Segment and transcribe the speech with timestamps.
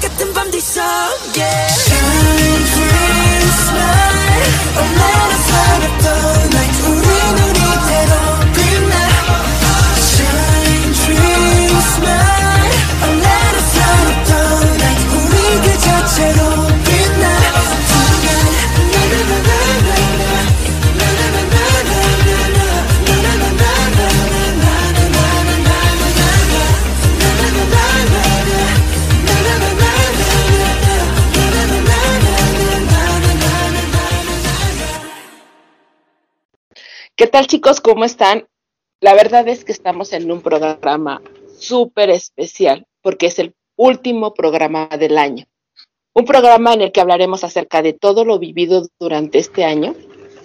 [0.00, 1.95] 같은 밤 뒤 속에
[37.36, 37.82] tal chicos?
[37.82, 38.48] ¿Cómo están?
[39.02, 41.20] La verdad es que estamos en un programa
[41.58, 45.44] súper especial porque es el último programa del año.
[46.14, 49.94] Un programa en el que hablaremos acerca de todo lo vivido durante este año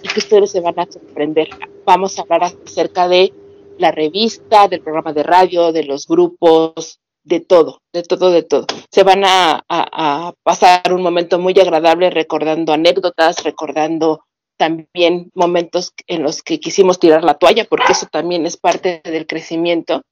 [0.02, 1.48] y que ustedes se van a sorprender.
[1.86, 3.32] Vamos a hablar acerca de
[3.78, 8.66] la revista, del programa de radio, de los grupos, de todo, de todo, de todo.
[8.90, 14.26] Se van a pasar un momento muy agradable recordando anécdotas, recordando
[14.62, 19.26] también momentos en los que quisimos tirar la toalla, porque eso también es parte del
[19.26, 20.02] crecimiento,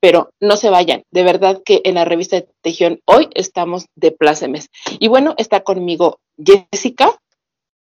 [0.00, 4.10] pero no se vayan, de verdad que en la revista de Tejión hoy estamos de
[4.10, 4.66] plácemes.
[4.98, 7.20] Y bueno, está conmigo Jessica.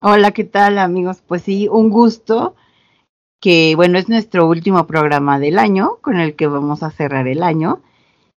[0.00, 1.22] Hola, ¿qué tal amigos?
[1.26, 2.54] Pues sí, un gusto
[3.38, 7.42] que bueno, es nuestro último programa del año, con el que vamos a cerrar el
[7.42, 7.82] año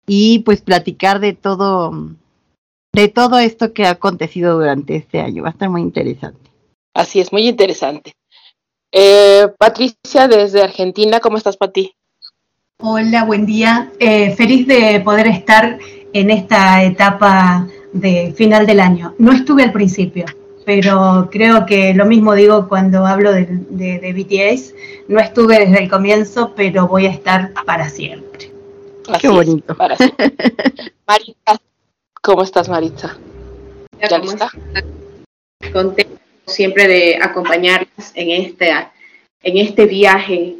[0.08, 1.92] y pues platicar de todo
[2.92, 5.44] de todo esto que ha acontecido durante este año.
[5.44, 6.45] Va a estar muy interesante.
[6.96, 8.16] Así es, muy interesante.
[8.90, 11.92] Eh, Patricia, desde Argentina, ¿cómo estás, Pati?
[12.80, 13.92] Hola, buen día.
[14.00, 15.78] Eh, feliz de poder estar
[16.14, 19.14] en esta etapa de final del año.
[19.18, 20.24] No estuve al principio,
[20.64, 24.74] pero creo que lo mismo digo cuando hablo de, de, BTS.
[25.08, 28.50] No estuve desde el comienzo, pero voy a estar para siempre.
[29.20, 29.76] Qué bonito.
[29.90, 29.98] Es.
[31.06, 31.60] Maritza,
[32.22, 33.18] ¿cómo estás, Maritza?
[34.00, 34.48] ¿Ya lista?
[35.74, 38.70] Contenta siempre de acompañarlas en este,
[39.42, 40.56] en este viaje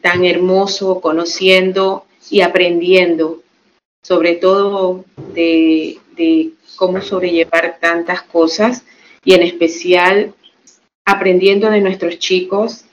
[0.00, 3.42] tan hermoso, conociendo y aprendiendo,
[4.02, 5.04] sobre todo
[5.34, 5.98] de,
[6.76, 8.84] cómo sobrellevar tantas cosas
[9.24, 10.34] y en especial
[11.04, 12.84] aprendiendo de nuestros chicos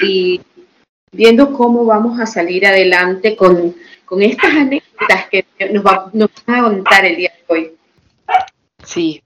[0.00, 0.40] y
[1.12, 3.74] viendo cómo vamos a salir adelante con,
[4.20, 7.72] estas anécdotas que nos, va, nos a contar el día de hoy.
[8.84, 9.22] Sí,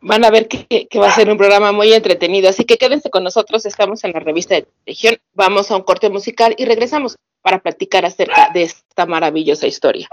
[0.00, 2.48] van a ver que, va a ser un programa muy entretenido.
[2.48, 5.18] Así que quédense con nosotros, estamos en la revista de Región.
[5.34, 10.08] Vamos a un corte musical y regresamos para platicar acerca de esta maravillosa historia.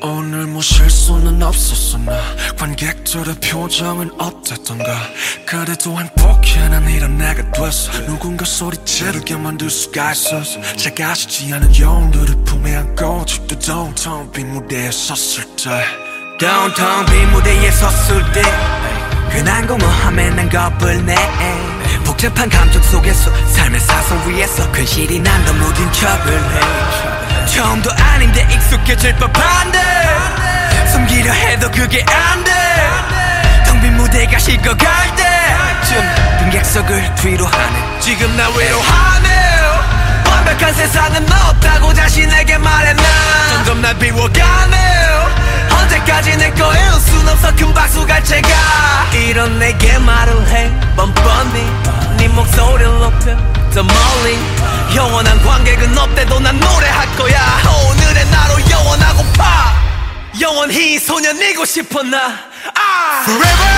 [0.00, 2.12] 오늘 뭐 실수는 없었으나.
[2.56, 4.84] 관객들의 표정은 어땠던가.
[5.46, 6.48] 그래도 행복해
[6.94, 7.92] 이런 내가 됐어.
[8.06, 14.90] 누군가 소리 지르게 만들 수가 있었어 작아지지 않은 영웅들을 품에 안고 집도 downtown 빈 무대에
[14.90, 15.84] 섰을 때.
[16.38, 18.42] Downtown 빈 무대에 섰을 때.
[19.30, 21.14] 흔한 거뭐하면 난 겁을 내.
[22.04, 27.17] 복잡한 감정 속에서 삶의 사선 위에서 근실이 난 더 무딘 척을 해
[27.52, 29.78] 처음도 아닌데 익숙해질 법한데.
[30.92, 32.50] 숨기려 해도 그게 안돼.
[33.66, 39.28] 텅 빈 무대가 식어갈 때쯤 등객석을 뒤로 하네 지금 나 외로워하네
[40.30, 43.04] 완벽한 세상은 없다고 자신에게 말해 난
[43.50, 45.08] 점점 날 비워가네
[45.70, 48.48] 언제까지 내 거에 웃순 없어 큰 박수 갈 채가.
[49.12, 50.70] 이런 내게 말을 해.
[50.96, 51.70] 뻔뻔히.
[52.16, 53.36] 네 목소리를 높여.
[53.74, 54.38] 더 멀리
[54.94, 57.38] 영원한 관객은 없대도 난 노래할 거야.
[57.90, 59.74] 오늘의 나로 영원하고파.
[60.40, 62.18] 영원히 소년이고 싶어 나.
[62.74, 63.22] 아!
[63.24, 63.68] Forever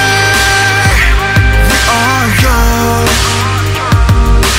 [1.69, 3.11] we are young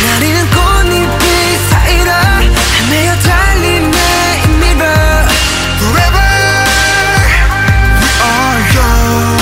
[0.07, 4.86] 나리는 꽃잎이 사이로 헤매어 달리네 이미로
[5.77, 6.19] Forever
[8.01, 9.38] we are young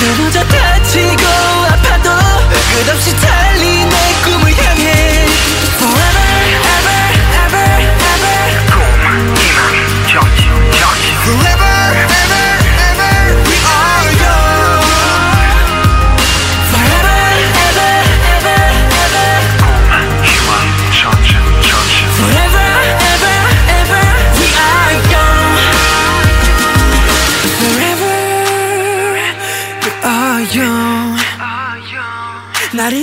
[0.00, 1.24] 넘어져 다치고
[1.70, 2.10] 아파도
[2.84, 3.16] 끝없이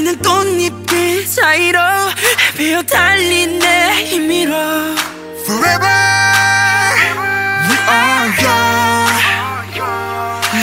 [0.05, 1.79] 나리는 꽃잎들 사이로
[2.55, 4.53] 베어 달린 내 힘으로.
[5.41, 5.87] Forever.
[7.67, 8.75] We are young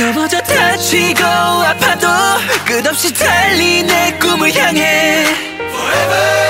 [0.01, 2.07] 넘어져 다치고 아파도
[2.65, 5.27] 끝없이 달린 내 꿈을 향해.
[5.59, 6.42] Forever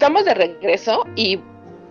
[0.00, 1.40] Estamos de regreso y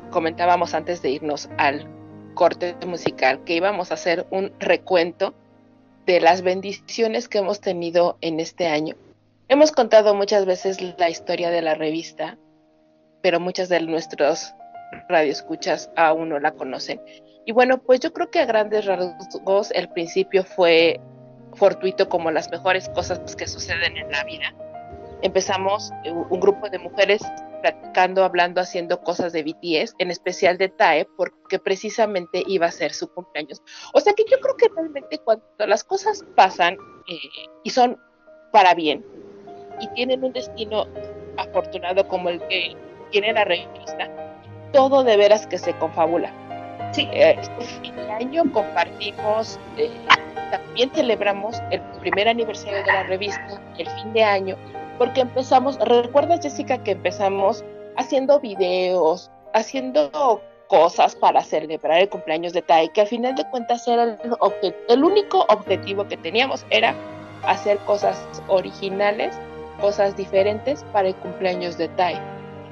[0.09, 1.87] comentábamos antes de irnos al
[2.33, 5.35] corte musical que íbamos a hacer un recuento
[6.07, 8.95] de las bendiciones que hemos tenido en este año.
[9.47, 12.39] Hemos contado muchas veces la historia de la revista,
[13.21, 14.55] pero muchas de nuestros
[15.07, 16.99] radioescuchas aún no la conocen.
[17.45, 20.99] Y bueno, pues yo creo que a grandes rasgos el principio fue
[21.53, 24.55] fortuito como las mejores cosas que suceden en la vida.
[25.21, 27.21] Empezamos eh, un grupo de mujeres
[27.61, 32.93] platicando, hablando, haciendo cosas de BTS, en especial de TAE, porque precisamente iba a ser
[32.93, 33.61] su cumpleaños.
[33.93, 36.75] O sea que yo creo que realmente cuando las cosas pasan
[37.07, 37.17] eh,
[37.63, 37.97] y son
[38.51, 39.05] para bien
[39.79, 40.87] y tienen un destino
[41.37, 42.75] afortunado como el que
[43.11, 44.09] tiene la revista,
[44.73, 46.31] todo de veras que se confabula.
[46.91, 47.07] Sí.
[47.11, 49.89] Eh, este año compartimos, eh,
[50.51, 54.57] también celebramos el primer aniversario de la revista, el fin de año,
[54.99, 57.63] porque empezamos, ¿recuerdas Jessica que empezamos
[57.97, 63.87] haciendo videos, haciendo cosas para celebrar el cumpleaños de Tai, que al final de cuentas
[63.87, 64.17] era el,
[64.89, 66.93] el único objetivo que teníamos, era
[67.47, 69.35] hacer cosas originales,
[69.81, 72.19] cosas diferentes para el cumpleaños de Tai.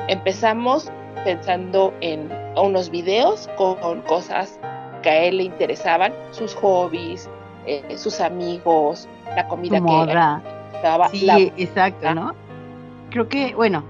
[0.10, 0.92] Empezamos
[1.24, 4.60] pensando en unos videos con cosas
[5.02, 7.30] que a él le interesaban, sus hobbies,
[7.66, 11.10] eh, sus amigos, la comida que estaba.
[11.10, 12.34] Sí, exacto, ¿no?
[13.10, 13.84] Creo que, bueno,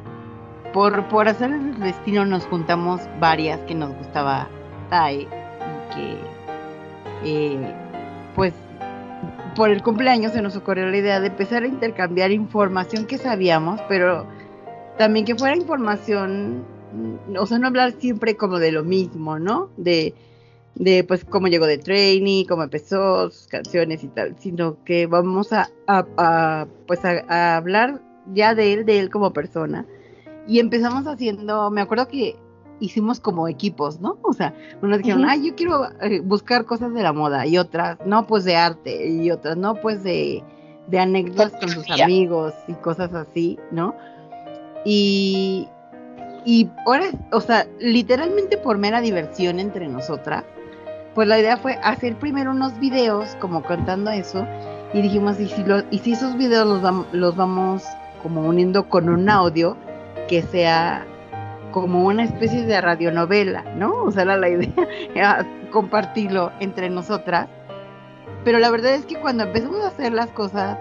[0.74, 4.48] por, por hacer el destino nos juntamos varias que nos gustaba
[4.90, 5.26] Tai y
[5.96, 6.18] que,
[7.24, 7.74] eh,
[8.36, 8.54] pues,
[9.56, 13.82] por el cumpleaños se nos ocurrió la idea de empezar a intercambiar información que sabíamos,
[13.90, 14.28] pero
[14.98, 16.64] también que fuera información,
[17.38, 19.70] o sea, no hablar siempre como de lo mismo, ¿no?
[19.78, 20.14] De,
[20.80, 25.52] de pues cómo llegó de training, cómo empezó, sus canciones y tal, sino que vamos
[25.54, 28.02] a, a, pues a, hablar
[28.34, 29.86] ya de él, de él como persona.
[30.48, 32.36] Y empezamos haciendo, me acuerdo que
[32.80, 34.18] hicimos como equipos, ¿no?
[34.22, 37.98] O sea, unos dijeron, ay, yo quiero eh, buscar cosas de la moda, y otras,
[38.06, 40.44] no, pues de arte, y otras, no, pues de,
[40.88, 43.96] de anécdotas con sus amigos y cosas así, ¿no?
[44.86, 45.68] Y,
[46.46, 50.46] y ahora, o sea, literalmente por mera diversión entre nosotras,
[51.18, 54.46] pues la idea fue hacer primero unos videos como contando eso
[54.94, 57.84] y dijimos, ¿y si, lo, y si esos videos los, los vamos
[58.22, 59.76] como uniendo con un audio
[60.28, 61.08] que sea
[61.72, 63.96] como una especie de radionovela, ¿no?
[64.04, 64.72] O sea, era la idea,
[65.16, 67.48] era compartirlo entre nosotras.
[68.44, 70.78] Pero la verdad es que cuando empezamos a hacer las cosas,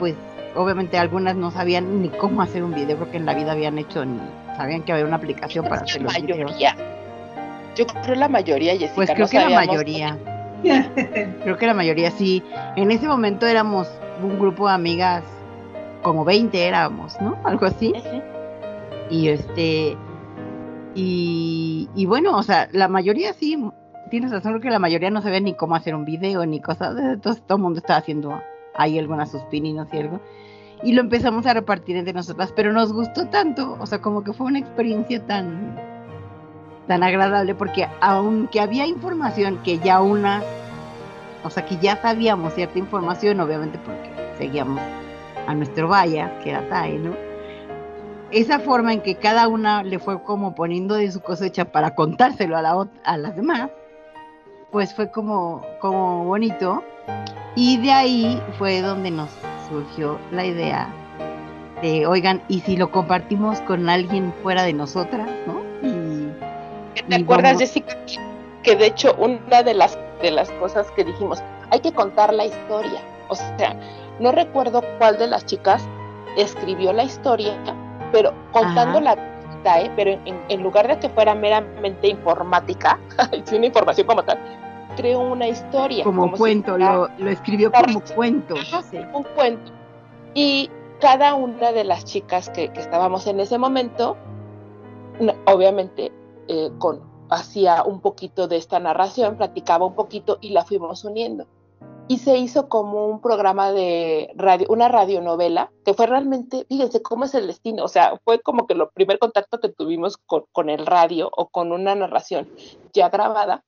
[0.00, 0.16] pues
[0.56, 4.04] obviamente algunas no sabían ni cómo hacer un video, porque en la vida habían hecho
[4.04, 4.18] ni
[4.56, 6.56] sabían que había una aplicación para hacer los videos.
[7.76, 8.94] Yo creo la mayoría, Jessica.
[8.94, 10.18] Pues creo que la mayoría.
[11.42, 12.42] creo que la mayoría sí.
[12.76, 13.88] En ese momento éramos
[14.22, 15.24] un grupo de amigas,
[16.02, 17.38] como 20 éramos, ¿no?
[17.44, 17.92] Algo así.
[19.10, 19.96] Y este.
[20.94, 23.58] Y, y bueno, o sea, la mayoría sí,
[24.10, 26.96] tienes razón, creo que la mayoría no sabía ni cómo hacer un video ni cosas.
[26.98, 28.42] Entonces todo el mundo estaba haciendo
[28.74, 30.20] ahí algunas sus pininos y algo
[30.82, 34.32] y lo empezamos a repartir entre nosotras, pero nos gustó tanto, o sea, como que
[34.32, 35.76] fue una experiencia tan
[36.86, 40.42] tan agradable porque aunque había información que ya una,
[41.44, 44.80] o sea, que ya sabíamos cierta información, obviamente porque seguíamos
[45.46, 47.14] a nuestro vaya, que era Tai, ¿no?
[48.30, 52.56] Esa forma en que cada una le fue como poniendo de su cosecha para contárselo
[52.56, 53.70] a, la, a las demás,
[54.70, 56.82] pues fue como, como bonito.
[57.54, 59.28] Y de ahí fue donde nos
[59.68, 60.88] surgió la idea
[61.82, 65.61] de, oigan, ¿y si lo compartimos con alguien fuera de nosotras, no?
[66.94, 67.96] Y, ¿Te acuerdas, Jessica?
[68.62, 72.46] Que de hecho una de las, de las cosas que dijimos, hay que contar la
[72.46, 73.00] historia.
[73.28, 73.76] O sea,
[74.20, 75.82] no recuerdo cuál de las chicas
[76.36, 77.54] escribió la historia,
[78.12, 79.16] pero contando la
[79.64, 79.90] ¿eh?
[79.96, 80.18] pero
[80.48, 82.98] en, lugar de que fuera meramente informática,
[83.52, 84.38] una información como tal,
[84.96, 86.04] creó una historia.
[86.04, 88.54] Como, cuento, lo, escribió como cuento.
[89.12, 89.72] Un cuento.
[90.34, 90.70] Y
[91.00, 94.16] cada una de las chicas que, estábamos en ese momento,
[95.46, 96.12] obviamente,
[96.48, 101.46] eh, con, hacía un poquito de esta narración, platicaba un poquito y la fuimos uniendo.
[102.08, 107.24] Y se hizo como un programa de radio, una radionovela, que fue realmente, fíjense cómo
[107.24, 110.68] es el destino, o sea, fue como que lo primer contacto que tuvimos con, con
[110.68, 112.50] el radio o con una narración
[112.92, 113.64] ya grabada,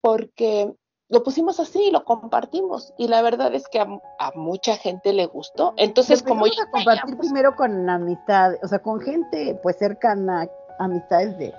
[0.00, 0.74] porque
[1.08, 3.86] lo pusimos así y lo compartimos y la verdad es que a,
[4.34, 5.74] mucha gente le gustó.
[5.76, 11.54] Entonces, como a compartir primero con amistad, o sea, con gente pues cercana, amistades de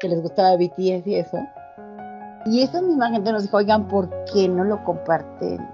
[0.00, 1.38] que les gustaba BTS y eso.
[2.46, 5.66] Y esa misma gente nos dijo, "Oigan, ¿por qué no lo comparten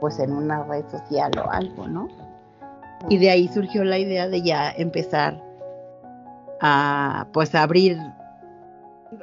[0.00, 2.08] pues en una red social o algo, no?"
[3.08, 5.42] Y de ahí surgió la idea de ya empezar
[6.60, 7.98] a pues abrir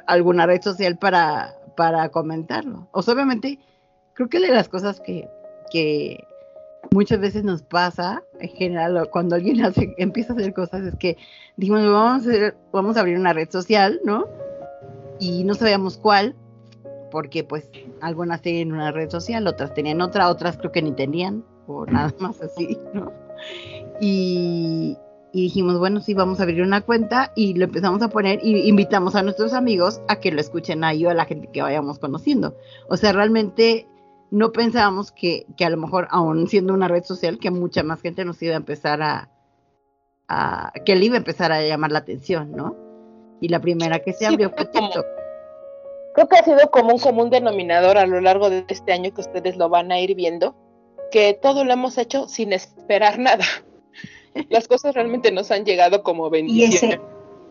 [0.06, 2.88] alguna red social para para comentarlo.
[2.90, 3.60] O sea, obviamente,
[4.14, 5.30] creo que de las cosas que,
[5.70, 6.26] que
[6.90, 11.16] muchas veces nos pasa, en general, cuando alguien hace, empieza a hacer cosas, es que
[11.56, 14.26] dijimos, vamos a, vamos a abrir una red social, ¿no?
[15.18, 16.34] Y no sabíamos cuál,
[17.10, 17.68] porque pues
[18.00, 22.12] algunas tenían una red social, otras tenían otra, otras creo que ni tenían, o nada
[22.18, 23.12] más así, ¿no?
[24.00, 24.96] Y,
[25.32, 28.68] y dijimos, bueno, sí, vamos a abrir una cuenta y lo empezamos a poner y
[28.68, 31.98] invitamos a nuestros amigos a que lo escuchen ahí o a la gente que vayamos
[31.98, 32.56] conociendo.
[32.88, 33.86] O sea, realmente
[34.30, 38.00] no pensábamos que, que a lo mejor, aún siendo una red social, que mucha más
[38.00, 39.30] gente nos iba a empezar a,
[40.28, 42.76] a que le iba a empezar a llamar la atención, ¿no?
[43.40, 45.06] Y la primera que se abrió fue TikTok.
[46.14, 49.20] creo que ha sido como un común denominador a lo largo de este año que
[49.20, 50.56] ustedes lo van a ir viendo,
[51.10, 53.44] que todo lo hemos hecho sin esperar nada
[54.48, 57.00] las cosas realmente nos han llegado como bendiciones.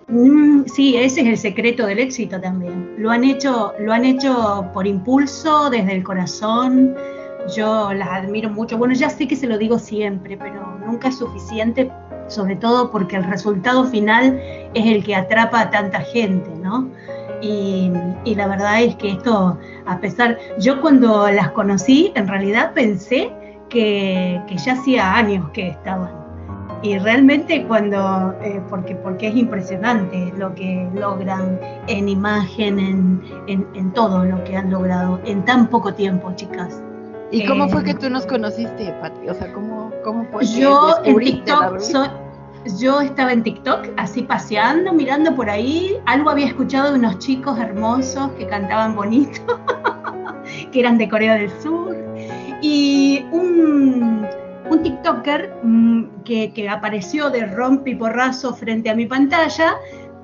[0.08, 2.94] Mm, sí, ese es el secreto del éxito también.
[2.98, 6.96] Lo han hecho, lo han hecho por impulso, desde el corazón.
[7.56, 8.78] Yo las admiro mucho.
[8.78, 11.92] Bueno, ya sé que se lo digo siempre, pero nunca es suficiente,
[12.28, 14.40] sobre todo porque el resultado final
[14.74, 16.88] es el que atrapa a tanta gente, ¿no?
[17.42, 17.92] Y,
[18.36, 23.32] la verdad es que esto, a pesar, yo cuando las conocí, en realidad pensé
[23.70, 26.25] que, que ya hacía años que estaban
[26.82, 32.80] y realmente cuando, eh, porque, porque es impresionante lo que logran en imagen,
[33.48, 36.82] en, en, todo lo que han logrado en tan poco tiempo, chicas.
[37.32, 39.30] ¿Y cómo fue que eh, tú nos conociste, Pati?
[39.30, 40.46] O sea, ¿cómo, cómo fue?
[40.46, 41.80] Yo en TikTok,
[42.80, 47.58] yo estaba en TikTok así paseando, mirando por ahí, algo había escuchado de unos chicos
[47.60, 49.42] hermosos que cantaban bonito,
[50.72, 51.96] que eran de Corea del Sur,
[52.62, 54.28] y un
[54.70, 59.76] un TikToker mm, que, apareció de rompe porrazo frente a mi pantalla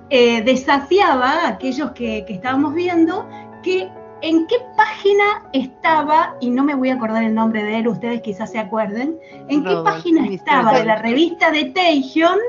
[0.10, 3.27] eh, desafiaba a aquellos que, estábamos viendo
[3.63, 3.89] que
[4.21, 8.21] en qué página estaba, y no me voy a acordar el nombre de él, ustedes
[8.21, 9.17] quizás se acuerden,
[9.48, 12.39] en qué página estaba de la revista de Taehyung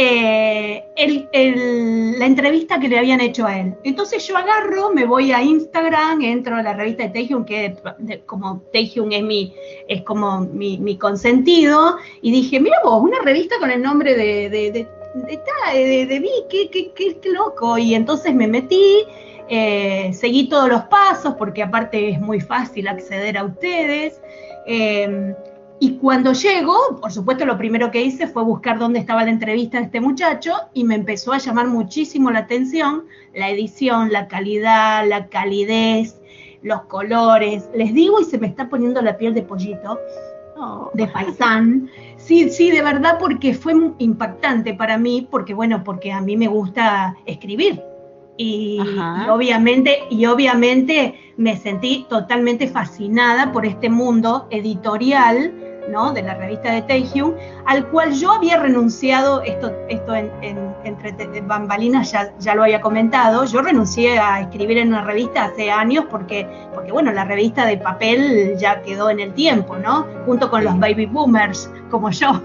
[0.00, 0.84] eh,
[2.18, 3.74] la entrevista que le habían hecho a él.
[3.82, 7.76] Entonces yo agarro, me voy a Instagram, entro a la revista de Taehyung, que
[8.24, 9.52] como Taehyung es mi,
[9.88, 14.70] es como mi, consentido, y dije, mira vos, una revista con el nombre de, de,
[14.70, 14.86] de,
[15.24, 17.76] de, de qué, qué, qué, loco.
[17.76, 19.02] Y entonces me metí,
[19.48, 24.20] eh, seguí todos los pasos, porque aparte es muy fácil acceder a ustedes.
[24.64, 25.34] Eh,
[25.80, 29.78] y cuando llego, por supuesto, lo primero que hice fue buscar dónde estaba la entrevista
[29.78, 33.04] de este muchacho y me empezó a llamar muchísimo la atención
[33.34, 36.20] la edición, la calidad, la calidez,
[36.62, 37.70] los colores.
[37.74, 39.98] Les digo y se me está poniendo la piel de pollito,
[40.56, 40.90] oh.
[40.94, 41.88] de paisán.
[42.16, 46.48] Sí, sí, de verdad, porque fue impactante para mí, porque bueno, porque a mí me
[46.48, 47.80] gusta escribir.
[48.36, 55.52] Y, y, obviamente, y obviamente me sentí totalmente fascinada por este mundo editorial
[55.88, 60.30] de la revista de Taehyung, al cual yo había renunciado, esto, esto en,
[60.84, 65.70] entre bambalinas ya, ya, lo había comentado, yo renuncié a escribir en una revista hace
[65.70, 70.06] años porque, porque, bueno, la revista de papel ya quedó en el tiempo, ¿no?
[70.26, 72.42] Junto con los baby boomers como yo.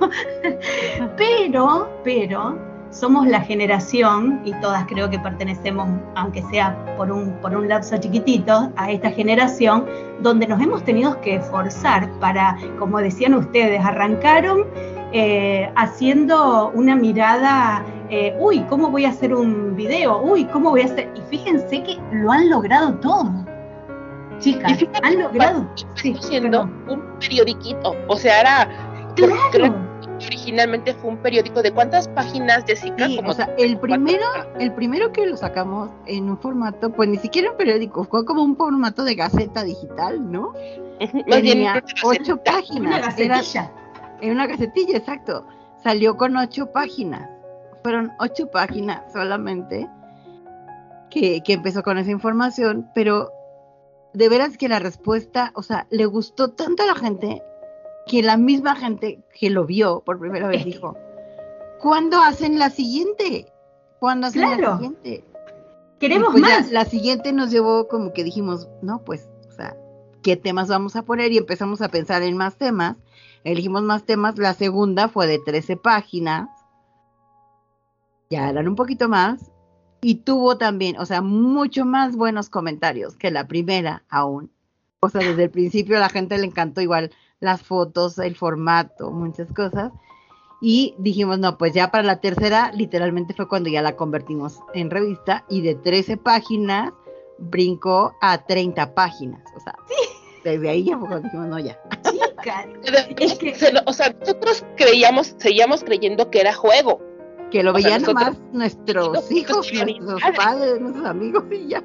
[1.18, 7.56] pero, pero, somos la generación, y todas creo que pertenecemos, aunque sea por un, por
[7.56, 9.86] un lapso chiquitito, a esta generación,
[10.22, 14.68] donde nos hemos tenido que esforzar para, como decían ustedes, arrancaron
[15.12, 20.22] eh, haciendo una mirada, eh, uy, ¿cómo voy a hacer un video?
[20.22, 21.12] Uy, ¿cómo voy a hacer?
[21.16, 23.32] Y fíjense que lo han logrado todo.
[24.38, 25.68] Chicas, han logrado.
[25.96, 28.70] Sí, siendo un periodiquito, o sea, era...
[29.16, 29.93] Claro
[30.26, 33.08] originalmente fue un periódico de cuántas páginas, Jessica?
[33.08, 34.26] Sí, o sea, el primero,
[34.60, 38.44] el primero que lo sacamos en un formato, pues ni siquiera un periódico, fue como
[38.44, 40.54] un formato de gaceta digital, ¿no?
[41.28, 43.16] Tenía ocho páginas.
[43.16, 43.42] Una Era,
[44.22, 45.46] en una gacetilla, exacto.
[45.84, 47.30] Salió con ocho páginas.
[47.84, 49.90] Fueron ocho páginas solamente
[51.10, 53.32] que, que empezó con esa información, pero
[54.14, 57.42] de veras que la respuesta, o sea, le gustó tanto a la gente
[58.06, 60.98] que la misma gente que lo vio por primera vez dijo,
[61.80, 63.52] ¿cuándo hacen la siguiente?
[64.00, 65.24] ¿Cuándo hacen la siguiente?
[66.00, 66.72] Queremos pues más.
[66.72, 69.78] la siguiente nos llevó como que dijimos, no, pues, o sea,
[70.22, 71.32] ¿qué temas vamos a poner?
[71.32, 72.98] Y empezamos a pensar en más temas.
[73.44, 74.38] Elegimos más temas.
[74.38, 76.50] La segunda fue de 13 páginas.
[78.30, 79.52] Ya eran un poquito más.
[80.02, 84.52] Y tuvo también, o sea, mucho más buenos comentarios que la primera aún.
[85.00, 87.12] O sea, desde el principio a la gente le encantó igual
[87.44, 89.92] las fotos, el formato, muchas cosas.
[90.62, 94.90] Y dijimos, no, pues ya para la tercera, literalmente fue cuando ya la convertimos en
[94.90, 96.94] revista y de 13 páginas
[97.38, 99.42] brincó a 30 páginas.
[99.58, 99.76] O sea,
[100.46, 101.78] desde ahí ya fue cuando dijimos, no, ya.
[103.20, 103.54] es que,
[103.86, 107.02] o sea, nosotros creíamos, seguíamos creyendo que era juego.
[107.52, 111.84] Que lo veían más nuestros hijos, nuestros padres, nuestros amigos y ya.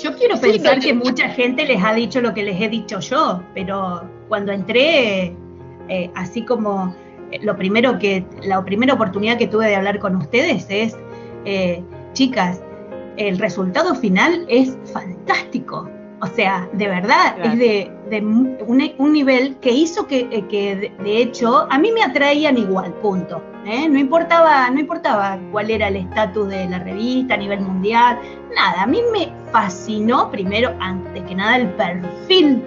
[0.00, 3.42] Yo quiero pensar que mucha gente les ha dicho lo que les he dicho yo,
[3.54, 5.36] pero cuando entré,
[5.88, 6.94] eh, así como
[7.30, 10.96] eh, lo primero que, la primera oportunidad que tuve de hablar con ustedes es,
[11.44, 11.82] eh,
[12.14, 12.62] chicas,
[13.18, 15.88] el resultado final es fantástico.
[16.22, 17.90] O sea, de verdad, es de,
[18.64, 23.42] un, nivel que hizo que, de, hecho, a mí me atraían igual, punto.
[23.64, 28.20] No, importaba, no importaba cuál era el estatus de la revista a nivel mundial,
[28.54, 28.84] nada.
[28.84, 32.62] A mí me fascinó, primero, antes que nada, el perfil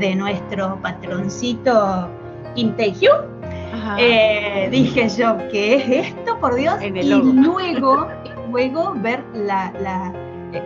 [0.00, 2.08] de nuestro patroncito
[2.54, 3.20] Kim Tae-hyun
[3.98, 6.76] Eh, dije yo, ¿qué es esto, por Dios?
[6.82, 8.08] y luego,
[8.50, 10.10] luego ver la,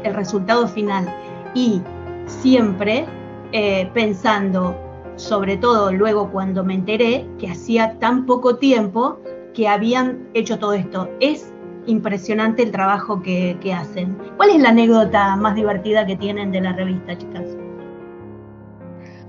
[0.05, 1.13] el resultado final.
[1.55, 1.83] Y
[2.27, 3.07] siempre
[3.53, 4.77] eh, pensando,
[5.17, 9.19] sobre todo luego cuando me enteré que hacía tan poco tiempo
[9.55, 11.11] que habían hecho todo esto.
[11.21, 11.53] Es
[11.87, 14.17] impresionante el trabajo que, que hacen.
[14.37, 17.57] ¿Cuál es la anécdota más divertida que tienen de la revista, chicas?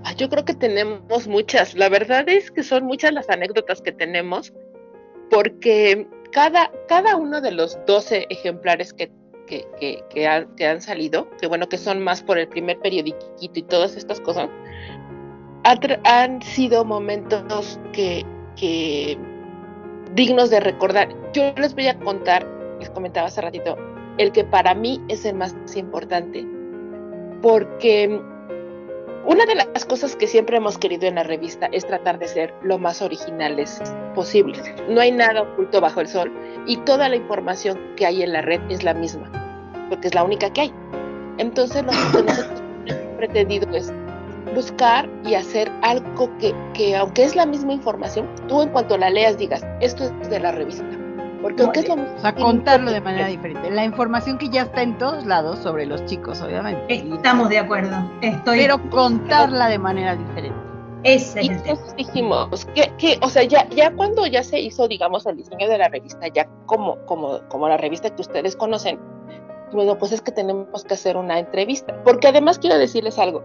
[0.05, 1.75] Ah, yo creo que tenemos muchas.
[1.75, 4.53] La verdad es que son muchas las anécdotas que tenemos,
[5.29, 9.11] porque cada, cada uno de los 12 ejemplares que,
[9.47, 9.67] que,
[10.09, 13.63] que, han, que han salido, que bueno, que son más por el primer periodiquito y
[13.63, 14.49] todas estas cosas,
[16.03, 18.25] han sido momentos que,
[18.55, 19.17] que
[20.13, 21.09] dignos de recordar.
[21.33, 22.45] Yo les voy a contar,
[22.79, 23.77] les comentaba hace ratito,
[24.17, 26.45] el que para mí es el más importante,
[27.41, 28.21] porque
[29.25, 32.53] una de las cosas que siempre hemos querido en la revista es tratar de ser
[32.61, 33.81] lo más originales
[34.15, 34.61] posibles.
[34.89, 36.31] No hay nada oculto bajo el sol
[36.67, 39.31] y toda la información que hay en la red es la misma,
[39.89, 40.73] porque es la única que hay.
[41.37, 42.45] Entonces, lo que hemos
[43.17, 43.93] pretendido es
[44.53, 49.09] buscar y hacer algo que, que, aunque es la misma información, tú en cuanto la
[49.09, 50.85] leas digas, esto es de la revista.
[51.43, 53.69] Porque es lo O sea, contarlo de manera diferente.
[53.69, 56.81] La información que ya está en todos lados sobre los chicos, obviamente.
[56.87, 57.95] Estamos de acuerdo.
[58.21, 58.59] Estoy...
[58.59, 60.57] Pero contarla de manera diferente.
[61.03, 65.25] Ese y entonces dijimos que, que, o sea, ya, ya cuando ya se hizo, digamos,
[65.25, 68.97] el diseño de la revista, ya como, como, como la revista que ustedes conocen,
[69.73, 71.93] bueno, pues es que tenemos que hacer una entrevista.
[72.05, 73.43] Porque además quiero decirles algo,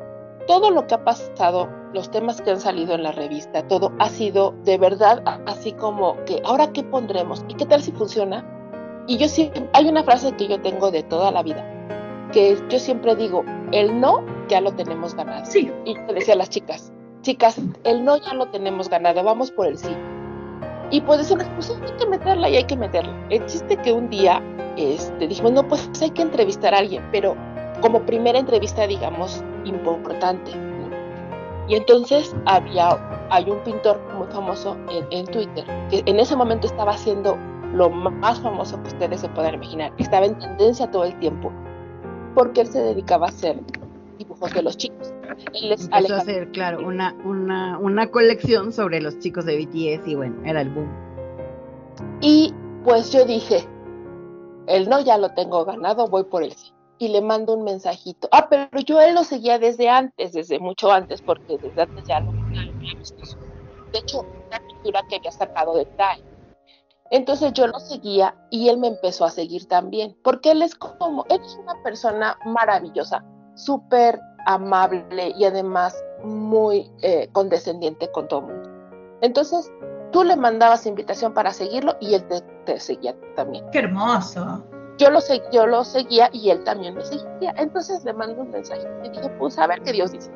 [0.48, 4.08] todo lo que ha pasado, los temas que han salido en la revista, todo ha
[4.08, 8.44] sido de verdad así como que ahora qué pondremos y qué tal si funciona.
[9.06, 11.64] Y yo siempre, hay una frase que yo tengo de toda la vida,
[12.32, 15.44] que yo siempre digo, el no ya lo tenemos ganado.
[15.44, 15.70] Sí.
[15.84, 19.66] Y te decía a las chicas, chicas, el no ya lo tenemos ganado, vamos por
[19.66, 19.94] el sí.
[20.90, 23.14] Y pues decimos, pues hay que meterla y hay que meterla.
[23.28, 24.42] El chiste que un día
[24.78, 27.36] este, dijimos, no, pues hay que entrevistar a alguien, pero
[27.80, 30.50] como primera entrevista, digamos, importante.
[31.68, 32.98] Y entonces había,
[33.30, 37.36] hay un pintor muy famoso en, Twitter, que en ese momento estaba haciendo
[37.74, 39.92] lo más famoso que ustedes se puedan imaginar.
[39.98, 41.52] Estaba en tendencia todo el tiempo,
[42.34, 43.60] porque él se dedicaba a hacer
[44.16, 45.12] dibujos de los chicos.
[45.52, 50.08] Él es Empezó a hacer, claro, una, una, una colección sobre los chicos de BTS
[50.08, 50.88] y bueno, era el boom.
[52.22, 53.68] Y pues yo dije,
[54.66, 58.28] el no ya lo tengo ganado, voy por el sí y le mando un mensajito.
[58.32, 62.20] Ah, pero yo él lo seguía desde antes, desde mucho antes, porque desde antes ya
[62.20, 63.16] lo había visto.
[63.92, 66.22] De hecho, una pintura que había sacado de Tai.
[67.10, 71.24] Entonces yo lo seguía y él me empezó a seguir también, porque él es como,
[71.30, 78.46] él es una persona maravillosa, súper amable y además muy eh, condescendiente con todo el
[78.46, 78.70] mundo.
[79.22, 79.72] Entonces
[80.12, 83.64] tú le mandabas invitación para seguirlo y él te, te seguía también.
[83.72, 84.64] Qué hermoso
[84.98, 85.20] yo lo,
[85.52, 87.54] yo lo seguía y él también me seguía.
[87.56, 90.30] Entonces le mando un mensaje y dije, pues a ver qué Dios dice.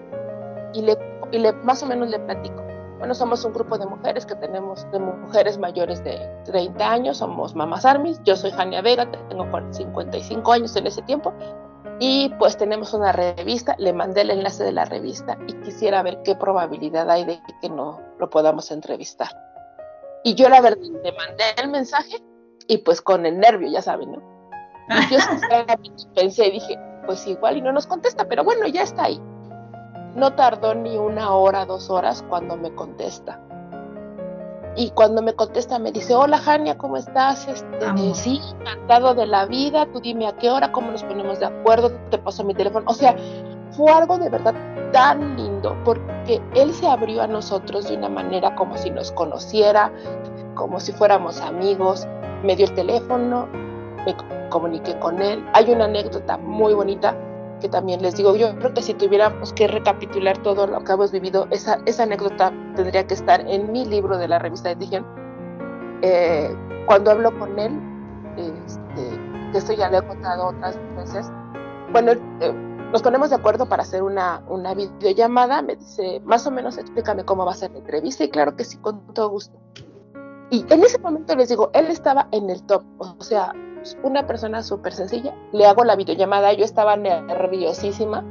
[0.73, 0.97] Y le,
[1.31, 2.63] y le más o menos le platico.
[2.99, 7.53] Bueno, somos un grupo de mujeres que tenemos, de mujeres mayores de 30 años, somos
[7.57, 11.33] mamás armis, yo soy Jania Vega, tengo 55 años en ese tiempo,
[11.99, 16.23] y pues tenemos una revista, le mandé el enlace de la revista y quisiera ver
[16.23, 19.31] qué probabilidad hay de que no lo podamos entrevistar.
[20.23, 22.23] Y yo la verdad le mandé el mensaje
[22.69, 24.32] y pues con el nervio, ya saben, ¿no?
[25.11, 25.19] Yo
[26.15, 29.21] pensé, dije, pues igual y no nos contesta, pero bueno, ya está ahí.
[30.15, 33.41] No tardó ni una hora, dos horas cuando me contesta.
[34.75, 37.47] Y cuando me contesta me dice, hola Jania, ¿cómo estás?
[37.47, 41.47] Este, sí, encantado de la vida, tú dime a qué hora, cómo nos ponemos de
[41.47, 42.87] acuerdo, te paso mi teléfono.
[42.89, 43.15] O sea,
[43.73, 44.55] fue algo de verdad
[44.93, 49.93] tan lindo porque él se abrió a nosotros de una manera como si nos conociera,
[50.55, 52.07] como si fuéramos amigos,
[52.43, 53.49] me dio el teléfono,
[54.05, 54.17] me
[54.51, 55.45] comuniqué con él.
[55.55, 57.17] Hay una anécdota muy bonita
[57.61, 61.13] que también les digo, yo creo que si tuviéramos que recapitular todo lo que hemos
[61.13, 65.07] vivido, esa, esa anécdota tendría que estar en mi libro de la revista de Digen.
[66.03, 66.53] Eh,
[66.87, 67.79] cuando hablo con él,
[68.37, 71.31] este, esto ya lo he contado otras veces,
[71.93, 72.53] bueno, eh,
[72.93, 77.25] nos ponemos de acuerdo para hacer una, una videollamada, me dice, más o menos explícame
[77.25, 79.57] cómo va a ser la entrevista, y claro que sí, con todo gusto.
[80.51, 83.53] Y en ese momento les digo, él estaba en el top, o sea,
[84.03, 88.25] una persona súper sencilla, le hago la videollamada, yo estaba nerviosísima,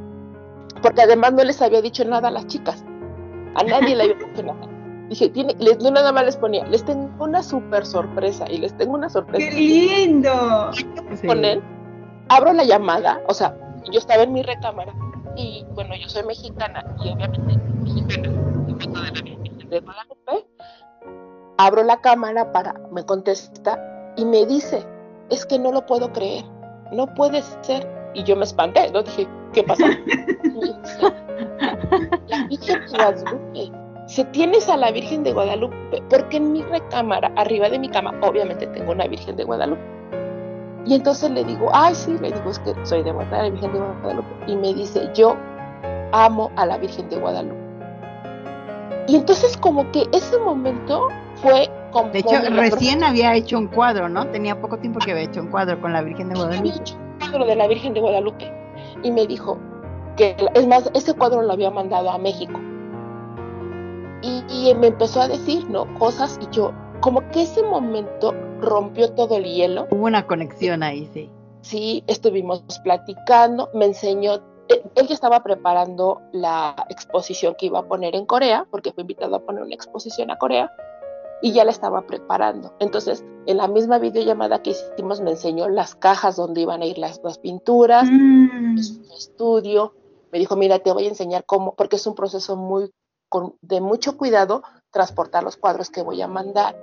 [0.82, 2.84] porque además no les había dicho nada a las chicas,
[3.56, 4.68] a nadie le había dicho nada.
[5.10, 8.76] Dije, tiene, les, yo nada más les ponía, les tengo una súper sorpresa y les
[8.78, 9.50] tengo una sorpresa.
[9.50, 10.72] ¡Qué lindo!
[11.28, 11.62] Con él,
[12.30, 13.56] abro la llamada, o sea,
[13.92, 14.94] yo estaba en mi recámara
[15.36, 17.40] y bueno, yo soy mexicana y obviamente
[17.84, 20.48] mexicana, de la de Guadalupe,
[21.58, 24.86] abro la cámara para, me contesta y me dice,
[25.32, 26.44] es que no lo puedo creer,
[26.92, 27.88] no puede ser.
[28.14, 29.02] Y yo me espanté, ¿no?
[29.02, 29.86] Dije, ¿qué pasó?
[32.28, 33.72] la Virgen de Guadalupe.
[34.08, 38.14] Se tienes a la Virgen de Guadalupe, porque en mi recámara, arriba de mi cama,
[38.22, 39.82] obviamente tengo una Virgen de Guadalupe.
[40.86, 43.80] Y entonces le digo, ay, sí, le digo, es que soy de la Virgen de
[43.80, 44.28] Guadalupe.
[44.48, 45.38] Y me dice, yo
[46.12, 47.56] amo a la Virgen de Guadalupe.
[49.08, 51.08] Y entonces como que ese momento
[51.42, 52.10] fue como...
[52.10, 54.28] De hecho, recién había hecho un cuadro, ¿no?
[54.28, 56.70] Tenía poco tiempo que había hecho un cuadro con la Virgen de Guadalupe.
[56.70, 58.54] Había hecho un cuadro de la Virgen de Guadalupe.
[59.04, 59.58] Y me dijo
[60.18, 62.60] que, es más, ese cuadro lo había mandado a México.
[64.22, 65.92] Y, y me empezó a decir, ¿no?
[65.98, 69.88] Cosas y yo, como que ese momento rompió todo el hielo.
[69.90, 71.30] Hubo una conexión ahí, sí.
[71.62, 74.36] Sí, estuvimos platicando, me enseñó,
[74.68, 79.02] eh, él ya estaba preparando la exposición que iba a poner en Corea, porque fue
[79.02, 80.72] invitado a poner una exposición a Corea,
[81.42, 82.74] y ya la estaba preparando.
[82.80, 86.98] Entonces, en la misma videollamada que hicimos, me enseñó las cajas donde iban a ir
[86.98, 88.78] las, las pinturas, mm.
[88.78, 89.94] su estudio.
[90.32, 92.92] Me dijo, mira, te voy a enseñar cómo, porque es un proceso muy
[93.62, 96.78] de mucho cuidado transportar los cuadros que voy a mandar.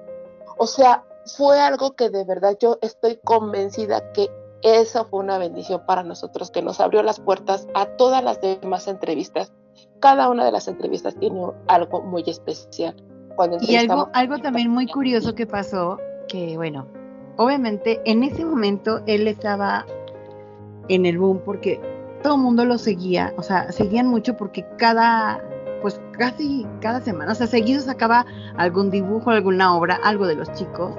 [0.56, 1.04] O sea,
[1.36, 4.30] fue algo que de verdad yo estoy convencida que
[4.62, 8.88] eso fue una bendición para nosotros, que nos abrió las puertas a todas las demás
[8.88, 9.52] entrevistas.
[10.00, 12.96] Cada una de las entrevistas tiene algo muy especial.
[13.38, 16.88] Cuando y algo, algo también muy curioso que pasó, que bueno,
[17.36, 19.86] obviamente en ese momento él estaba
[20.88, 21.80] en el boom porque
[22.24, 25.40] todo el mundo lo seguía, o sea, seguían mucho porque cada,
[25.82, 30.50] pues casi cada semana, o sea, seguido sacaba algún dibujo, alguna obra, algo de los
[30.54, 30.96] chicos.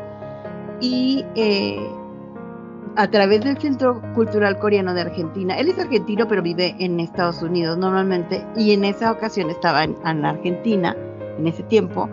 [0.80, 1.86] Y eh,
[2.96, 7.42] a través del Centro Cultural Coreano de Argentina, él es argentino pero vive en Estados
[7.42, 10.96] Unidos normalmente y en esa ocasión estaba en, Argentina
[11.38, 12.10] en ese tiempo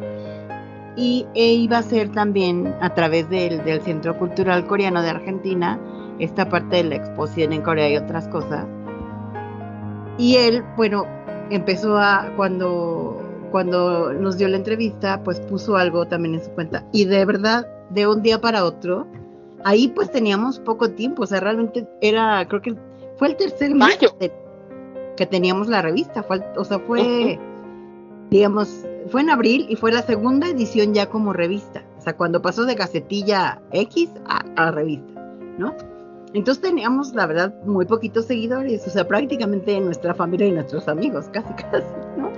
[0.97, 5.79] y e iba a ser también a través del, del Centro Cultural Coreano de Argentina
[6.19, 8.67] esta parte de la exposición en Corea y otras cosas.
[10.19, 11.05] Y él, bueno,
[11.51, 16.87] empezó a, cuando, cuando nos dio la entrevista, pues puso algo también en su cuenta.
[16.93, 19.07] Y de verdad de un día para otro.
[19.65, 22.77] Ahí pues teníamos poco tiempo, o sea, realmente era, creo que
[23.17, 23.99] fue el tercer mes
[25.17, 27.39] que teníamos la revista, fue, o sea, fue,
[28.31, 32.43] digamos, fue en abril y fue la segunda edición ya como revista, o sea, cuando
[32.43, 35.21] pasó de gacetilla X a, a revista,
[35.59, 35.75] ¿no?
[36.35, 41.27] Entonces teníamos, la verdad, muy poquitos seguidores, o sea, prácticamente nuestra familia y nuestros amigos,
[41.33, 41.87] casi, casi,
[42.19, 42.31] ¿no?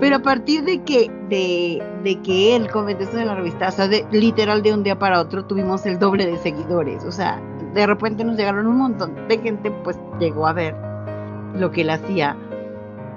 [0.00, 3.72] Pero a partir de que, de, de que él comentó eso en la revista, o
[3.72, 7.04] sea, de, literal de un día para otro tuvimos el doble de seguidores.
[7.04, 7.40] O sea,
[7.74, 10.74] de repente nos llegaron un montón de gente, pues llegó a ver
[11.54, 12.36] lo que él hacía.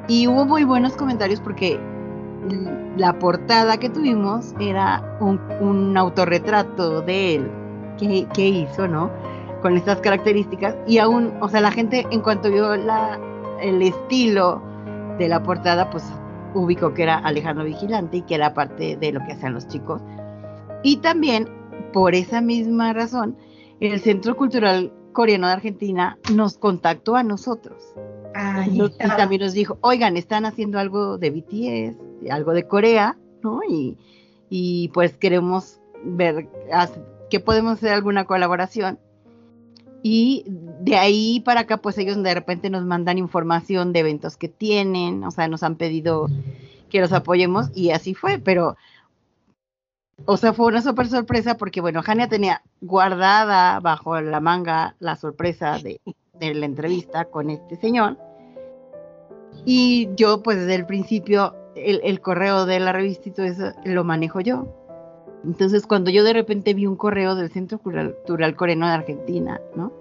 [0.08, 1.80] Y hubo muy buenos comentarios porque
[2.98, 7.52] la portada que tuvimos era un, un autorretrato de él
[7.98, 9.10] que, que, hizo, ¿no?
[9.62, 10.76] Con estas características.
[10.88, 13.20] Y aún, o sea, la gente en cuanto vio la,
[13.62, 14.62] el estilo
[15.18, 16.04] de la portada, pues
[16.54, 20.02] ubicó que era Alejandro Vigilante y que era parte de lo que hacían los chicos.
[20.84, 21.48] Y también,
[21.94, 23.38] por esa misma razón,
[23.80, 27.94] el Centro Cultural Coreano de Argentina nos contactó a nosotros.
[28.72, 28.82] y
[29.18, 33.62] también nos dijo, oigan, están haciendo algo de BTS, algo de Corea, ¿no?
[33.68, 33.98] Y,
[34.50, 36.48] y pues queremos ver
[37.30, 39.00] que podemos hacer alguna colaboración.
[40.04, 44.50] Y de ahí para acá, pues ellos de repente nos mandan información de eventos que
[44.50, 46.28] tienen, o sea, nos han pedido
[46.90, 48.76] que los apoyemos y así fue, pero,
[50.26, 55.16] o sea, fue una súper sorpresa porque, bueno, Jania tenía guardada bajo la manga la
[55.16, 56.02] sorpresa de,
[56.40, 58.18] de la entrevista con este señor.
[59.66, 63.72] Y yo, pues desde el principio, el, el correo de la revista y todo eso
[63.86, 64.68] lo manejo yo.
[65.44, 69.92] Entonces, cuando yo de repente vi un correo del Centro Cultural Coreano de Argentina, ¿no?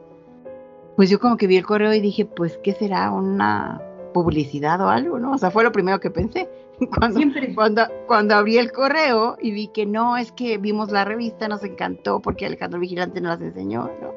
[0.96, 3.11] Pues yo como que vi el correo y dije, pues, ¿qué será?
[3.11, 3.80] ¿Una
[4.12, 5.33] publicidad o algo, no?
[5.33, 6.48] O sea, fue lo primero que pensé.
[6.98, 7.54] Cuando, Siempre.
[7.54, 11.62] cuando, cuando abrí el correo y vi que no, es que vimos la revista, nos
[11.62, 14.14] encantó porque Alejandro Vigilante nos las enseñó, ¿no?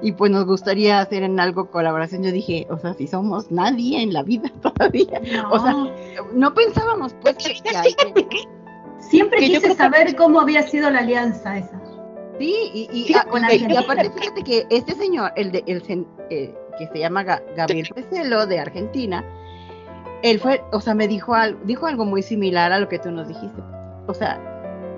[0.00, 2.22] Y pues nos gustaría hacer en algo colaboración.
[2.22, 5.20] Yo dije, o sea, si somos nadie en la vida todavía.
[5.50, 5.74] O sea,
[6.32, 8.24] no pensábamos, pues, que, que,
[8.98, 11.80] Siempre quise saber cómo había sido la alianza esa.
[12.38, 15.82] Sí, y, y, aparte fíjate que este señor, el de el,
[16.30, 19.24] eh, que se llama Gabriel Peselo de Argentina,
[20.22, 23.10] él fue, o sea, me dijo algo, dijo algo muy similar a lo que tú
[23.10, 23.60] nos dijiste.
[24.06, 24.40] O sea,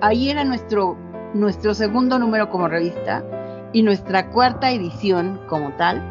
[0.01, 0.97] ahí era nuestro
[1.33, 3.23] nuestro segundo número como revista
[3.73, 6.01] y nuestra cuarta edición como tal.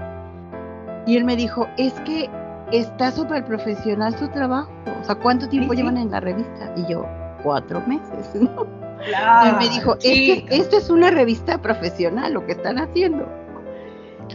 [1.07, 2.29] Y él me dijo, es que
[2.73, 4.71] está súper profesional su trabajo.
[5.01, 6.73] O sea, ¿cuánto tiempo llevan en la revista?
[6.77, 7.07] Y yo,
[7.43, 8.67] cuatro meses, ¿no?
[9.03, 13.27] y me dijo, es que esto es una revista profesional lo que están haciendo.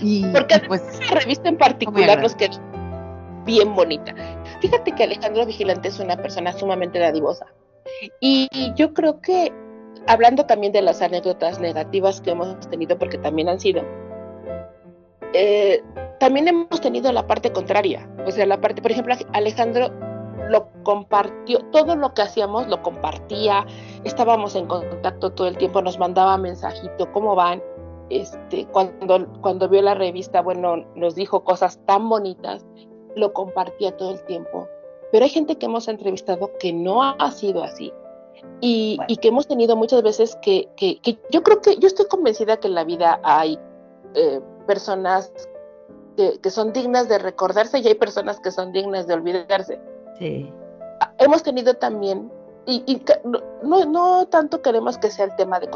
[0.01, 2.59] Y, Porque pues, esa revista en particular nos quedó
[3.45, 4.13] bien bonita.
[4.59, 7.45] Fíjate que Alejandro Vigilante es una persona sumamente dadivosa.
[8.19, 9.53] Y yo creo que,
[10.07, 13.83] hablando también de las anécdotas negativas que hemos tenido, porque también han sido,
[15.33, 15.81] eh,
[16.19, 18.07] también hemos tenido la parte contraria.
[18.25, 19.91] O sea, la parte, por ejemplo, Alejandro
[20.49, 23.65] lo compartió, todo lo que hacíamos lo compartía,
[24.03, 27.61] estábamos en contacto todo el tiempo, nos mandaba mensajito, ¿cómo van?
[28.09, 32.65] Este, cuando, cuando vio la revista, bueno, nos dijo cosas tan bonitas,
[33.15, 34.67] lo compartía todo el tiempo.
[35.11, 37.91] Pero hay gente que hemos entrevistado que no ha sido así.
[38.61, 42.67] Y, que hemos tenido muchas veces que, que, yo creo que, yo estoy convencida que
[42.67, 43.59] en la vida hay
[44.15, 45.31] eh, personas
[46.17, 49.79] que, que, son dignas de recordarse y hay personas que son dignas de olvidarse.
[50.17, 50.51] Sí.
[51.17, 52.31] Hemos tenido también,
[52.65, 53.01] y,
[53.63, 55.67] no, no, tanto queremos que sea el tema de,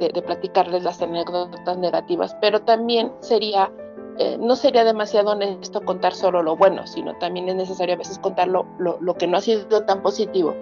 [0.00, 3.70] de, platicarles las anécdotas negativas, pero también sería,
[4.18, 8.18] eh, no sería demasiado honesto contar solo lo bueno, sino también es necesario a veces
[8.18, 10.54] contar lo, lo, que no ha sido tan positivo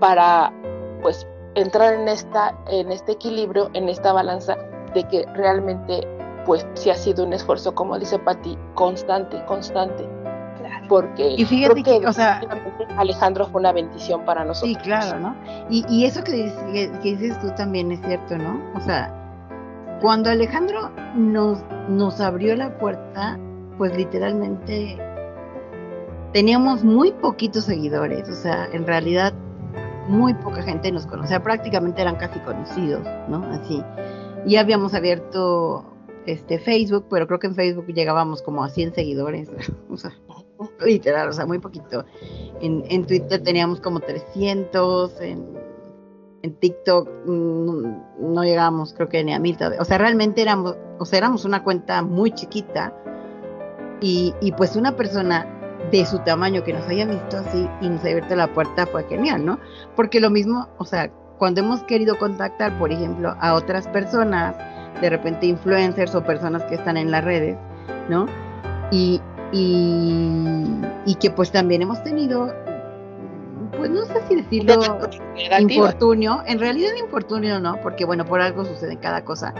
[0.00, 0.52] para,
[1.02, 4.56] pues, entrar en, esta, en este equilibrio, en esta balanza
[4.94, 6.06] de que realmente,
[6.44, 10.08] pues, sí ha sido un esfuerzo, como dice Patti, constante, constante
[10.88, 12.40] porque y fíjate que, o sea,
[12.96, 14.76] Alejandro fue una bendición para nosotros.
[14.76, 15.36] Sí, claro, ¿no?
[15.68, 18.60] Y, y eso que dices, que, dices tú también es cierto, ¿no?
[18.74, 19.12] O sea,
[20.00, 23.38] cuando Alejandro nos, nos abrió la puerta,
[23.78, 24.98] pues literalmente
[26.32, 29.32] teníamos muy poquitos seguidores, o sea, en realidad
[30.08, 33.44] muy poca gente nos conocía, prácticamente eran casi conocidos, ¿no?
[33.52, 33.82] Así.
[34.46, 35.84] Y habíamos abierto
[36.26, 39.50] este Facebook, pero creo que en Facebook llegábamos como a 100 seguidores,
[39.90, 40.12] o sea,
[40.84, 42.04] literal, o sea, muy poquito.
[42.60, 45.46] En, en Twitter teníamos como 300, en,
[46.42, 51.04] en TikTok mm, no, llegábamos creo que ni a mil, o sea, realmente éramos, o
[51.04, 52.94] sea, éramos una cuenta muy chiquita
[54.00, 55.55] y, y pues una persona
[55.90, 59.04] de su tamaño que nos haya visto así y nos haya abierto la puerta fue
[59.04, 59.58] genial, ¿no?
[59.94, 64.56] Porque lo mismo, o sea, cuando hemos querido contactar, por ejemplo, a otras personas,
[65.00, 67.56] de repente influencers o personas que están en las redes,
[68.08, 68.26] ¿no?
[68.90, 69.20] Y,
[69.52, 72.52] y, que pues también hemos tenido,
[73.76, 74.80] pues no sé si decirlo,
[75.58, 79.54] infortunio, en realidad infortunio no, porque bueno, por algo sucede cada cosa,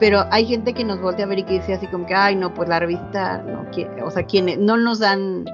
[0.00, 2.34] pero hay gente que nos voltea a ver y que dice así como que, ay
[2.34, 3.66] no, pues la revista, no,
[4.04, 5.44] o sea, quienes no nos dan,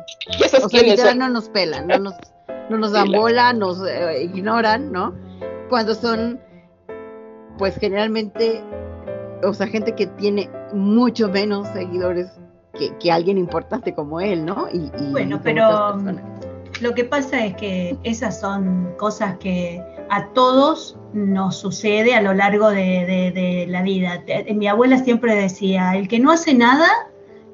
[0.65, 2.15] o sea, no nos pelan, no nos,
[2.71, 5.13] no nos dan bola, nos eh, ignoran, ¿no?
[5.69, 6.41] Cuando son,
[7.59, 8.63] pues generalmente,
[9.43, 12.31] o sea, gente que tiene mucho menos seguidores
[13.01, 14.69] que, alguien importante como él, ¿no?
[14.73, 15.97] Y, bueno, pero
[16.81, 22.35] lo que pasa es que esas son cosas que a todos nos sucede a lo
[22.35, 24.23] largo de, la vida.
[24.55, 26.89] Mi abuela siempre decía, el que no hace nada,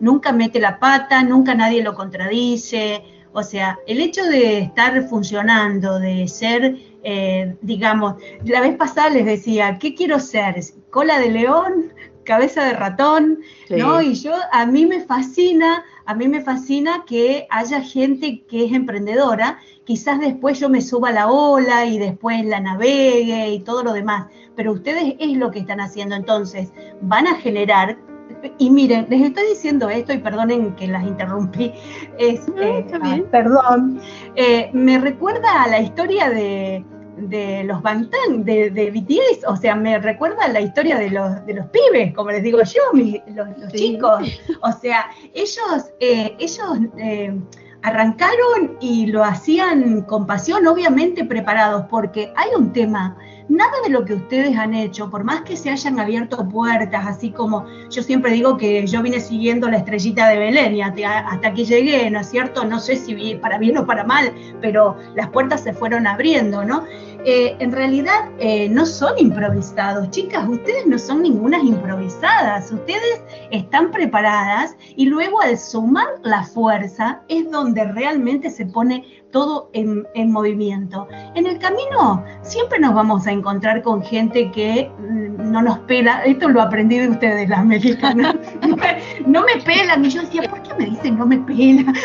[0.00, 3.02] nunca mete la pata, nunca nadie lo contradice.
[3.32, 9.24] O sea, el hecho de estar funcionando, de ser, eh, digamos, la vez pasada les
[9.24, 10.56] decía, ¿qué quiero ser?
[10.90, 11.92] ¿Cola de león?
[12.24, 14.00] Cabeza de ratón, ¿no?
[14.02, 18.72] Y yo, a mí me fascina, a mí me fascina que haya gente que es
[18.72, 23.82] emprendedora, quizás después yo me suba a la ola y después la navegue y todo
[23.82, 27.98] lo demás, pero ustedes es lo que están haciendo, entonces van a generar
[28.58, 31.72] y miren, les estoy diciendo esto y perdonen que las interrumpí.
[32.18, 32.84] Es, eh,
[33.30, 34.00] perdón.
[34.34, 36.84] Eh, me recuerda a la historia de,
[37.16, 41.54] de los Bangtan, de, de, BTS, o sea, me recuerda la historia de los, de
[41.54, 42.82] los pibes, como les digo yo,
[43.34, 44.22] los, chicos,
[44.62, 47.38] o sea, ellos, eh, ellos eh,
[47.82, 53.16] arrancaron y lo hacían con pasión, obviamente preparados, porque hay un tema
[53.48, 57.30] nada de lo que ustedes han hecho, por más que se hayan abierto puertas, así
[57.30, 61.64] como yo siempre digo que yo vine siguiendo la estrellita de Belén y hasta, que
[61.64, 62.64] llegué, ¿no es cierto?
[62.64, 66.84] No sé si para bien o para mal, pero las puertas se fueron abriendo, ¿no?
[67.24, 70.10] Eh, en realidad eh, no son improvisados.
[70.10, 77.22] Chicas, ustedes no son ningunas improvisadas, ustedes están preparadas y luego al sumar la fuerza
[77.28, 81.08] es donde realmente se pone todo en, movimiento.
[81.34, 86.22] En el camino siempre nos vamos a encontrar con gente que mm, no nos pela,
[86.24, 88.36] esto lo aprendí de ustedes, las mexicanas,
[89.26, 91.92] no me pelan, y yo decía, ¿por qué me dicen no me pela?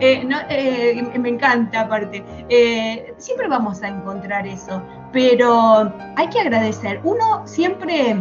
[0.00, 4.80] Eh, eh, me encanta aparte, eh, siempre vamos a encontrar eso,
[5.12, 8.16] pero hay que agradecer, uno siempre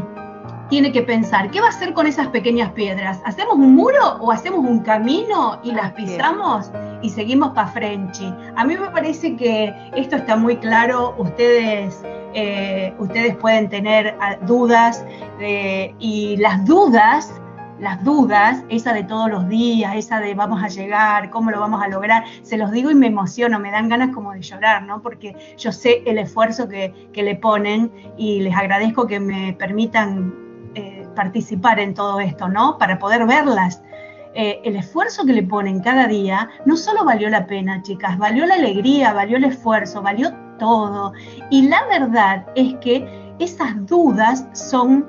[0.69, 3.21] tiene que pensar, ¿qué va a hacer con esas pequeñas piedras?
[3.25, 8.33] ¿Hacemos un muro o hacemos un camino y las pisamos y seguimos para Frenchy?
[8.55, 12.01] A mí me parece que esto está muy claro, ustedes,
[12.33, 15.05] eh, ustedes pueden tener ah, dudas
[15.39, 17.33] eh, y las dudas
[17.79, 21.79] las dudas, esa de todos los días, esa de vamos a llegar, cómo lo vamos
[21.83, 25.03] a lograr, se los digo y me emociono, me dan ganas como de llorar, ¿no?
[25.03, 30.46] Porque yo sé el esfuerzo que, que le ponen y les agradezco que me permitan
[31.17, 32.77] participar en todo esto, ¿no?
[32.77, 33.81] Para poder verlas.
[34.35, 38.45] Eh, el esfuerzo que le ponen cada día no solo valió la pena, chicas, valió
[38.45, 41.13] la alegría, valió el esfuerzo, valió todo.
[41.49, 43.03] Y la verdad es que
[43.39, 45.07] esas dudas son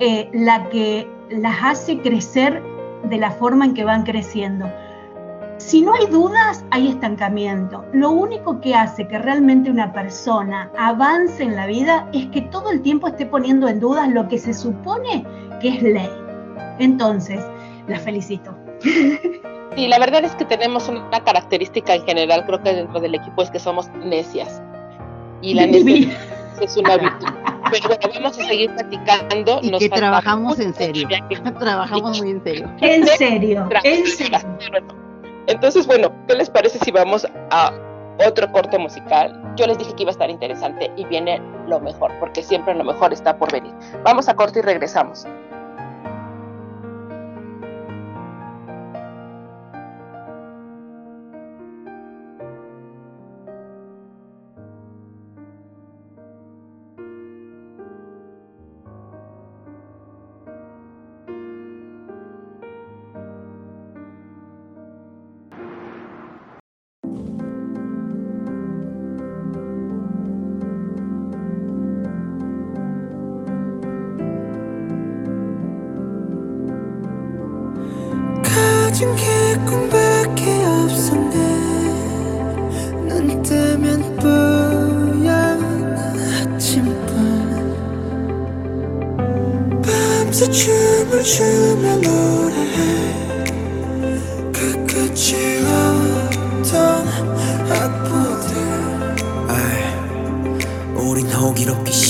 [0.00, 2.62] eh, la que las hace crecer
[3.04, 4.66] de la forma en que van creciendo.
[5.60, 7.84] Si no hay dudas, hay estancamiento.
[7.92, 12.70] Lo único que hace que realmente una persona avance en la vida es que todo
[12.70, 15.22] el tiempo esté poniendo en dudas lo que se supone
[15.60, 16.08] que es ley.
[16.78, 17.44] Entonces,
[17.88, 18.56] la felicito.
[18.80, 23.42] Sí, la verdad es que tenemos una característica en general, creo que dentro del equipo
[23.42, 24.62] es que somos necias.
[25.42, 26.16] Y la necia
[26.62, 27.28] es una virtud.
[27.70, 29.60] Pero bueno, vamos a seguir platicando.
[29.62, 31.06] Y que trabajamos en serio.
[31.58, 32.74] trabajamos muy en serio.
[32.80, 34.38] En serio, en serio.
[35.46, 37.72] Entonces, bueno, ¿qué les parece si vamos a
[38.26, 39.54] otro corte musical?
[39.56, 42.84] Yo les dije que iba a estar interesante y viene lo mejor, porque siempre lo
[42.84, 43.74] mejor está por venir.
[44.04, 45.26] Vamos a corte y regresamos.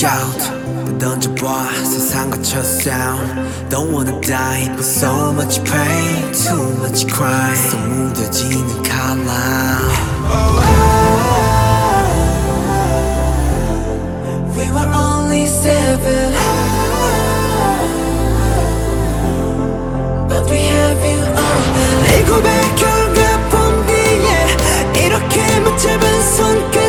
[0.00, 7.56] shout 던져봐 세상 거쳐 sound Don't wanna die but so much pain Too much crime
[7.56, 9.80] 속 묻어지는 칼라
[14.56, 16.32] We were only seven
[20.28, 23.20] But we have you all now 내 고백 결과
[23.50, 26.79] 본 뒤에 이렇게 붙잡은 손끝에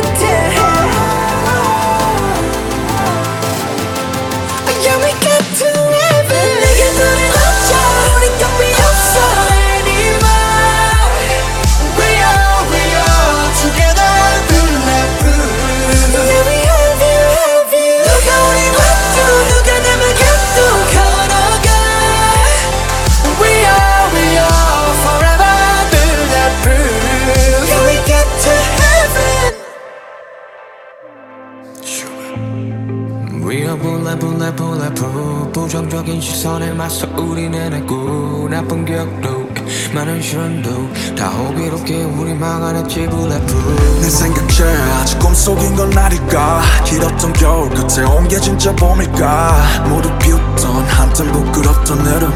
[35.73, 39.49] 부정적인 시선에 맞서 우리는 했고 나쁜 기억도
[39.91, 40.69] 많은 시련도
[41.15, 44.71] 다 호기롭게 우리 막아냈지 bulletproof 내 생각에
[45.01, 46.61] 아직 꿈속인 건 아닐까?
[46.85, 49.87] 길었던 겨울 끝에 온 게 진짜 봄일까?
[49.89, 52.31] 모두 비웃던 한참 부끄럽던 여름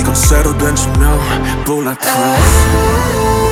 [0.00, 1.16] 이건 새로 된 조명.
[1.68, 3.49] We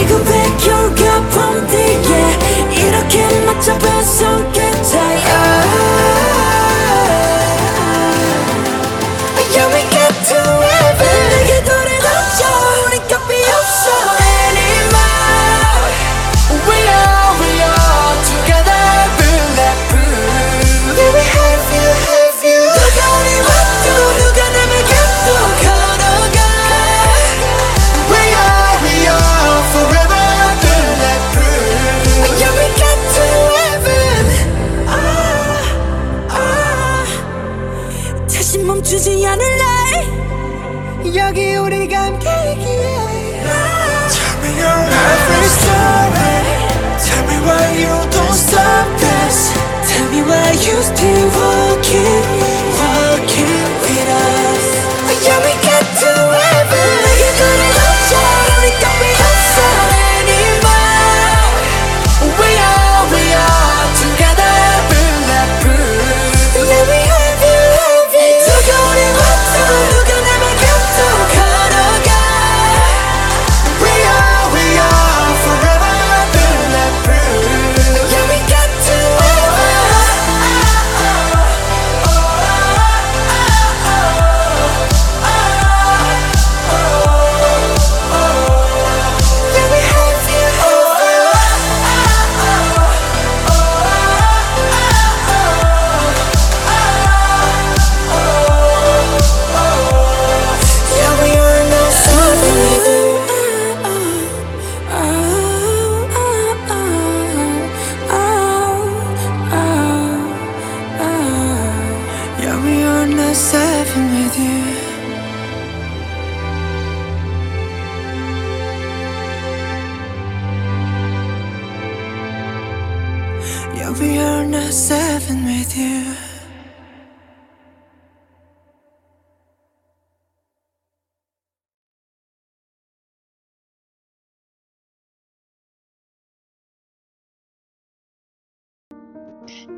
[0.00, 1.84] Take a back your cup from the
[2.16, 2.32] air
[2.72, 4.59] 이렇게 맞춰봐 손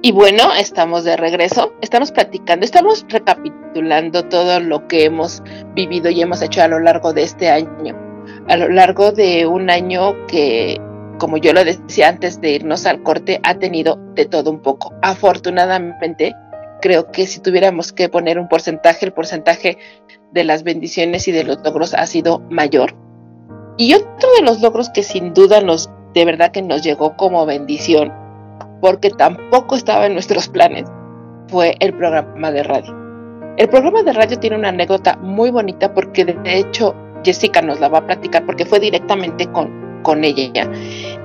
[0.05, 5.45] Y bueno, estamos de regreso, estamos platicando, estamos recapitulando todo lo que hemos
[5.77, 7.97] vivido y hemos hecho a lo largo de este año,
[8.49, 10.81] a lo largo de un año que,
[11.21, 14.93] como yo lo decía antes de irnos al corte, ha tenido de todo un poco.
[15.03, 16.35] Afortunadamente,
[16.81, 19.79] creo que si tuviéramos que poner un porcentaje, el porcentaje
[20.33, 22.97] de las bendiciones y de los logros ha sido mayor.
[23.77, 27.47] Y otro de los logros que sin duda nos, de verdad que nos llegó como
[27.47, 28.13] bendición,
[28.83, 30.91] porque tampoco estaba en nuestros planes,
[31.47, 32.93] fue el programa de radio.
[33.57, 37.89] El programa de radio tiene una anécdota muy bonita porque de hecho Jessica nos la
[37.89, 40.68] va a platicar porque fue directamente con, con ella.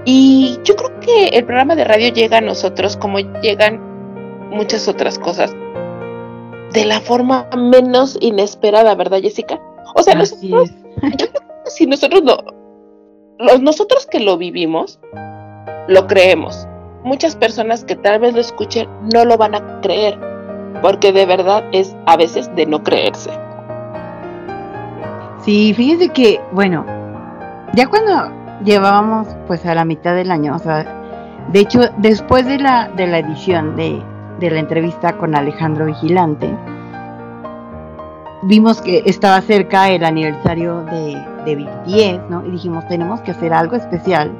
[0.05, 3.81] Y yo creo que el programa de radio llega a nosotros como llegan
[4.51, 5.51] muchas otras cosas,
[6.73, 9.59] de la forma menos inesperada, ¿verdad Jessica?
[9.95, 10.69] O sea, nosotros,
[11.17, 12.21] yo creo que si nosotros
[13.39, 14.99] los, nosotros que lo vivimos,
[15.87, 16.67] lo creemos
[17.07, 20.19] muchas personas que tal vez lo escuchen no lo van a creer,
[20.81, 23.31] porque de verdad es a veces de no creerse.
[25.39, 26.85] Sí, fíjense que, bueno,
[27.73, 28.31] ya cuando
[28.63, 30.85] llevábamos pues a la mitad del año, o sea,
[31.51, 34.01] de hecho, después de la, de la edición de,
[34.39, 36.53] de la entrevista con Alejandro Vigilante,
[38.43, 42.45] vimos que estaba cerca el aniversario de, de BTS, ¿no?
[42.45, 44.31] Y dijimos, tenemos que hacer algo especial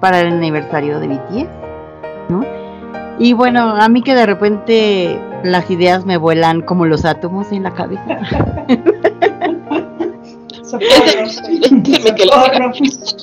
[0.00, 1.65] para el aniversario de BTS.
[3.18, 7.62] Y bueno, a mí que de repente las ideas me vuelan como los átomos en
[7.62, 8.18] la cabeza.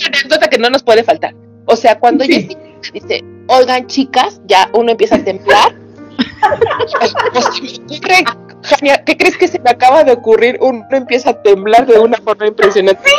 [0.10, 1.36] anécdota que no nos puede faltar.
[1.66, 2.60] O sea, cuando Jessica
[2.94, 5.76] dice, oigan chicas, ya uno empieza a temblar.
[9.06, 10.58] ¿qué crees que se me acaba de ocurrir?
[10.62, 13.10] Uno empieza a temblar de una forma impresionante.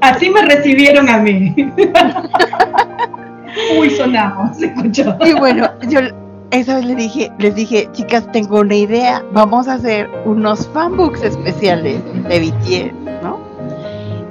[0.00, 1.54] Así me recibieron a mí.
[3.78, 5.16] Uy, sonamos, se escuchó.
[5.24, 6.00] Y bueno, yo
[6.50, 11.22] esa vez les dije, les dije, chicas, tengo una idea, vamos a hacer unos fanbooks
[11.22, 13.38] especiales de BTS, ¿no?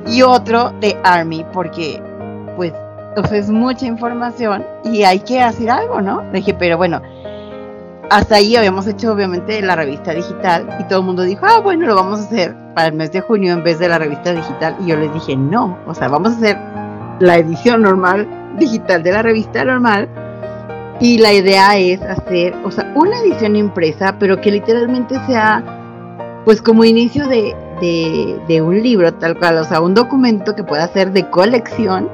[0.07, 2.01] Y otro de Army, porque
[2.55, 2.74] pues,
[3.32, 6.24] es mucha información y hay que hacer algo, ¿no?
[6.32, 7.01] Le dije, pero bueno,
[8.09, 11.88] hasta ahí habíamos hecho obviamente la revista digital y todo el mundo dijo, ah, bueno,
[11.88, 14.76] lo vamos a hacer para el mes de junio en vez de la revista digital.
[14.80, 16.57] Y yo les dije, no, o sea, vamos a hacer
[17.19, 20.07] la edición normal digital de la revista normal.
[20.99, 25.63] Y la idea es hacer, o sea, una edición impresa, pero que literalmente sea,
[26.45, 27.55] pues como inicio de,
[28.47, 32.09] de, un libro, tal cual, o sea, un documento que pueda ser de colección,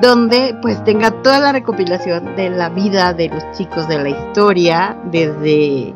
[0.00, 4.96] donde pues tenga toda la recopilación de la vida de los chicos, de la historia,
[5.10, 5.94] desde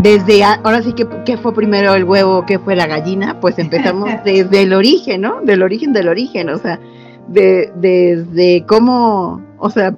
[0.00, 4.10] desde ahora sí que, que, fue primero el huevo, que fue la gallina, pues empezamos
[4.24, 5.40] desde el origen, ¿no?
[5.42, 6.80] Del origen del origen, o sea,
[7.28, 9.96] de, desde cómo, o sea,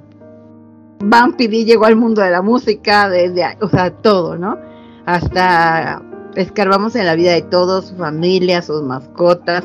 [0.99, 4.57] Vampiri llegó al mundo de la música, desde, o sea, todo, ¿no?
[5.05, 6.01] Hasta
[6.35, 9.63] escarbamos en la vida de todos, su familia, sus mascotas,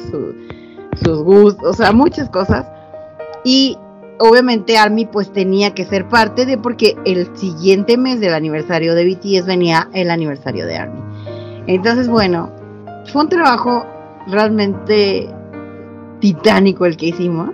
[1.03, 2.67] sus gustos, o sea, muchas cosas.
[3.45, 3.79] Y
[4.19, 9.07] obviamente Army pues tenía que ser parte de porque el siguiente mes del aniversario de
[9.07, 11.01] BTS venía el aniversario de Army.
[11.67, 12.51] Entonces, bueno,
[13.07, 13.87] fue un trabajo
[14.27, 15.29] realmente
[16.21, 17.51] titánico el que hicimos,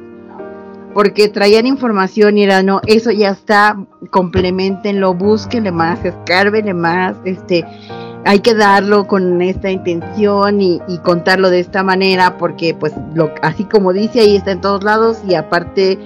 [0.94, 3.76] porque traían información y era, no, eso ya está,
[4.10, 7.64] complementenlo, búsquenle más, escárbenle más, este,
[8.24, 13.64] hay que darlo con esta intención y, contarlo de esta manera, porque pues lo, así
[13.64, 15.98] como dice ahí está en todos lados y aparte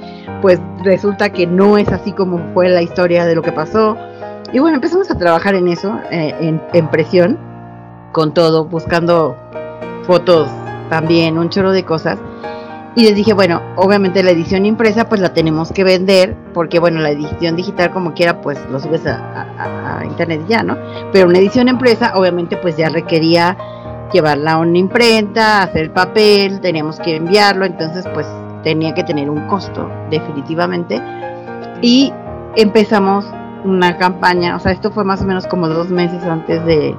[0.42, 3.96] pues resulta que no es así como fue la historia de lo que pasó.
[4.52, 7.38] Y bueno, empezamos a trabajar en eso, eh, en, en presión,
[8.12, 9.36] con todo, buscando
[10.02, 10.48] fotos
[10.90, 12.18] también, un chorro de cosas.
[12.96, 17.00] Y les dije, bueno, obviamente la edición impresa pues la tenemos que vender, porque bueno,
[17.00, 20.76] la edición digital como quiera pues lo subes a, internet ya, ¿no?
[21.12, 23.56] Pero una edición impresa obviamente pues ya requería
[24.12, 28.26] llevarla a una imprenta, hacer el papel, teníamos que enviarlo, entonces pues
[28.64, 31.00] tenía que tener un costo definitivamente.
[31.80, 32.12] Y
[32.56, 33.24] empezamos
[33.64, 36.96] una campaña, o sea, esto fue más o menos como dos meses antes de,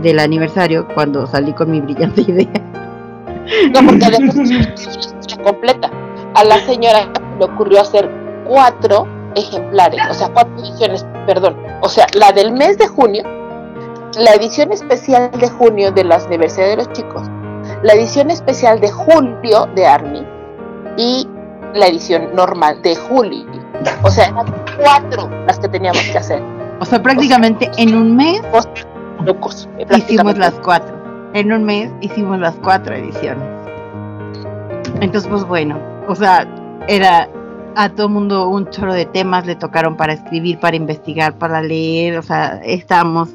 [0.00, 2.74] del aniversario, cuando salí con mi brillante idea
[3.72, 4.34] no, porque además
[5.44, 5.90] completa.
[6.34, 8.10] A la señora le ocurrió hacer
[8.46, 11.56] cuatro ejemplares, o sea, cuatro ediciones, perdón.
[11.80, 13.22] O sea, la del mes de junio,
[14.18, 17.22] la edición especial de junio de la Universidad de los Chicos,
[17.82, 20.26] la edición especial de julio de Army
[20.96, 21.28] y
[21.74, 23.44] la edición normal de julio
[24.02, 24.46] O sea, eran
[24.80, 26.42] cuatro las que teníamos que hacer.
[26.80, 28.40] O sea, prácticamente en un mes
[29.24, 29.68] locos.
[29.96, 31.03] hicimos las cuatro.
[31.34, 33.44] En un mes hicimos las cuatro ediciones.
[35.00, 36.48] Entonces, pues bueno, o sea,
[36.86, 37.28] era
[37.74, 42.18] a todo mundo un chorro de temas le tocaron para escribir, para investigar, para leer.
[42.18, 43.30] O sea, estábamos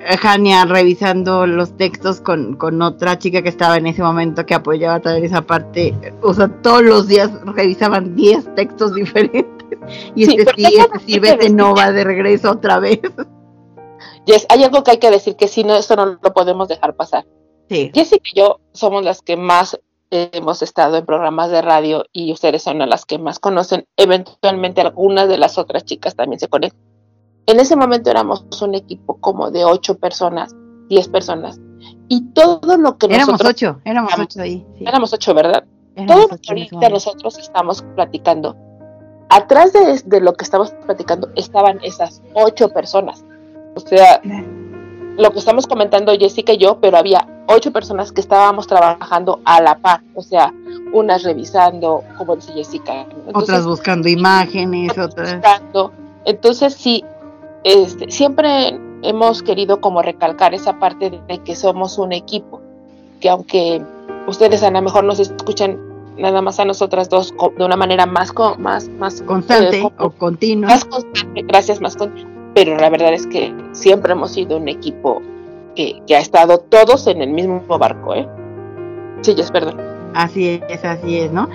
[0.00, 4.54] eh, Jania revisando los textos con, con otra chica que estaba en ese momento que
[4.54, 5.94] apoyaba también esa parte.
[6.22, 9.50] O sea, todos los días revisaban 10 textos diferentes.
[10.14, 13.00] Y este pero sí, este sí, decir no va de regreso otra vez.
[14.24, 16.94] Yes, hay algo que hay que decir que si no, eso no lo podemos dejar
[16.96, 17.26] pasar.
[17.68, 17.90] Sí.
[17.94, 19.78] Jessica y yo somos las que más
[20.10, 23.86] hemos estado en programas de radio y ustedes son las que más conocen.
[23.96, 26.80] Eventualmente algunas de las otras chicas también se conectan.
[27.46, 30.54] En ese momento éramos un equipo como de ocho personas,
[30.88, 31.60] diez personas.
[32.08, 33.50] Y todo lo que Éramos nosotros...
[33.50, 34.66] ocho, éramos ocho ahí.
[34.76, 34.84] sí.
[34.86, 35.64] Éramos ocho, ¿verdad?
[35.94, 38.56] Éramos todo lo ocho que en ese ahorita nosotros estamos platicando,
[39.28, 43.24] atrás de, de lo que estamos platicando estaban esas ocho personas.
[43.74, 44.20] O sea,
[45.16, 49.60] lo que estamos comentando Jessica y yo, pero había ocho personas que estábamos trabajando a
[49.60, 50.52] la par, o sea,
[50.92, 53.06] unas revisando, como dice Jessica.
[53.32, 55.34] Otras buscando imágenes, otras.
[55.34, 55.92] buscando.
[56.24, 57.04] Entonces sí,
[57.64, 62.60] este, siempre hemos querido como recalcar esa parte de que somos un equipo,
[63.20, 63.82] que aunque
[64.26, 65.78] ustedes a lo mejor nos escuchan
[66.16, 70.68] nada más a nosotras dos de una manera más más más Constante eh, o continua.
[70.68, 72.12] más constante, gracias más con,
[72.54, 75.22] pero la verdad es que siempre hemos sido un equipo
[75.74, 78.28] que, que ha estado todos en el mismo barco, ¿eh?
[79.22, 79.80] Sí, yes, perdón.
[80.14, 81.48] Así es, así es, ¿no?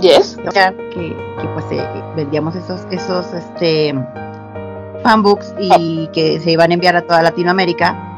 [0.00, 0.36] Yes.
[0.36, 1.86] Que, que, pues eh,
[2.16, 3.94] vendíamos esos, esos este
[5.02, 8.09] fanbooks y que se iban a enviar a toda Latinoamérica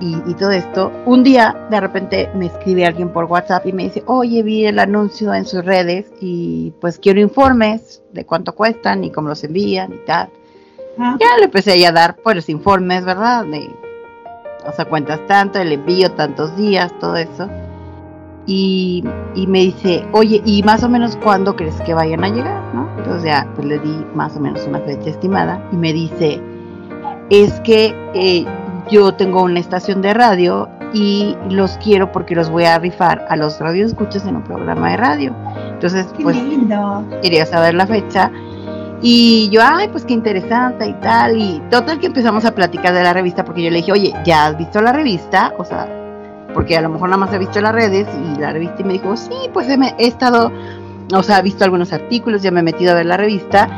[0.00, 0.92] y, y todo esto.
[1.06, 4.78] Un día de repente me escribe alguien por WhatsApp y me dice, oye, vi el
[4.78, 9.92] anuncio en sus redes y pues quiero informes de cuánto cuestan y cómo los envían
[9.92, 10.30] y tal.
[10.96, 13.44] Ya le empecé a dar pues informes, ¿verdad?
[13.46, 13.68] De,
[14.66, 17.48] o sea, cuentas tanto, el envío tantos días, todo eso.
[18.46, 19.02] Y,
[19.34, 22.62] y me dice, oye, ¿y más o menos cuándo crees que vayan a llegar?
[22.74, 22.88] ¿no?
[22.98, 26.40] Entonces ya pues le di más o menos una fecha estimada y me dice,
[27.30, 28.46] es que eh,
[28.90, 33.36] yo tengo una estación de radio y los quiero porque los voy a rifar a
[33.36, 35.34] los radioescuchas en un programa de radio.
[35.72, 37.04] Entonces, qué pues lindo.
[37.22, 38.30] quería saber la fecha.
[39.02, 41.36] Y yo, ay, pues qué interesante y tal.
[41.36, 44.46] Y total que empezamos a platicar de la revista porque yo le dije, oye, ¿ya
[44.46, 45.52] has visto la revista?
[45.58, 45.86] O sea,
[46.54, 48.06] porque a lo mejor nada más he visto las redes
[48.36, 50.50] y la revista y me dijo, sí, pues he, me- he estado,
[51.12, 53.68] o sea, he visto algunos artículos, ya me he metido a ver la revista.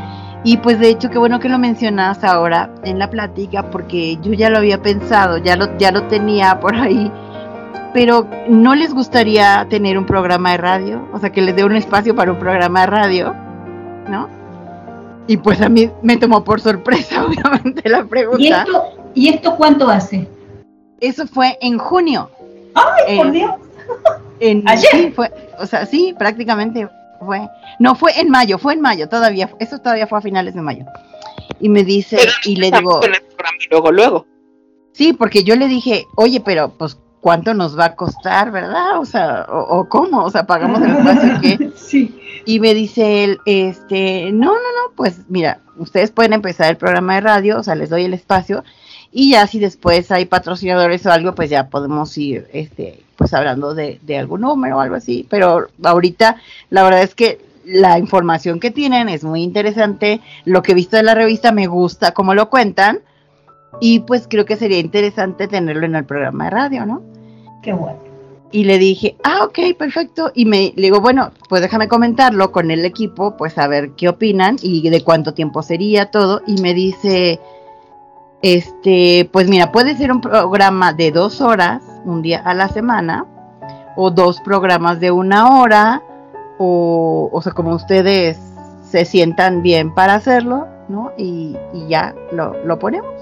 [0.43, 4.33] Y pues de hecho, qué bueno que lo mencionas ahora en la plática porque yo
[4.33, 7.11] ya lo había pensado, ya lo, ya lo tenía por ahí.
[7.93, 11.75] Pero no les gustaría tener un programa de radio, o sea, que les dé un
[11.75, 13.35] espacio para un programa de radio,
[14.09, 14.29] ¿no?
[15.25, 18.39] Y pues a mí me tomó por sorpresa, obviamente, la pregunta.
[18.43, 18.83] ¿Y esto,
[19.15, 20.27] ¿Y esto cuánto hace?
[20.99, 22.29] Eso fue en junio.
[22.75, 23.51] ¡Ay, por Dios!
[24.39, 24.89] en- ¿Ayer?
[24.91, 26.87] sí, fue, o sea, sí, prácticamente
[27.19, 27.47] fue.
[27.79, 30.85] No, fue en mayo, fue en mayo, todavía, eso todavía fue a finales de mayo.
[31.59, 34.25] Y me dice, Pero y le digo, en el programa luego, luego.
[34.93, 38.99] sí, porque yo le dije, oye, pero pues, ¿cuánto nos va a costar, verdad?
[38.99, 41.71] O sea, o, o cómo, o sea, pagamos el espacio que...
[41.75, 42.19] Sí.
[42.45, 47.15] Y me dice él, este, no, no, no, pues mira, ustedes pueden empezar el programa
[47.15, 48.63] de radio, o sea, les doy el espacio,
[49.11, 53.73] y ya si después hay patrocinadores o algo, pues ya podemos ir, este, pues hablando
[53.73, 55.27] de, de algún número o algo así.
[55.29, 56.37] Pero ahorita,
[56.69, 60.95] la verdad es que la información que tienen es muy interesante, lo que he visto
[60.95, 62.99] de la revista me gusta cómo lo cuentan,
[63.81, 67.01] y pues creo que sería interesante tenerlo en el programa de radio, ¿no?
[67.61, 67.99] Qué bueno.
[68.53, 70.31] Y le dije, ah, ok, perfecto.
[70.33, 74.07] Y me le digo, bueno, pues déjame comentarlo con el equipo, pues a ver qué
[74.07, 76.41] opinan y de cuánto tiempo sería todo.
[76.47, 77.41] Y me dice,
[78.41, 83.25] este, pues mira, puede ser un programa de dos horas, un día a la semana,
[83.95, 86.01] o dos programas de una hora,
[86.57, 88.39] o, o sea, como ustedes
[88.83, 91.11] se sientan bien para hacerlo, ¿no?
[91.17, 93.13] Y, y ya lo, lo ponemos.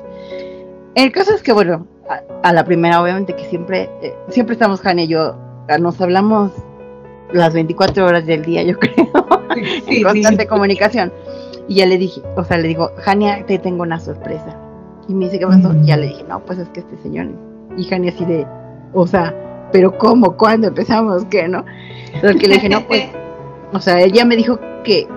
[0.94, 4.82] El caso es que, bueno, a, a la primera, obviamente, que siempre, eh, siempre estamos,
[4.82, 5.36] Jane y yo,
[5.80, 6.52] nos hablamos
[7.34, 9.08] las 24 horas del día, yo creo,
[9.88, 11.12] en constante comunicación.
[11.68, 14.56] Y ya le dije, o sea, le digo, Jania, te tengo una sorpresa.
[15.08, 15.74] Y me dice, ¿qué pasó?
[15.74, 17.28] Y ya le dije, no, pues es que este señor.
[17.28, 17.80] es-".
[17.80, 18.46] Y Jania así de,
[18.94, 19.34] o sea,
[19.72, 20.38] ¿pero cómo?
[20.38, 21.26] ¿Cuándo empezamos?
[21.26, 21.66] ¿Qué, no?
[22.14, 23.06] Entonces que le dije, no, pues,
[23.74, 25.08] o sea, ella me dijo que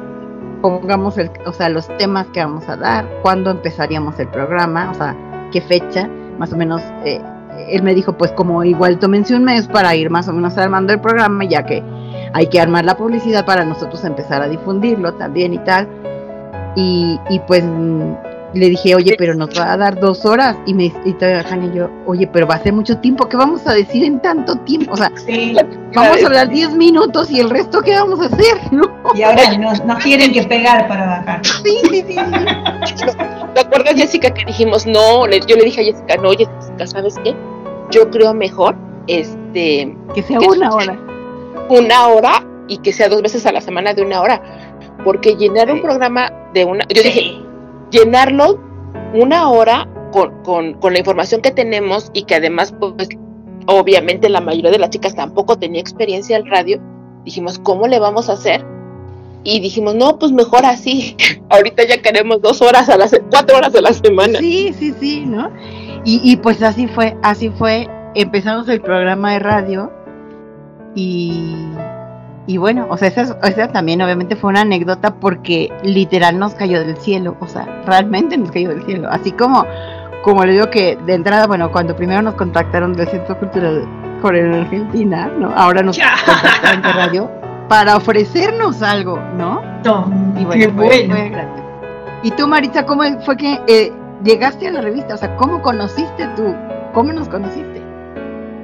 [0.63, 4.95] pongamos el, o sea, los temas que vamos a dar, cuándo empezaríamos el programa, o
[4.95, 5.17] sea,
[5.53, 6.09] qué fecha,
[6.39, 7.21] más o menos eh,
[7.69, 10.93] él me dijo, pues como igual tómense un mes para ir más o menos armando
[10.93, 11.83] el programa, ya que
[12.33, 15.89] hay que armar la publicidad para nosotros empezar a difundirlo también y tal.
[16.77, 17.65] Y, y pues
[18.55, 20.57] le dije, oye, pero nos va a dar dos horas.
[20.67, 23.29] Y me y y yo, oye, pero va a ser mucho tiempo.
[23.29, 24.93] ¿Qué vamos a decir en tanto tiempo?
[24.93, 25.13] O sea,
[25.95, 28.59] vamos a hablar diez minutos y el resto, ¿qué vamos a hacer?
[29.15, 31.43] Y ahora nos, nos quieren que pegar para bajar.
[31.65, 32.17] Sí, sí, sí.
[33.55, 35.27] ¿Te acuerdas, Jessica, que dijimos, no?
[35.27, 37.35] yo le dije a Jessica, no, Jessica, ¿sabes qué?
[37.91, 38.77] Yo creo mejor,
[39.07, 39.97] este...
[40.15, 40.99] Que sea una hora.
[41.69, 44.41] Una hora y que sea dos veces a la semana de una hora.
[45.05, 46.85] Porque llenar un programa de una...
[46.89, 47.43] Yo dije,
[47.91, 48.61] llenarlo
[49.15, 53.09] una hora con, con, con, la información que tenemos y que además, pues,
[53.67, 56.81] obviamente la mayoría de las chicas tampoco tenía experiencia al radio,
[57.25, 58.65] dijimos, ¿cómo le vamos a hacer?
[59.45, 61.17] Y dijimos, no, pues mejor así.
[61.51, 64.39] Ahorita ya queremos dos horas a las cuatro horas a la semana.
[64.39, 65.51] Sí, sí, sí, ¿no?
[66.05, 67.89] Y, y pues así fue, así fue.
[68.15, 69.93] Empezamos el programa de radio
[70.95, 71.55] y
[72.49, 76.97] y bueno, o sea, esa, también obviamente fue una anécdota porque literal nos cayó del
[76.97, 79.07] cielo, o sea, realmente nos cayó del cielo.
[79.11, 79.67] Así como,
[80.23, 83.87] como le digo que de entrada, bueno, cuando primero nos contactaron del Centro Cultural
[84.23, 85.53] Coreano Argentina, ¿no?
[85.55, 87.31] Ahora nos contactaron de radio
[87.69, 89.61] para ofrecernos algo, ¿no?
[90.41, 91.63] y bueno, fue, grande.
[92.23, 93.93] Y tú, Maritza, ¿cómo fue que eh,
[94.25, 95.13] llegaste a la revista?
[95.13, 96.55] O sea, ¿cómo conociste tú?
[96.95, 97.78] ¿Cómo nos conociste?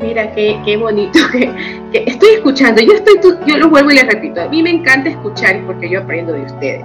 [0.01, 2.83] Mira, qué, qué bonito que, estoy escuchando.
[2.83, 3.15] Yo estoy,
[3.47, 4.41] yo lo vuelvo y les repito.
[4.41, 6.85] A mí me encanta escuchar porque yo aprendo de ustedes.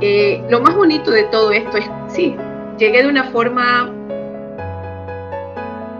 [0.00, 2.36] Eh, lo más bonito de todo esto es, sí,
[2.78, 3.90] llegué de una forma,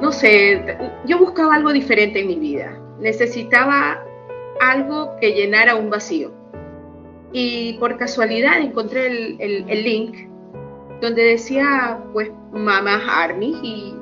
[0.01, 0.77] no sé,
[1.07, 2.79] yo buscaba algo diferente en mi vida.
[2.99, 4.03] Necesitaba
[4.61, 6.33] algo que llenara un vacío.
[7.33, 10.29] Y por casualidad encontré el, el, el link
[11.01, 13.95] donde decía, pues, Mamá Army y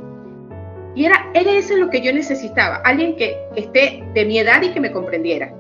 [0.94, 4.70] y era, era eso lo que yo necesitaba, alguien que, esté de mi edad y
[4.70, 5.52] que me comprendiera.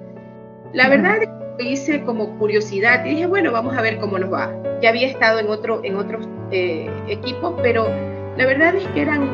[0.72, 1.28] La verdad es
[1.58, 4.52] que hice como curiosidad y dije, bueno, vamos a ver cómo nos va.
[4.80, 7.88] Ya había estado en, otro, en otros eh, equipos, pero
[8.36, 9.28] la verdad es que eran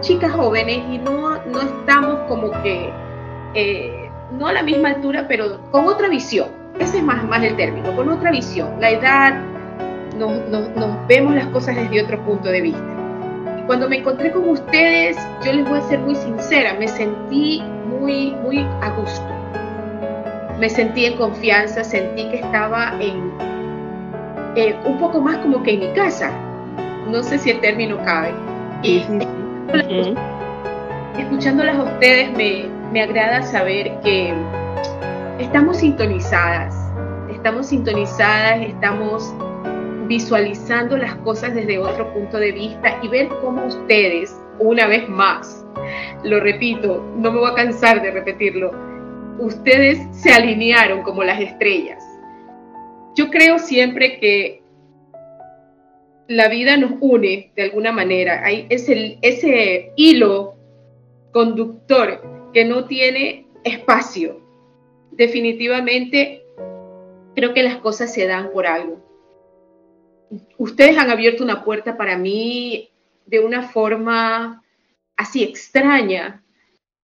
[0.00, 2.90] chicas jóvenes y no, no estamos como que,
[3.54, 6.48] eh, no a la misma altura, pero con otra visión.
[6.78, 8.78] Ese es más, más el término, con otra visión.
[8.78, 9.40] La edad,
[10.16, 12.97] nos, nos vemos las cosas desde otro punto de vista.
[13.68, 17.62] Cuando me encontré con ustedes, yo les voy a ser muy sincera, me sentí
[18.00, 19.28] muy, muy a gusto.
[20.58, 23.30] Me sentí en confianza, sentí que estaba en
[24.56, 26.32] eh, un poco más como que en mi casa.
[27.10, 28.32] No sé si el término cabe.
[28.82, 29.04] Y
[31.18, 34.32] escuchándolas a ustedes me, me agrada saber que
[35.40, 36.74] estamos sintonizadas,
[37.30, 39.34] estamos sintonizadas, estamos
[40.08, 45.64] visualizando las cosas desde otro punto de vista y ver cómo ustedes, una vez más,
[46.24, 48.72] lo repito, no me voy a cansar de repetirlo,
[49.38, 52.02] ustedes se alinearon como las estrellas.
[53.14, 54.62] Yo creo siempre que
[56.26, 58.44] la vida nos une de alguna manera.
[58.44, 60.54] Hay ese, ese hilo
[61.32, 64.40] conductor que no tiene espacio.
[65.12, 66.42] Definitivamente
[67.34, 69.07] creo que las cosas se dan por algo
[70.56, 72.90] ustedes han abierto una puerta para mí
[73.26, 74.62] de una forma
[75.16, 76.42] así extraña,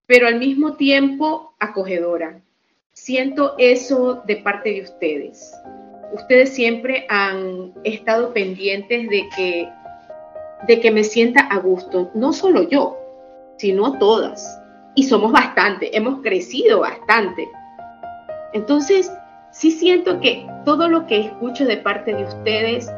[0.05, 2.41] pero al mismo tiempo acogedora.
[2.93, 5.53] Siento eso de parte de ustedes.
[6.13, 9.69] Ustedes siempre han estado pendientes de que,
[10.67, 12.97] de que me sienta a gusto, no solo yo,
[13.57, 14.61] sino todas.
[14.95, 17.49] Y somos bastante, hemos crecido bastante.
[18.53, 19.11] Entonces,
[19.51, 22.89] sí siento que todo lo que escucho de parte de ustedes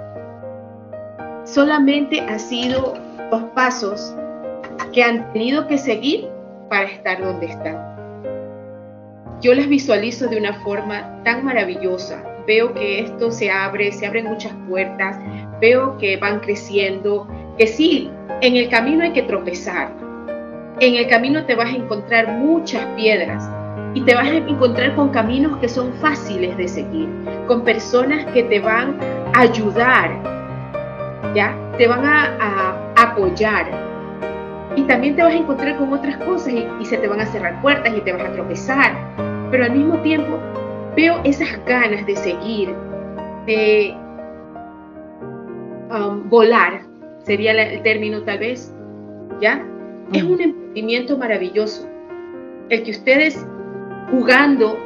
[1.47, 2.95] solamente ha sido
[3.31, 4.13] dos pasos
[4.93, 6.27] que han tenido que seguir
[6.69, 7.77] para estar donde están.
[9.41, 12.21] Yo las visualizo de una forma tan maravillosa.
[12.45, 15.17] Veo que esto se abre, se abren muchas puertas,
[15.61, 17.27] veo que van creciendo,
[17.57, 18.09] que sí,
[18.41, 19.91] en el camino hay que tropezar.
[20.79, 23.49] En el camino te vas a encontrar muchas piedras
[23.93, 27.09] y te vas a encontrar con caminos que son fáciles de seguir,
[27.47, 28.97] con personas que te van
[29.33, 30.36] a ayudar
[31.35, 31.55] ¿ya?
[31.77, 33.67] Te van a, apoyar.
[34.75, 37.61] Y también te vas a encontrar con otras cosas y, se te van a cerrar
[37.61, 38.93] puertas y te vas a tropezar.
[39.51, 40.39] Pero al mismo tiempo
[40.95, 42.75] veo esas ganas de seguir,
[43.45, 43.95] de
[45.91, 46.81] um, volar,
[47.23, 48.73] sería el término tal vez,
[49.41, 49.65] ¿ya?
[50.13, 51.87] Es un emprendimiento maravilloso.
[52.69, 53.45] El que ustedes
[54.11, 54.77] jugando,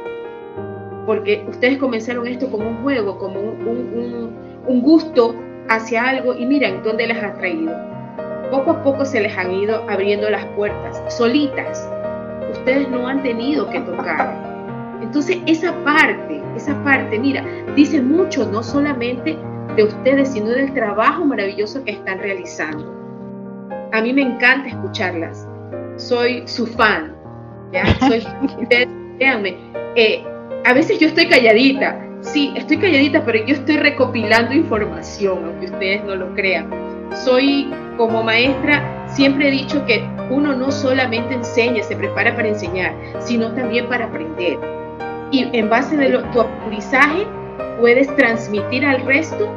[1.06, 5.34] porque ustedes comenzaron esto como un juego, como un, un, un gusto
[5.68, 7.74] hacia algo y miren dónde las ha traído.
[8.50, 11.88] poco a poco se les han ido abriendo las puertas, solitas.
[12.52, 14.34] Ustedes no han tenido que tocar.
[15.00, 17.42] Entonces esa parte, esa parte, mira,
[17.74, 19.38] dice mucho no solamente
[19.74, 22.92] de ustedes, sino del trabajo maravilloso que están realizando.
[23.92, 25.48] A mí me encanta escucharlas.
[25.96, 27.14] Soy su fan.
[27.72, 27.86] ¿ya?
[28.00, 28.22] Soy,
[28.60, 28.88] ustedes,
[29.18, 29.56] véanme,
[29.96, 30.24] eh,
[30.64, 32.11] a veces yo estoy calladita.
[32.22, 36.70] Sí, estoy calladita, pero yo estoy recopilando información, aunque ustedes no lo crean.
[37.24, 42.94] Soy como maestra, siempre he dicho que uno no solamente enseña, se prepara para enseñar,
[43.18, 44.58] sino también para aprender.
[45.32, 47.26] Y en base de tu aprendizaje,
[47.80, 49.52] puedes transmitir al resto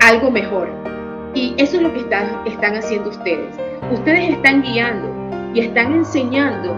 [0.00, 0.70] algo mejor.
[1.34, 3.54] Y eso es lo que están, están haciendo ustedes.
[3.92, 5.12] Ustedes están guiando
[5.54, 6.74] y están enseñando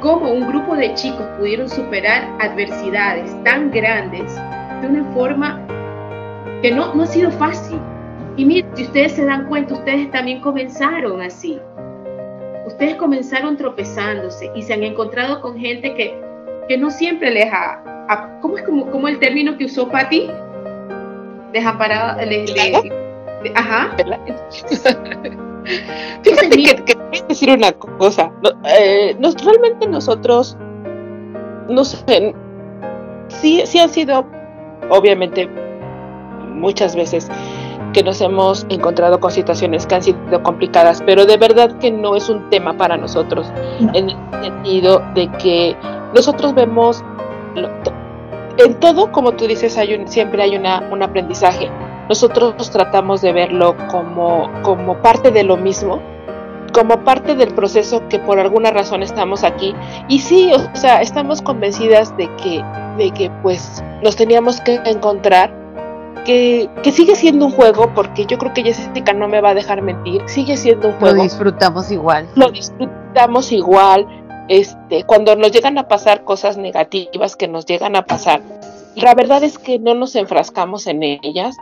[0.00, 4.34] cómo un grupo de chicos pudieron superar adversidades tan grandes
[4.80, 5.60] de una forma
[6.62, 7.78] que no, no ha sido fácil.
[8.36, 11.60] Y miren, si ustedes se dan cuenta, ustedes también comenzaron así.
[12.66, 16.18] Ustedes comenzaron tropezándose y se han encontrado con gente que,
[16.68, 20.30] que no siempre les ha, ¿cómo es como, como el término que usó Patti?
[21.52, 22.52] Desamparado, les,
[23.54, 23.96] ajá.
[26.22, 28.32] Fíjate que, que decir una cosa.
[28.64, 30.56] Eh, realmente nosotros,
[31.68, 32.34] no sé,
[33.28, 34.26] sí, sí han sido,
[34.90, 35.48] obviamente,
[36.54, 37.30] muchas veces
[37.92, 42.14] que nos hemos encontrado con situaciones que han sido complicadas, pero de verdad que no
[42.14, 43.50] es un tema para nosotros,
[43.94, 45.76] en el sentido de que
[46.14, 47.02] nosotros vemos
[48.58, 51.70] en todo, como tú dices, hay un, siempre hay una, un aprendizaje.
[52.10, 56.00] Nosotros tratamos de verlo como, como parte de lo mismo,
[56.72, 59.76] como parte del proceso que por alguna razón estamos aquí.
[60.08, 62.64] Y sí, o sea, estamos convencidas de que,
[62.98, 65.54] de que pues nos teníamos que encontrar,
[66.24, 69.54] que, que sigue siendo un juego, porque yo creo que Jessica no me va a
[69.54, 71.14] dejar mentir, sigue siendo un juego.
[71.14, 72.28] Lo disfrutamos igual.
[72.34, 74.04] Lo disfrutamos igual
[74.48, 78.42] este, cuando nos llegan a pasar cosas negativas que nos llegan a pasar,
[78.96, 81.56] la verdad es que no nos enfrascamos en ellas,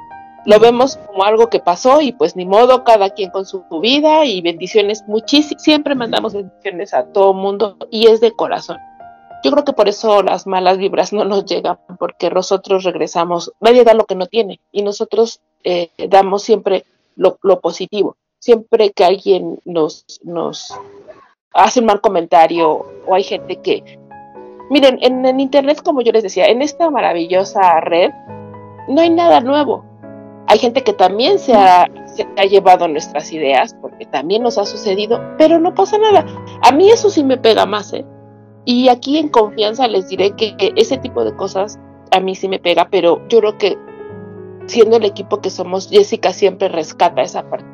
[0.44, 4.24] lo vemos como algo que pasó y pues ni modo, cada quien con su vida
[4.24, 8.78] y bendiciones, muchísimas, siempre mandamos bendiciones a todo mundo y es de corazón.
[9.44, 13.84] Yo creo que por eso las malas vibras no nos llegan, porque nosotros regresamos, nadie
[13.84, 16.84] da lo que no tiene y nosotros eh, damos siempre
[17.14, 18.16] lo, positivo.
[18.38, 20.72] Siempre que alguien nos, nos,
[21.52, 23.98] hace un mal comentario o hay gente que...
[24.70, 28.10] Miren, en, Internet, como yo les decía, en esta maravillosa red,
[28.88, 29.84] no hay nada nuevo.
[30.48, 34.64] Hay gente que también se ha, se ha llevado nuestras ideas, porque también nos ha
[34.64, 36.24] sucedido, pero no pasa nada.
[36.62, 38.04] A mí eso sí me pega más, ¿eh?
[38.64, 41.78] Y aquí en confianza les diré que ese tipo de cosas
[42.10, 43.78] a mí sí me pega, pero yo creo que
[44.66, 47.66] siendo el equipo que somos, Jessica siempre rescata esa parte.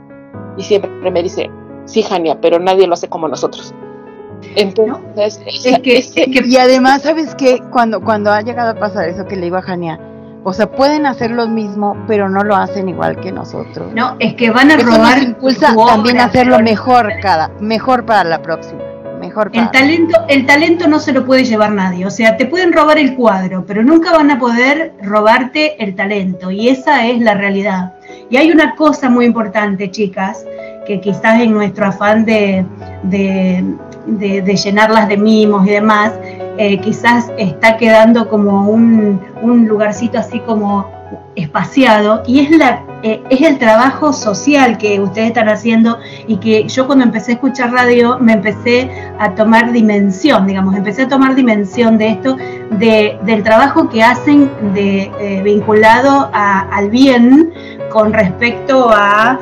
[0.56, 1.50] Y siempre me dice,
[1.84, 3.74] sí, Jania, pero nadie lo hace como nosotros.
[4.56, 7.60] Entonces, es que, y además, ¿sabes qué?
[7.72, 9.98] Cuando, cuando ha llegado a pasar eso que le iba a Jania,
[10.44, 13.92] o sea, pueden hacer lo mismo, pero no lo hacen igual que nosotros.
[13.94, 15.16] No, es que van a robar.
[15.16, 18.80] Nos impulsa también a hacerlo mejor cada, mejor para la próxima.
[19.18, 22.04] Mejor el talento, el talento no se lo puede llevar nadie.
[22.04, 26.50] O sea, te pueden robar el cuadro, pero nunca van a poder robarte el talento.
[26.50, 27.94] Y esa es la realidad.
[28.28, 30.44] Y hay una cosa muy importante, chicas,
[30.86, 32.64] que quizás en nuestro afán de,
[33.04, 36.12] de, llenarlas de mimos y demás,
[36.56, 40.86] eh, quizás está quedando como un, un, lugarcito así como
[41.34, 42.22] espaciado.
[42.26, 46.86] Y es, la, eh, es el trabajo social que ustedes están haciendo y que yo
[46.86, 51.98] cuando empecé a escuchar radio me empecé a tomar dimensión, digamos, empecé a tomar dimensión
[51.98, 52.36] de esto,
[52.70, 57.52] de, del trabajo que hacen de, eh, vinculado al bien
[57.90, 59.38] con respecto a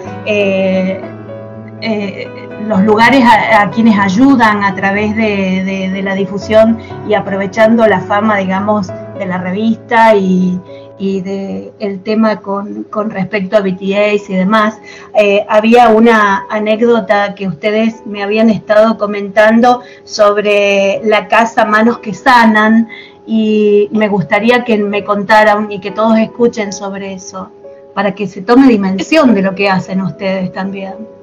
[2.67, 6.79] los lugares a, quienes ayudan a través de, la difusión
[7.09, 10.61] y aprovechando la fama, digamos, de la revista y,
[11.03, 14.79] y de el tema con, respecto a BTS y demás.
[15.15, 22.15] Eh, había una anécdota que ustedes me habían estado comentando sobre la casa Manos que
[22.15, 22.89] Sanan
[23.27, 27.51] y me gustaría que me contaran y que todos escuchen sobre eso,
[27.95, 31.22] para que se tome dimensión de lo que hacen ustedes también.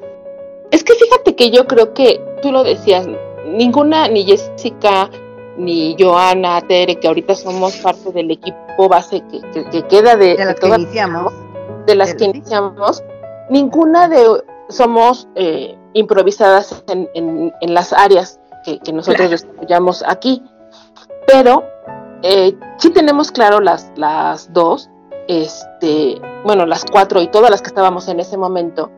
[0.71, 3.07] Es que fíjate que yo creo que tú lo decías,
[3.45, 5.09] ninguna, ni Jessica,
[5.57, 10.55] ni Joana, Tere, que ahorita somos parte del equipo base que, queda de, de las
[10.59, 11.33] que iniciamos,
[11.85, 13.03] de las que iniciamos,
[13.49, 20.43] ninguna de somos eh, improvisadas en, las áreas que, nosotros desarrollamos aquí,
[21.27, 21.63] pero
[22.21, 24.89] eh, sí tenemos claro las, las dos,
[25.27, 28.91] este, bueno, las cuatro y todas las que estábamos en ese momento,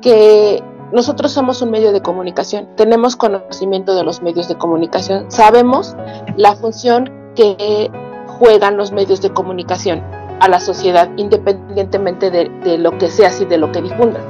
[0.00, 0.62] que
[0.94, 5.96] nosotros somos un medio de comunicación, tenemos conocimiento de los medios de comunicación, sabemos
[6.36, 7.90] la función que
[8.38, 10.04] juegan los medios de comunicación
[10.38, 14.22] a la sociedad independientemente de, lo que seas y de lo que difundan.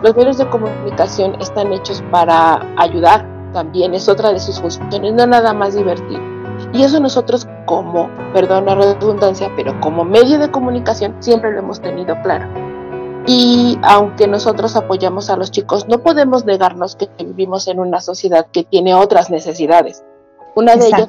[0.00, 5.26] Los medios de comunicación están hechos para ayudar, también es otra de sus funciones, no
[5.26, 6.20] nada más divertir.
[6.72, 11.80] Y eso nosotros como, perdón la redundancia, pero como medio de comunicación siempre lo hemos
[11.80, 12.67] tenido claro.
[13.26, 18.46] Y aunque nosotros apoyamos a los chicos, no podemos negarnos que vivimos en una sociedad
[18.52, 20.04] que tiene otras necesidades.
[20.54, 21.06] Una de ellas,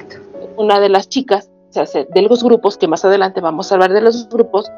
[0.56, 3.92] una de las chicas se hace, de los grupos, que más adelante vamos a hablar
[3.92, 4.70] de los grupos,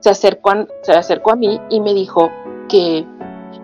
[0.00, 2.30] se acercó, a, se acercó a mí y me dijo
[2.68, 3.06] que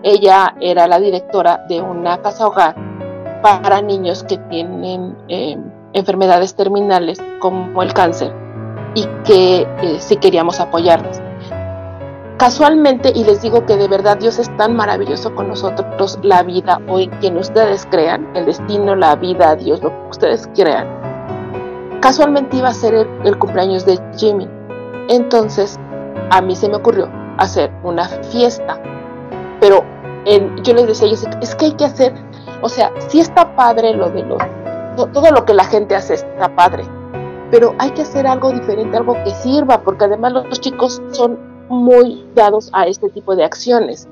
[0.03, 2.75] ella era la directora de una casa hogar
[3.43, 5.63] para niños que tienen em,
[5.93, 8.33] enfermedades terminales como el cáncer
[8.95, 11.21] y que eh, si queríamos apoyarlos
[12.39, 16.81] casualmente, y les digo que de verdad Dios es tan maravilloso con nosotros, la vida
[16.89, 20.87] en quien ustedes crean, el destino, la vida, Dios, lo que ustedes crean.
[22.01, 24.49] Casualmente iba a ser el, cumpleaños de Jimmy.
[25.09, 25.79] Entonces,
[26.31, 27.09] a mí se me ocurrió
[27.39, 28.81] hacer una fiesta.
[29.61, 29.85] Pero
[30.63, 31.09] yo les decía,
[31.41, 32.13] es que hay que hacer,
[32.61, 34.39] o sea, sí está padre lo de lo,
[35.13, 36.85] todo lo que la gente hace está padre,
[37.51, 42.25] pero hay que hacer algo diferente, algo que sirva, porque además los chicos son muy
[42.35, 44.09] dados a este tipo de acciones,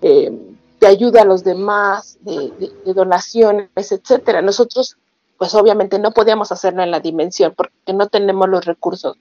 [0.00, 0.32] eh,
[0.80, 2.52] de ayuda a los demás, de,
[2.92, 4.42] donaciones, etcétera.
[4.42, 4.96] Nosotros,
[5.38, 9.16] pues obviamente no podíamos hacerlo en la dimensión porque no tenemos los recursos.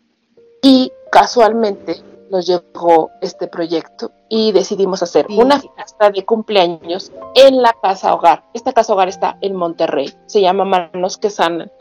[0.62, 7.76] Y casualmente nos llegó este proyecto y decidimos hacer una fiesta de cumpleaños en la
[7.82, 8.46] casa hogar.
[8.54, 11.72] Esta casa hogar está en Monterrey, se llama Manos que Sanan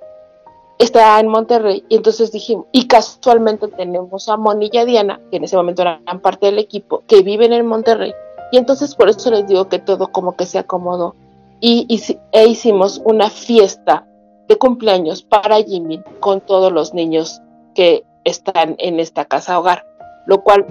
[0.85, 5.37] está en Monterrey y entonces dijimos, y casualmente tenemos a Moni y a Diana, que
[5.37, 8.15] en ese momento eran parte del equipo, que viven en Monterrey.
[8.51, 11.15] Y entonces por eso les digo que todo como que se acomodó.
[11.61, 11.87] Y,
[12.33, 14.07] e hicimos una fiesta
[14.49, 17.43] de cumpleaños para Jimmy con todos los niños
[17.75, 19.85] que están en esta casa hogar,
[20.25, 20.67] lo cual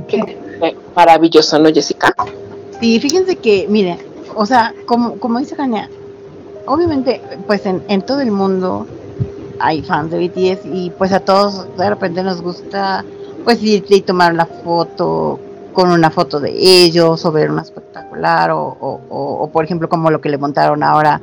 [0.59, 2.15] fue maravilloso, ¿no, Jessica?
[2.79, 3.99] Sí, fíjense que, mire,
[4.35, 5.87] o sea, como, como dice Jania,
[6.65, 8.87] obviamente, pues en, en todo el mundo
[9.59, 13.03] hay fans de BTS y pues a todos de repente nos gusta
[13.43, 15.39] pues ir y tomar la foto
[15.73, 20.19] con una foto de ellos o ver una espectacular o, o, por ejemplo como lo
[20.21, 21.21] que le montaron ahora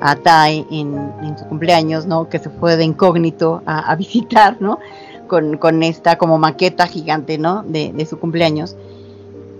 [0.00, 2.28] a Tai en, su cumpleaños, ¿no?
[2.28, 4.78] Que se fue de incógnito a, visitar, ¿no?
[5.26, 7.62] Con, con, esta como maqueta gigante, ¿no?
[7.62, 8.76] De, de su cumpleaños.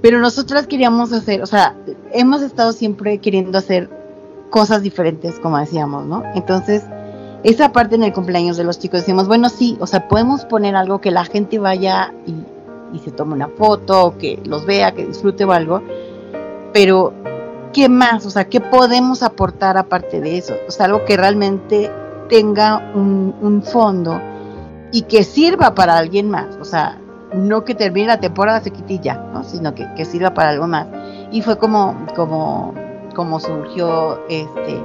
[0.03, 1.75] Pero nosotras queríamos hacer, o sea,
[2.13, 3.89] hemos estado siempre queriendo hacer
[4.51, 6.23] cosas diferentes, como decíamos, ¿no?
[6.35, 6.85] Entonces,
[7.47, 10.75] esa parte en el cumpleaños de los chicos decimos, bueno, sí, o sea, podemos poner
[10.75, 12.35] algo que la gente vaya y,
[12.99, 15.81] se tome una foto, que los vea, que disfrute o algo,
[16.73, 17.13] pero
[17.73, 18.27] ¿qué más?
[18.27, 20.55] O sea, ¿qué podemos aportar aparte de eso?
[20.67, 21.89] O sea, algo que realmente
[22.29, 24.21] tenga un, fondo
[24.91, 26.99] y que sirva para alguien más, o sea,
[27.33, 29.45] no que termine la temporada se quite ya, ¿no?
[29.45, 30.89] sino que, que sirva para algo más.
[31.31, 32.75] Y fue como, como,
[33.15, 34.83] como surgió este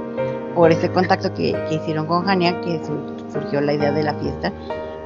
[0.54, 2.80] por ese contacto que, hicieron con Jania, que
[3.32, 4.52] surgió la idea de la fiesta,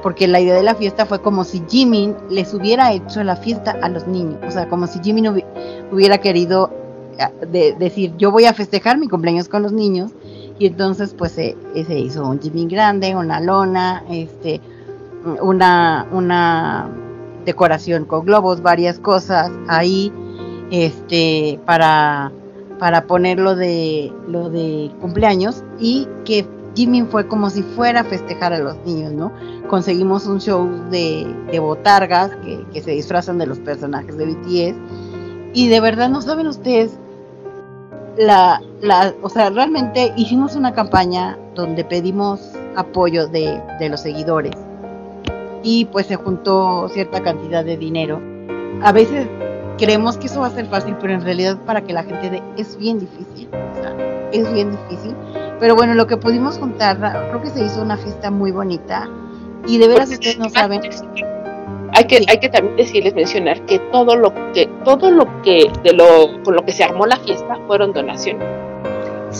[0.03, 3.77] porque la idea de la fiesta fue como si Jimmy les hubiera hecho la fiesta
[3.81, 5.23] a los niños, o sea, como si Jimmy
[5.91, 6.71] hubiera querido
[7.53, 10.11] eh, decir, yo voy a festejar mi cumpleaños con los niños,
[10.59, 14.59] y entonces pues se, se hizo un Jimmy grande, una lona, este,
[15.41, 16.89] una, una
[17.45, 20.11] decoración con globos, varias cosas ahí,
[20.71, 22.31] este, para
[22.79, 28.03] para poner lo de, lo de cumpleaños y que Jimmy fue como si fuera a
[28.03, 29.31] festejar a los niños, ¿no?
[29.67, 34.77] Conseguimos un show de, de botargas que, que, se disfrazan de los personajes de BTS
[35.53, 36.99] y de verdad no saben ustedes
[38.17, 44.53] la, la, o sea, realmente hicimos una campaña donde pedimos apoyo de, de los seguidores
[45.63, 48.21] y pues se juntó cierta cantidad de dinero.
[48.83, 49.27] A veces
[49.77, 52.43] creemos que eso va a ser fácil, pero en realidad para que la gente dé
[52.57, 53.47] es bien difícil.
[53.47, 53.95] O sea,
[54.31, 55.15] es bien difícil.
[55.59, 59.09] Pero bueno, lo que pudimos juntar, creo que se hizo una fiesta muy bonita.
[59.65, 60.81] Y de veras ustedes no saben.
[61.93, 65.93] Hay que, hay que también decirles, mencionar que todo lo que, todo lo que, de
[65.93, 68.45] lo, con lo que se armó la fiesta fueron donaciones.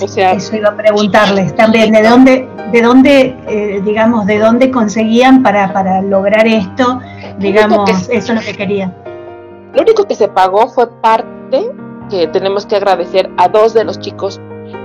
[0.01, 4.69] O sea, eso iba a preguntarles también, ¿de dónde, de dónde, eh, digamos, de dónde
[4.69, 6.99] conseguían para, para lograr esto?
[7.39, 9.06] Digamos, eso es lo que querían
[9.73, 11.71] lo único que se pagó fue parte
[12.09, 14.39] que tenemos que agradecer a dos de los chicos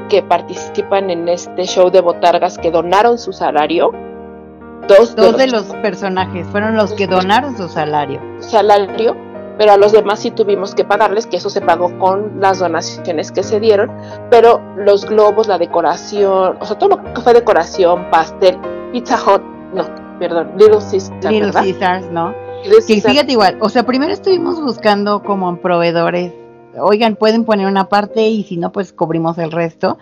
[0.09, 3.93] que participan en este show de botargas que donaron su salario.
[4.89, 8.21] Dos, de, los, personajes fueron los que donaron su salario.
[8.41, 9.17] Salario
[9.59, 13.31] pero a los demás sí tuvimos que pagarles, que eso se pagó con las donaciones
[13.33, 13.91] que se dieron,
[14.31, 18.59] pero los globos, la decoración, o sea, todo lo que fue decoración, pastel,
[18.93, 19.43] Pizza Hut,
[19.75, 19.85] no,
[20.19, 21.63] perdón, Little Sisters, Little ¿verdad?
[21.63, 22.35] Caesars, ¿no?
[22.87, 26.33] Sí, fíjate igual, o sea, primero estuvimos buscando como proveedores,
[26.79, 29.99] oigan, pueden poner una parte y si no, pues cubrimos el resto.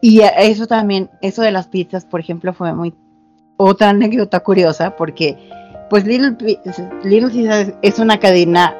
[0.00, 2.94] Y eso también, eso de las pizzas, por ejemplo, fue muy
[3.56, 5.38] otra anécdota curiosa, porque
[5.88, 6.36] pues Little,
[7.04, 8.76] Little Caesars es una cadena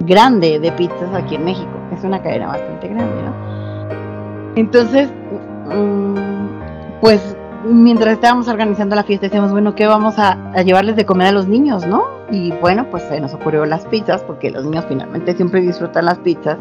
[0.00, 4.54] grande de pizzas aquí en México, es una cadena bastante grande, ¿no?
[4.56, 5.08] Entonces,
[5.66, 7.20] mm, pues
[7.64, 11.32] mientras estábamos organizando la fiesta, decíamos, bueno, ¿qué vamos a, a llevarles de comer a
[11.32, 12.04] los niños, no?
[12.30, 16.18] Y bueno, pues se nos ocurrió las pizzas, porque los niños finalmente siempre disfrutan las
[16.18, 16.58] pizzas.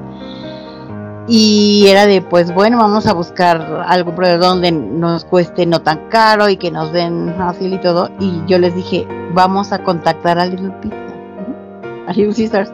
[1.28, 6.08] Y era de, pues bueno, vamos a buscar algún proveedor donde nos cueste no tan
[6.08, 8.10] caro y que nos den fácil y todo.
[8.20, 12.08] Y yo les dije, vamos a contactar a Little Pizza, ¿no?
[12.08, 12.72] a Little Sisters.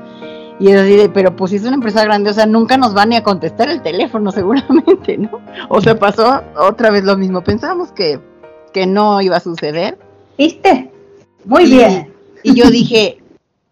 [0.59, 2.93] Y es así de, pero pues si es una empresa grande, o sea, nunca nos
[2.93, 5.41] van ni a contestar el teléfono seguramente, ¿no?
[5.69, 7.41] O sea, pasó otra vez lo mismo.
[7.43, 8.19] Pensamos que,
[8.73, 9.97] que no iba a suceder.
[10.37, 10.91] ¿Viste?
[11.45, 12.13] Muy Y- bien.
[12.43, 13.21] Y yo dije,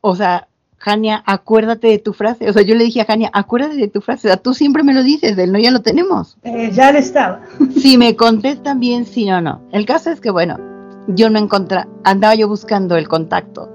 [0.01, 2.49] o sea, Jania, acuérdate de tu frase.
[2.49, 4.27] O sea, yo le dije a Jania, acuérdate de tu frase.
[4.27, 6.37] O sea, tú siempre me lo dices, del no ya lo tenemos.
[6.43, 7.41] Eh, ya le estaba.
[7.77, 9.61] Si me contestan bien, sí o no.
[9.71, 10.57] El caso es que, bueno,
[11.07, 13.69] yo no encontré, andaba yo buscando el contacto.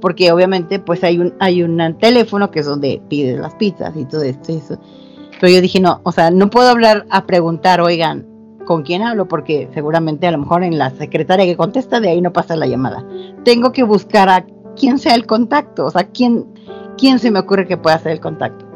[0.00, 4.04] Porque obviamente, pues hay un, hay un teléfono que es donde pides las pizzas y
[4.04, 4.52] todo esto.
[4.52, 4.78] y Eso.
[5.40, 8.26] Pero yo dije, no, o sea, no puedo hablar a preguntar, oigan,
[8.64, 9.28] ¿con quién hablo?
[9.28, 12.66] Porque seguramente a lo mejor en la secretaria que contesta, de ahí no pasa la
[12.66, 13.06] llamada.
[13.44, 14.44] Tengo que buscar a
[14.76, 16.46] quién sea el contacto, o sea, quién,
[16.96, 18.67] quién se me ocurre que pueda ser el contacto.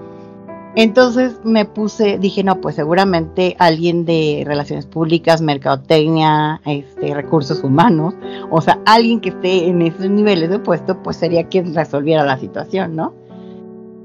[0.74, 8.14] Entonces me puse, dije, no, pues seguramente alguien de relaciones públicas, mercadotecnia, este, recursos humanos,
[8.50, 12.38] o sea, alguien que esté en esos niveles de puesto, pues sería quien resolviera la
[12.38, 13.12] situación, ¿no?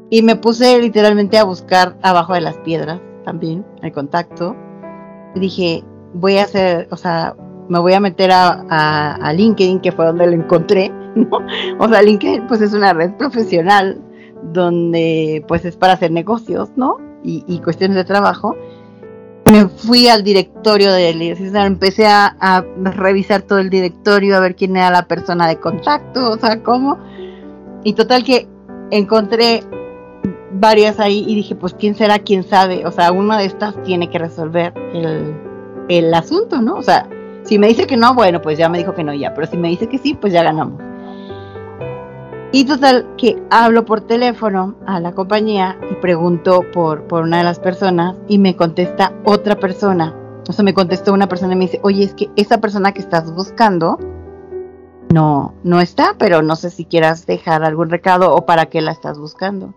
[0.10, 4.56] Y me puse literalmente a buscar abajo de las piedras también el contacto.
[5.36, 7.36] Dije, voy a hacer, o sea,
[7.70, 11.40] me voy a meter a, a- a LinkedIn, que fue donde lo encontré, ¿no?
[11.80, 14.02] O sea, LinkedIn pues es una red profesional
[14.44, 16.98] donde pues es para hacer negocios, ¿no?
[17.24, 18.56] Y, y cuestiones de trabajo.
[19.52, 24.42] Me fui al directorio de Little Caesar, empecé a, a revisar todo el directorio, a
[24.42, 26.98] ver quién era la persona de contacto, o sea, cómo.
[27.84, 28.48] Y total que
[28.92, 29.64] encontré
[30.52, 32.86] varias ahí y dije, pues quién será, quién sabe.
[32.86, 35.34] O sea, una de estas tiene que resolver el,
[35.88, 36.76] el asunto, ¿no?
[36.76, 37.08] O sea,
[37.44, 39.58] si me dice que no, bueno, pues ya me dijo que no ya, pero si
[39.58, 40.82] me dice que sí, pues ya ganamos.
[42.52, 47.44] Y total, que hablo por teléfono a la compañía y pregunto por, por una de
[47.44, 50.16] las personas y me contesta otra persona.
[50.48, 53.02] O sea, me contestó una persona y me dice, oye, es que esa persona que
[53.02, 54.00] estás buscando
[55.14, 58.92] no, no está, pero no sé si quieras dejar algún recado o para qué la
[58.92, 59.74] estás buscando.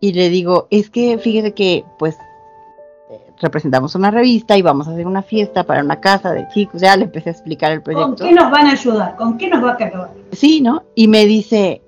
[0.00, 2.16] Y le digo, es que fíjese que pues
[3.40, 6.80] representamos una revista y vamos a hacer una fiesta para una casa de chicos.
[6.80, 8.24] Ya le empecé a explicar el ¿Con proyecto.
[8.24, 9.16] qué nos van a ayudar?
[9.16, 10.10] ¿Con qué nos va a cargar?
[10.32, 10.84] Sí, ¿no?
[10.94, 11.82] Y me dice,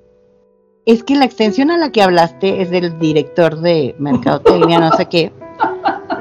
[0.87, 5.07] es que la extensión a la que hablaste es del director de mercadotecnia, no sé
[5.07, 5.33] qué.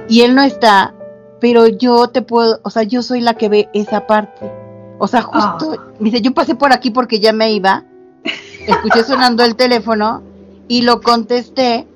[0.08, 0.94] Y él no está,
[1.40, 4.52] pero yo te puedo, o sea, yo soy la que ve esa parte.
[5.00, 7.84] O sea, justo, me dice, yo pasé por aquí porque ya me iba,
[8.68, 10.22] escuché sonando el teléfono
[10.68, 11.88] y lo contesté,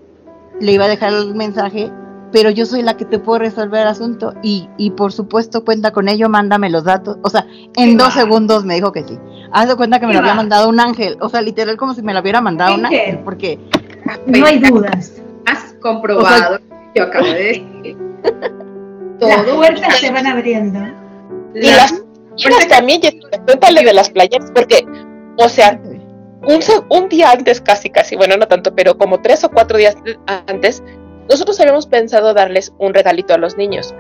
[0.60, 1.92] le iba a dejar el mensaje,
[2.32, 5.92] pero yo soy la que te puedo resolver el asunto y, y por supuesto cuenta
[5.92, 7.18] con ello, mándame los datos.
[7.24, 7.46] O sea,
[7.76, 9.18] en dos segundos me dijo que sí.
[9.52, 10.44] Haz de cuenta que me lo había bárbaro.
[10.50, 13.58] mandado un ángel, o sea, literal como si me lo hubiera mandado un ángel, porque
[14.28, 15.22] No hay dudas.
[15.48, 16.60] Has comprobado.
[16.96, 17.98] yo acabo de decir.
[19.20, 20.80] Las puertas se van abriendo.
[21.54, 21.92] Y las
[22.38, 23.02] playeras también,
[23.46, 24.86] cuéntale de las playeras, porque,
[25.38, 25.78] o sea,
[26.48, 29.78] un, se- un día antes, casi, casi, bueno, no tanto, pero como tres o cuatro
[29.78, 29.96] días
[30.48, 30.82] antes,
[31.30, 33.94] nosotros habíamos pensado darles un regalito a los niños.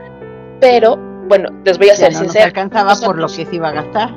[0.59, 0.97] Pero,
[1.27, 2.45] bueno, les voy a ser no nos sincera.
[2.45, 4.09] alcanzaba por lo que se iba a gastar.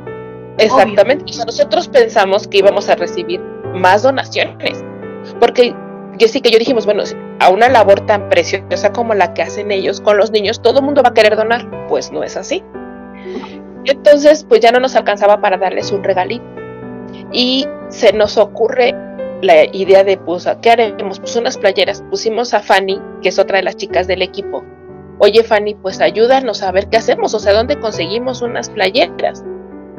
[0.59, 1.25] Exactamente.
[1.47, 3.41] Nosotros pensamos que íbamos a recibir
[3.75, 4.83] más donaciones.
[5.39, 5.75] Porque
[6.19, 7.05] Jessica y yo dijimos, bueno,
[7.39, 10.85] a una labor tan preciosa como la que hacen ellos con los niños, todo el
[10.85, 11.87] mundo va a querer donar.
[11.89, 12.65] Pues no es así.
[13.85, 16.45] Entonces, pues ya no nos alcanzaba para darles un regalito.
[17.31, 18.95] Y se nos ocurre
[19.43, 21.19] la idea de, pues, ¿qué haremos?
[21.21, 22.03] Pues unas playeras.
[22.09, 24.65] Pusimos a Fanny, que es otra de las chicas del equipo.
[25.19, 27.35] Oye, Fanny, pues ayúdanos a ver qué hacemos.
[27.35, 29.45] O sea, ¿dónde conseguimos unas playeras?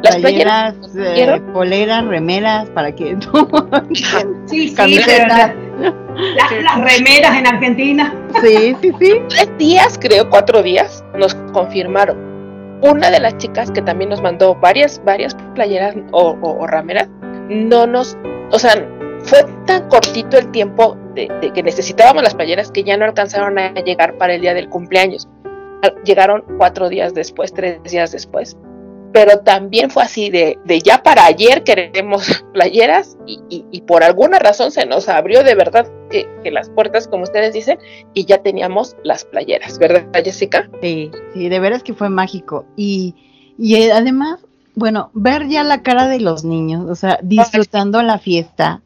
[0.02, 3.16] Las playeras, Playeras, eh, poleras, remeras, para que
[3.94, 4.04] Sí,
[4.46, 5.54] sí, Camiseta.
[5.56, 5.94] pero la-
[6.36, 8.14] la- las remeras en Argentina.
[8.42, 9.14] Sí, sí, sí.
[9.30, 12.18] tres días, creo, cuatro días, nos confirmaron.
[12.82, 17.08] Una de las chicas que también nos mandó varias, varias playeras o, o- o rameras,
[17.50, 18.18] no nos,
[18.52, 18.74] o sea,
[19.24, 23.74] fue tan cortito el tiempo de, que necesitábamos las playeras que ya no alcanzaron a
[23.74, 25.28] llegar para el día del cumpleaños.
[26.06, 28.58] Llegaron cuatro días después, tres días después.
[29.12, 34.86] Pero también fue así de, ya para ayer queremos playeras y, por alguna razón se
[34.86, 37.78] nos abrió de verdad que, las puertas, como ustedes dicen,
[38.14, 40.70] y ya teníamos las playeras, ¿verdad, Jessica?
[40.82, 42.66] Sí, sí, de veras que fue mágico.
[42.76, 43.16] Y,
[43.58, 44.40] y eh, además,
[44.74, 48.82] bueno, ver ya la cara de los niños, o sea, disfrutando la fiesta,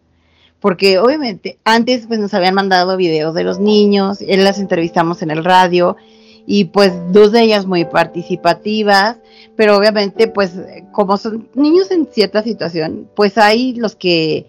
[0.59, 5.31] porque obviamente antes pues nos habían mandado videos de los niños, él las entrevistamos en
[5.31, 5.97] el radio
[6.45, 9.17] y pues dos de ellas muy participativas,
[9.55, 10.53] pero obviamente pues
[10.91, 14.45] como son niños en cierta situación, pues hay los que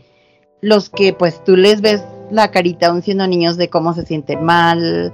[0.61, 4.45] los que pues tú les ves la carita aún siendo niños de cómo se sienten
[4.45, 5.13] mal,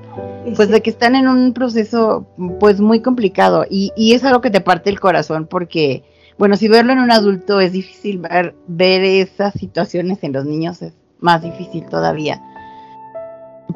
[0.57, 2.27] pues de que están en un proceso
[2.61, 6.03] pues muy complicado y, y es algo que te parte el corazón porque
[6.39, 10.83] bueno, si verlo en un adulto es difícil ver, ver esas situaciones en los niños
[10.83, 12.43] es más difícil todavía.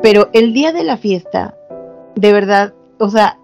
[0.02, 1.54] Pero el día de la fiesta,
[2.14, 3.38] de verdad, o sea,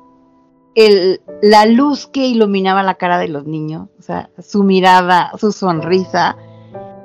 [0.75, 5.53] el, la luz que iluminaba la cara de los niños, o sea, su mirada, su
[5.53, 6.37] sonrisa,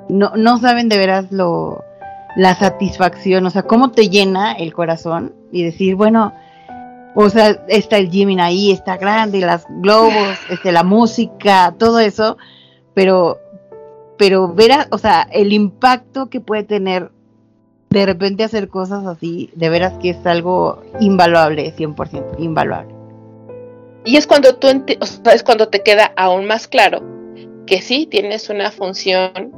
[0.08, 1.84] no, no saben de veras lo,
[2.36, 6.32] la satisfacción, o sea, cómo te llena el corazón y decir, bueno,
[7.14, 12.36] o sea, está el Jimin ahí, está grande, las globos, este, la música, todo eso,
[12.94, 13.38] pero,
[14.16, 17.10] pero ver, o sea, el impacto que puede tener
[17.90, 22.94] de repente hacer cosas así, de veras que es algo invaluable, 100%, invaluable.
[24.04, 24.68] Y es cuando tú,
[25.00, 27.02] o sea, es cuando te queda aún más claro
[27.66, 29.52] que sí tienes una función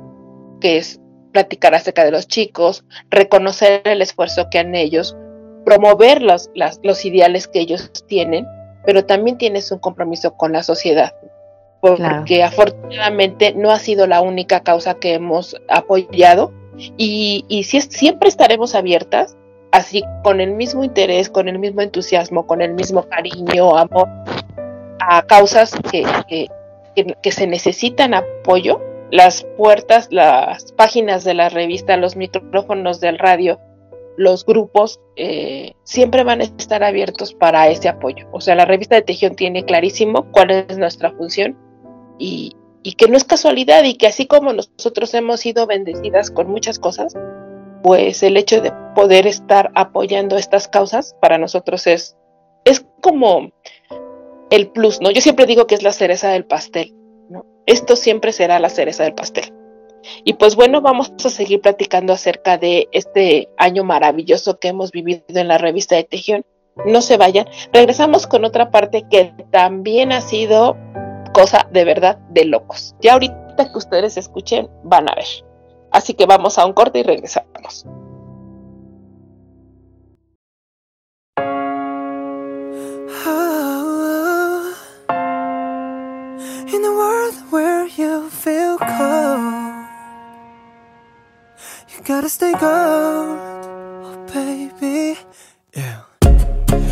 [0.60, 1.00] que es
[1.32, 5.16] platicar acerca de los chicos, reconocer el esfuerzo que han ellos,
[5.64, 6.50] promover los,
[6.82, 8.46] los ideales que ellos tienen,
[8.84, 11.14] pero también tienes un compromiso con la sociedad,
[11.80, 16.52] porque afortunadamente no ha sido la única causa que hemos apoyado
[16.96, 19.36] y, y si siempre estaremos abiertas,
[19.72, 24.08] así con el mismo interés, con el mismo entusiasmo, con el mismo cariño, amor,
[25.00, 26.48] a causas que, que,
[27.22, 28.80] que se necesitan apoyo.
[29.10, 33.60] Las puertas, las páginas de la revista, los micrófonos del radio,
[34.16, 38.26] los grupos eh, siempre van a estar abiertos para ese apoyo.
[38.32, 41.56] O sea, la revista de Tejión tiene clarísimo cuál es nuestra función
[42.18, 42.52] y,
[42.96, 47.14] que no es casualidad y que así como nosotros hemos sido bendecidas con muchas cosas,
[47.82, 52.16] pues el hecho de poder estar apoyando estas causas para nosotros es,
[52.64, 53.50] es como
[54.50, 55.10] el plus, ¿no?
[55.10, 56.94] Yo siempre digo que es la cereza del pastel,
[57.30, 57.46] ¿no?
[57.66, 59.52] Esto siempre será la cereza del pastel.
[60.24, 65.22] Y pues bueno, vamos a seguir platicando acerca de este año maravilloso que hemos vivido
[65.28, 66.44] en la revista de Tejión.
[66.86, 67.46] No se vayan.
[67.72, 70.76] Regresamos con otra parte que también ha sido
[71.34, 72.94] cosa de verdad de locos.
[73.00, 75.26] Ya ahorita que ustedes escuchen, van a ver.
[75.90, 77.86] Así que vamos a un corte y regresamos.
[92.22, 95.18] Gotta stay gold, oh baby.
[95.74, 96.02] Yeah.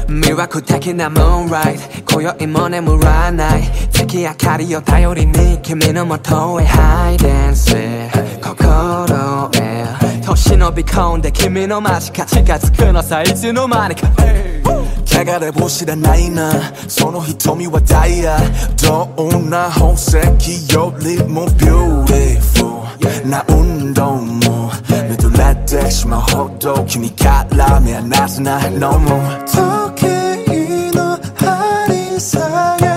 [0.08, 3.62] 魅惑的な moonlight 今宵も眠らない
[3.92, 14.08] 月明かりを頼りに君のもとへ hide and seek 心へ年伸び込んで君の間近近づくのさいつの間にか、
[15.06, 16.52] 汚れも知らないな
[16.88, 18.36] その瞳はダイヤ
[18.82, 20.16] どんな宝石
[20.74, 22.80] よりも beautiful.
[23.24, 24.70] な運動も
[25.10, 28.72] me to let that my whole dog give me cat la me and that's not
[28.72, 29.46] no more.
[29.46, 32.89] Talking in a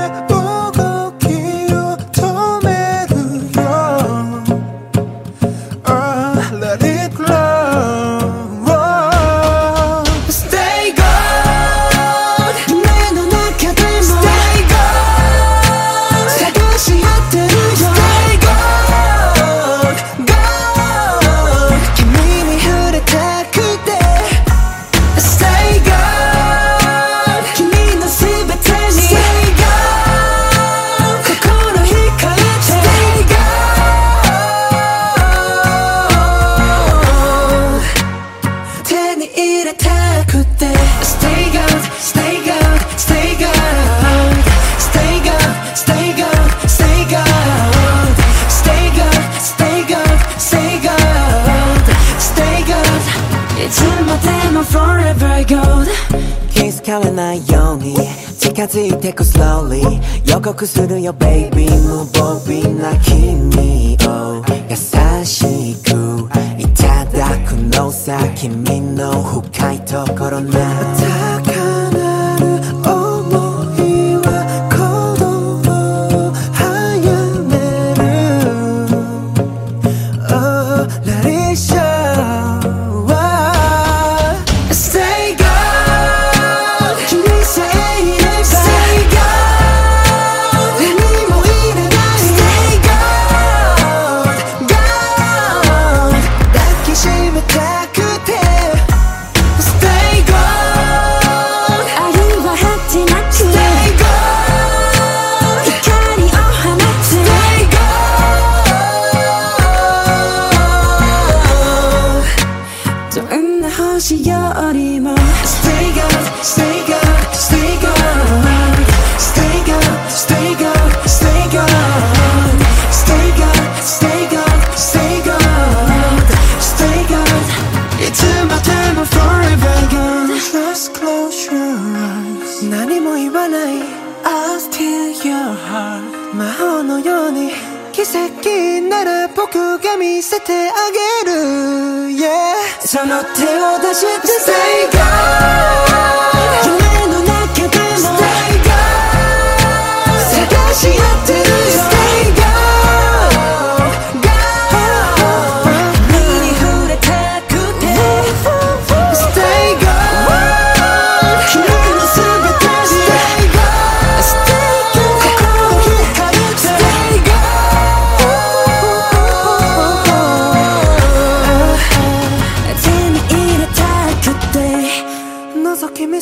[60.64, 61.68] Cause you know your baby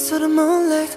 [0.02, 0.90] sort of moonlight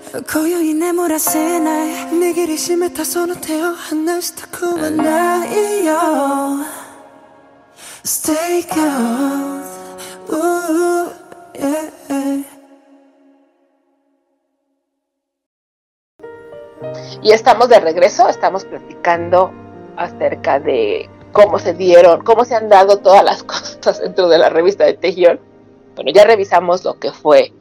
[17.22, 19.51] Y estamos de regreso, estamos platicando
[19.97, 24.48] acerca de cómo se dieron, cómo se han dado todas las cosas dentro de la
[24.48, 25.40] revista de Tejión.
[25.94, 27.52] Bueno, ya revisamos lo que fue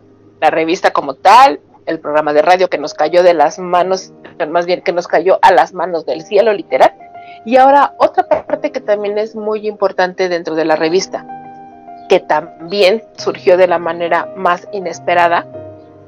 [0.43, 4.11] la revista como tal, el programa de radio que nos cayó de las manos,
[4.49, 6.93] más bien que nos cayó a las manos del cielo literal.
[7.45, 11.25] Y ahora otra parte que también es muy importante dentro de la revista,
[12.09, 15.47] que también surgió de la manera más inesperada,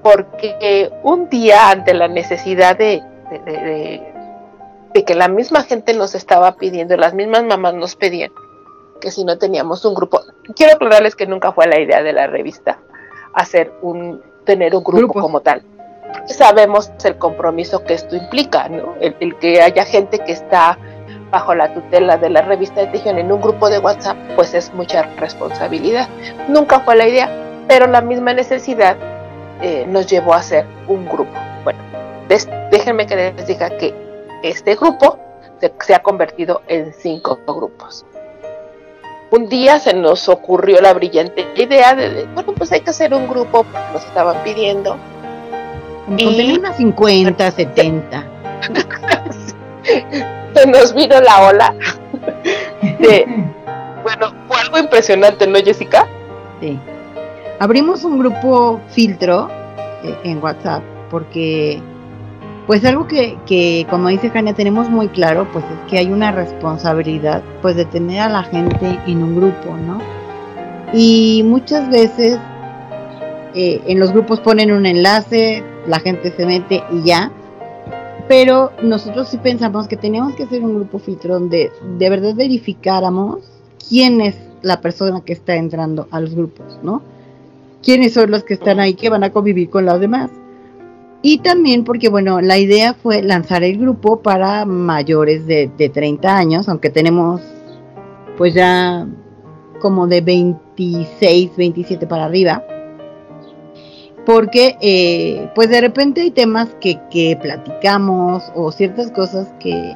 [0.03, 3.02] porque un día ante la necesidad de,
[3.32, 4.14] de, de,
[4.94, 8.32] de, que la misma gente nos estaba pidiendo, las mismas mamás nos pedían
[8.99, 10.20] que si no teníamos un grupo,
[10.57, 12.80] quiero aclararles que nunca fue la idea de la revista
[13.36, 15.62] hacer un, tener un grupo como tal.
[16.28, 18.95] Sabemos el compromiso que esto implica, ¿no?
[18.99, 20.78] El, el que haya gente que está
[21.30, 24.74] bajo la tutela de la revista de Tejión en un grupo de WhatsApp, pues es
[24.74, 26.07] mucha responsabilidad.
[26.48, 27.30] Nunca fue la idea,
[27.68, 28.95] pero la misma necesidad
[29.62, 31.34] eh, nos llevó a hacer un grupo.
[31.64, 31.80] Bueno,
[32.30, 33.94] des- déjenme que les diga que
[34.44, 35.18] este grupo
[35.60, 38.06] se, se ha convertido en cinco grupos.
[39.32, 43.28] Un día se nos ocurrió la brillante idea de, bueno, pues hay que hacer un
[43.28, 44.98] grupo porque nos estaban pidiendo.
[46.18, 48.24] Y- unas 50, 70.
[50.54, 51.76] Se nos vino la ola.
[53.00, 53.26] de-
[54.04, 56.08] bueno, fue algo impresionante, ¿no, Jessica?
[56.62, 56.80] Sí.
[57.60, 59.50] Abrimos un grupo filtro
[60.04, 61.82] eh, en WhatsApp porque,
[62.68, 66.32] pues algo que, que, como dice Jania, tenemos muy claro, pues es que hay una
[66.32, 70.00] responsabilidad, pues de tener a la gente en un grupo, ¿no?
[70.94, 72.40] Y muchas veces
[73.54, 77.32] eh, en los grupos ponen un enlace, la gente se mete y ya.
[78.28, 83.40] Pero nosotros sí pensamos que teníamos que hacer un grupo filtro donde de verdad verificáramos
[83.88, 87.04] quién es la persona que está entrando a los grupos, ¿no?
[87.84, 90.32] ¿Quiénes son los que están ahí que van a convivir con los demás?
[91.28, 96.38] Y también porque, bueno, la idea fue lanzar el grupo para mayores de, de 30
[96.38, 97.42] años, aunque tenemos
[98.38, 99.08] pues ya
[99.80, 102.64] como de 26, 27 para arriba.
[104.24, 109.96] Porque eh, pues de repente hay temas que, que platicamos o ciertas cosas que,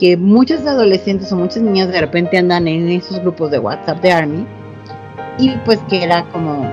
[0.00, 4.10] que muchos adolescentes o muchas niñas de repente andan en esos grupos de WhatsApp de
[4.10, 4.44] Army
[5.38, 6.68] y pues que era como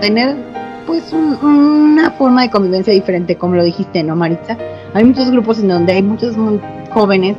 [0.00, 0.34] tener
[0.86, 4.56] pues un- una forma de convivencia diferente como lo dijiste, ¿no Maritza?
[4.94, 6.34] Hay muchos grupos en donde hay muchos
[6.92, 7.36] jóvenes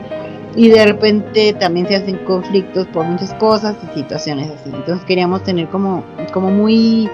[0.55, 4.72] y de repente también se hacen conflictos por muchas cosas y situaciones así.
[4.73, 6.03] Entonces queríamos tener como,
[6.34, 7.09] como muy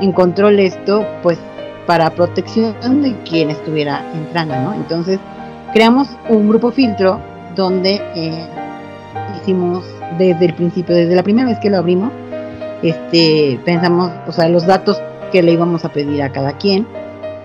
[0.00, 1.38] en control esto, pues
[1.86, 4.74] para protección de quien estuviera entrando, ¿no?
[4.74, 5.18] Entonces
[5.72, 7.20] creamos un grupo filtro
[7.54, 8.46] donde eh,
[9.40, 9.84] hicimos
[10.18, 12.10] desde el principio, desde la primera vez que lo abrimos,
[12.82, 15.00] este, pensamos, o sea, los datos
[15.30, 16.86] que le íbamos a pedir a cada quien.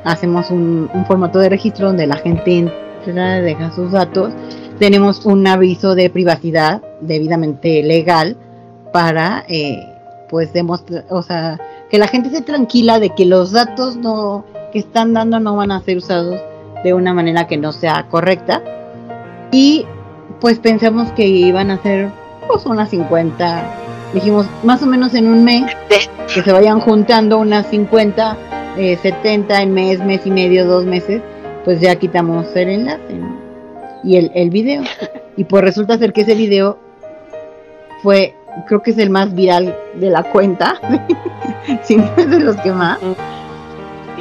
[0.03, 4.33] Hacemos un, formato de registro donde la gente entra, deja sus datos.
[4.79, 8.35] Tenemos un aviso de privacidad debidamente legal
[8.91, 9.85] para, eh,
[10.29, 11.59] pues, demostrar, o sea,
[11.89, 13.97] que la gente esté tranquila de que los datos
[14.71, 16.39] que están dando no van a ser usados
[16.83, 18.63] de una manera que no sea correcta.
[19.51, 19.85] Y
[20.39, 22.09] pues pensamos que iban a ser
[22.47, 23.63] pues unas 50,
[24.13, 25.63] dijimos más o menos en un mes,
[26.33, 28.37] que se vayan juntando unas 50,
[28.77, 31.21] eh, 70 en mes, mes y medio, dos meses,
[31.65, 33.35] pues ya quitamos el enlace ¿no?
[34.03, 34.83] y el, el video.
[35.37, 36.77] Y pues resulta ser que ese video
[38.03, 38.35] fue,
[38.67, 40.79] creo que es el más viral de la cuenta,
[41.83, 42.99] si no es de los que más.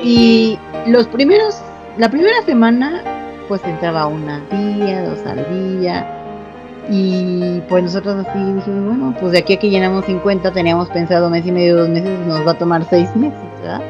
[0.02, 1.60] Y los primeros,
[1.98, 3.02] la primera semana,
[3.48, 6.19] pues entraba una al día, dos al día.
[6.90, 11.30] Y pues nosotros así dijimos, bueno, pues de aquí a que llenamos 50, teníamos pensado
[11.30, 13.82] mes y medio, dos meses, nos va a tomar seis meses, ¿verdad?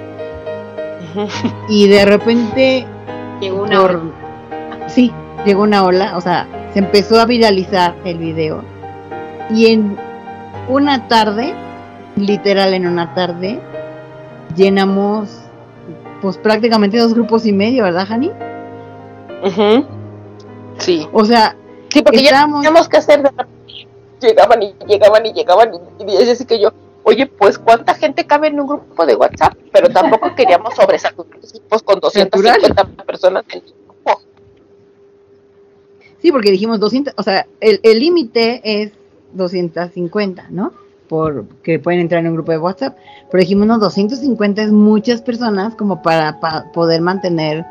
[1.68, 2.86] Y de repente,
[3.40, 4.00] Llegó una por- hora.
[4.88, 5.12] sí,
[5.46, 8.62] llegó una ola, o sea, se empezó a viralizar el video.
[9.50, 9.96] Y en
[10.68, 11.54] una tarde,
[12.16, 13.60] literal en una tarde,
[14.54, 15.40] llenamos
[16.20, 18.30] pues prácticamente dos grupos y medio, ¿verdad, Jani?
[19.44, 19.86] Ujú.
[20.78, 21.08] Sí.
[21.12, 21.56] O sea,
[21.92, 23.30] Sí, porque Estábamos- ya teníamos que hacer de
[24.20, 26.70] llegaban y llegaban y llegaban y, y así que yo,
[27.04, 31.82] oye, pues cuánta gente cabe en un grupo de WhatsApp, pero tampoco queríamos sobresaturar grupos
[31.82, 34.20] con 250 personas en el grupo.
[36.20, 38.92] sí, porque dijimos 200, o sea, el el límite es
[39.32, 40.72] 250, ¿no?
[41.08, 42.96] Por que pueden entrar en un grupo de WhatsApp,
[43.30, 47.64] pero dijimos, no, 250 es muchas personas como para, pa- poder mantener,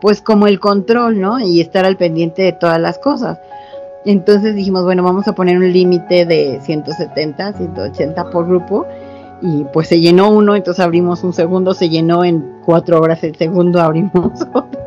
[0.00, 1.38] pues, como el control, ¿no?
[1.40, 3.38] Y estar al pendiente de todas las cosas.
[4.06, 8.86] Entonces dijimos, bueno, vamos a poner un límite de 170, 180 por grupo.
[9.42, 13.36] Y pues se llenó uno, entonces abrimos un segundo, se llenó en cuatro horas el
[13.36, 14.86] segundo, abrimos otro.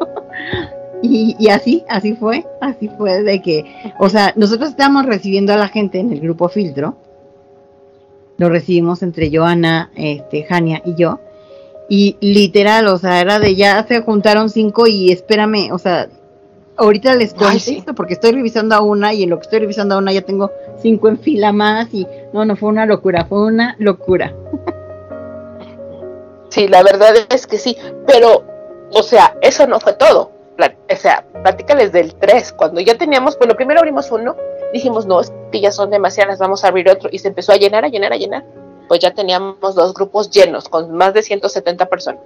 [1.02, 3.66] Y, y así, así fue, así fue de que,
[4.00, 6.98] o sea, nosotros estábamos recibiendo a la gente en el grupo filtro,
[8.38, 11.20] lo recibimos entre Joana, este, Jania y yo,
[11.90, 16.10] y literal, o sea, era de ya se juntaron cinco y espérame, o sea,
[16.80, 19.98] ahorita les contesto porque estoy revisando a una y en lo que estoy revisando a
[19.98, 20.52] una ya tengo
[20.82, 24.34] cinco en fila más y no, no fue una locura, fue una locura.
[26.50, 27.78] Sí, la verdad es que sí,
[28.08, 28.44] pero,
[28.92, 30.32] o sea, eso no fue todo.
[30.92, 34.36] O sea, platícales del 3, cuando ya teníamos, bueno, primero abrimos uno,
[34.74, 37.58] dijimos, no, es que ya son demasiadas, vamos a abrir otro, y se empezó a
[37.58, 38.44] llenar, a llenar, a llenar.
[38.88, 42.24] Pues ya teníamos dos grupos llenos, con más de 170 personas.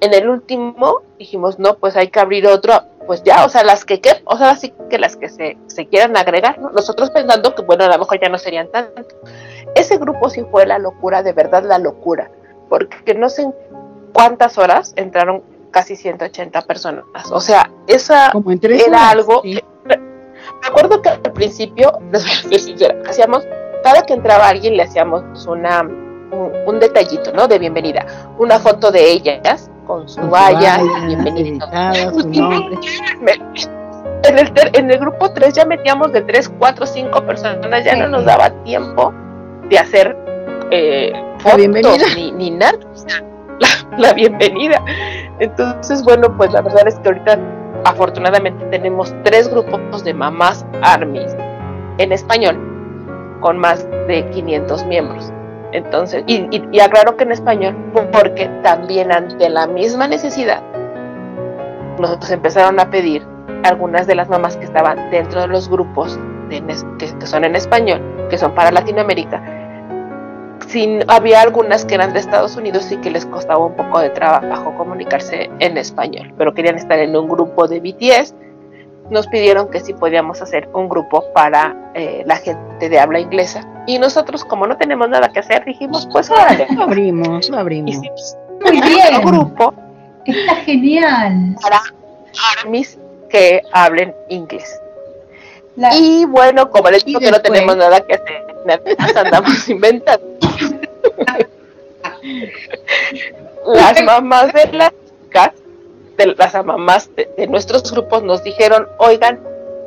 [0.00, 3.84] En el último dijimos, no, pues hay que abrir otro, pues ya, o sea, las
[3.84, 6.70] que, que o sea, así que las que se, se quieran agregar, ¿no?
[6.70, 9.02] Nosotros pensando que, bueno, a lo mejor ya no serían tanto.
[9.74, 12.30] Ese grupo sí fue la locura, de verdad la locura,
[12.68, 13.54] porque no sé en
[14.12, 17.04] cuántas horas entraron casi 180 personas.
[17.30, 19.54] O sea, esa Como en tres era horas, algo sí.
[19.54, 19.64] que-
[20.62, 23.46] me acuerdo que al principio, les voy a ser sincera, hacíamos,
[23.82, 27.46] cada que entraba alguien le hacíamos una un, un detallito, ¿no?
[27.46, 28.04] De bienvenida.
[28.38, 30.78] Una foto de ellas con su Con valla,
[31.70, 32.78] valla, su nombre.
[33.20, 33.32] Me-
[34.28, 38.08] en, el en el grupo 3 ya metíamos de 3, 4, 5 personas, ya no
[38.08, 39.12] nos daba tiempo
[39.68, 40.16] de hacer
[40.70, 42.04] eh, fotos bienvenida.
[42.16, 42.78] ni, ni nada.
[43.60, 43.68] La,
[43.98, 44.82] la bienvenida.
[45.38, 47.38] Entonces, bueno, pues la verdad es que ahorita
[47.84, 51.36] afortunadamente tenemos tres grupos de mamás armies
[51.98, 52.58] en español
[53.40, 55.32] con más de 500 miembros.
[55.76, 57.76] Entonces, y, y, y aclaro que en español,
[58.10, 60.62] porque también ante la misma necesidad,
[61.98, 63.26] nos empezaron a pedir
[63.62, 66.62] algunas de las mamás que estaban dentro de los grupos de,
[66.98, 68.00] que, que son en español,
[68.30, 69.42] que son para Latinoamérica.
[70.66, 74.08] Sin, había algunas que eran de Estados Unidos y que les costaba un poco de
[74.08, 78.34] trabajo comunicarse en español, pero querían estar en un grupo de BTS.
[79.10, 83.66] Nos pidieron que si podíamos hacer un grupo para eh, la gente de habla inglesa.
[83.86, 86.66] Y nosotros, como no tenemos nada que hacer, dijimos, pues órale.
[86.74, 87.90] Lo abrimos, lo abrimos.
[87.94, 89.74] Hicimos Muy un grupo
[90.24, 91.54] está genial.
[91.62, 91.80] para
[92.64, 94.80] armies que hablen inglés.
[95.76, 100.26] La- Y bueno, como les digo que no tenemos nada que hacer, nada andamos inventando.
[103.66, 104.92] las mamás de las
[105.22, 105.50] chicas,
[106.16, 109.40] de las mamás de, de nuestros grupos nos dijeron, oigan,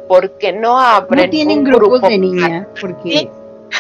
[0.08, 3.30] ¿por qué no abren No tienen un grupos grupo de niñas, porque, Sí.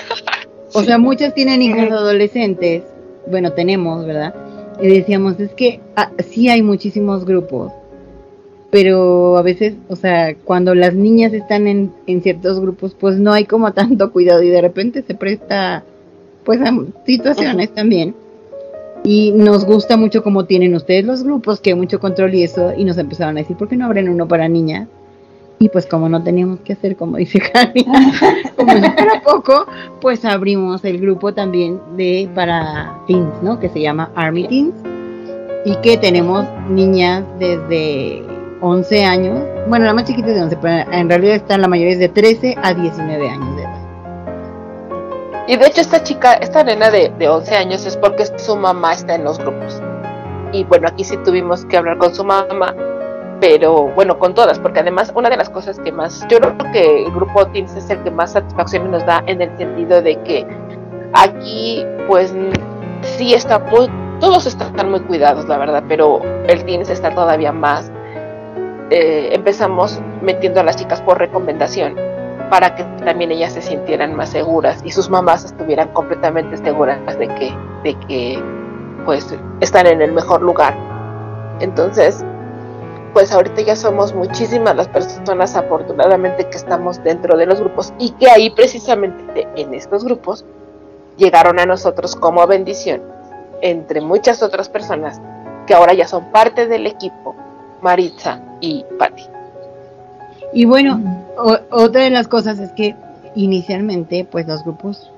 [0.74, 2.84] o sea, muchas tienen hijos adolescentes,
[3.28, 4.34] bueno, tenemos, ¿verdad?
[4.82, 7.74] Y decíamos, es que ah, sí hay muchísimos grupos,
[8.70, 13.34] pero a veces, o sea, cuando las niñas están en, en ciertos grupos, pues no
[13.34, 15.84] hay como tanto cuidado y de repente se presta,
[16.44, 16.60] pues
[17.06, 18.16] situaciones también.
[19.10, 22.74] Y nos gusta mucho cómo tienen ustedes los grupos, que hay mucho control y eso,
[22.78, 24.88] y nos empezaron a decir, ¿por qué no abren uno para niñas?
[25.58, 27.86] Y pues como no teníamos que hacer, como dice Javi,
[28.56, 29.66] como era poco,
[30.00, 33.60] pues abrimos el grupo también de para teens, ¿no?
[33.60, 34.76] Que se llama Army Teens.
[35.66, 38.22] Y que tenemos niñas desde
[38.62, 41.94] 11 años, bueno, la más chiquita es de 11, pero en realidad están la mayoría
[41.94, 43.79] es de 13 a 19 años de edad.
[45.50, 48.94] Y de hecho esta chica, esta nena de, de 11 años es porque su mamá
[48.94, 49.82] está en los grupos.
[50.52, 52.76] Y bueno, aquí sí tuvimos que hablar con su mamá
[53.40, 57.06] pero bueno, con todas, porque además una de las cosas que más, yo creo que
[57.06, 60.46] el grupo Teams es el que más satisfacción nos da en el sentido de que
[61.14, 62.36] aquí pues
[63.02, 63.90] sí está muy,
[64.20, 67.92] todos están muy cuidados, la verdad, pero el Teams está todavía más.
[68.92, 71.96] Eh, empezamos metiendo a las chicas por recomendación
[72.50, 77.28] para que también ellas se sintieran más seguras y sus mamás estuvieran completamente seguras de
[77.28, 77.54] que,
[77.84, 78.44] de que
[79.06, 80.76] pues están en el mejor lugar.
[81.60, 82.24] Entonces,
[83.14, 88.12] pues ahorita ya somos muchísimas las personas afortunadamente que estamos dentro de los grupos y
[88.12, 90.46] que ahí precisamente en estos grupos
[91.18, 93.02] llegaron a nosotros como bendición
[93.62, 95.22] entre muchas otras personas
[95.68, 97.36] que ahora ya son parte del equipo,
[97.82, 99.28] Maritza y Patti.
[100.54, 101.00] Y bueno,
[101.72, 102.96] otra de las cosas es que
[103.36, 105.12] inicialmente pues los grupos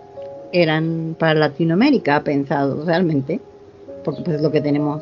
[0.51, 3.39] eran para Latinoamérica pensados realmente,
[4.03, 5.01] porque pues es lo que tenemos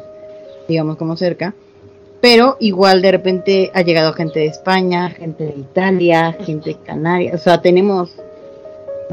[0.68, 1.54] digamos como cerca
[2.22, 7.36] pero igual de repente ha llegado gente de España, gente de Italia, gente de Canarias,
[7.36, 8.12] o sea, tenemos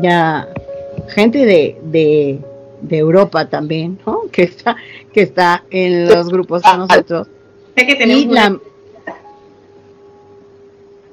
[0.03, 0.49] ya
[1.09, 4.23] gente de, de, Europa también, ¿no?
[4.33, 4.77] Que está,
[5.13, 7.29] que está en los grupos con nosotros.
[7.77, 8.59] Sé que tenemos la,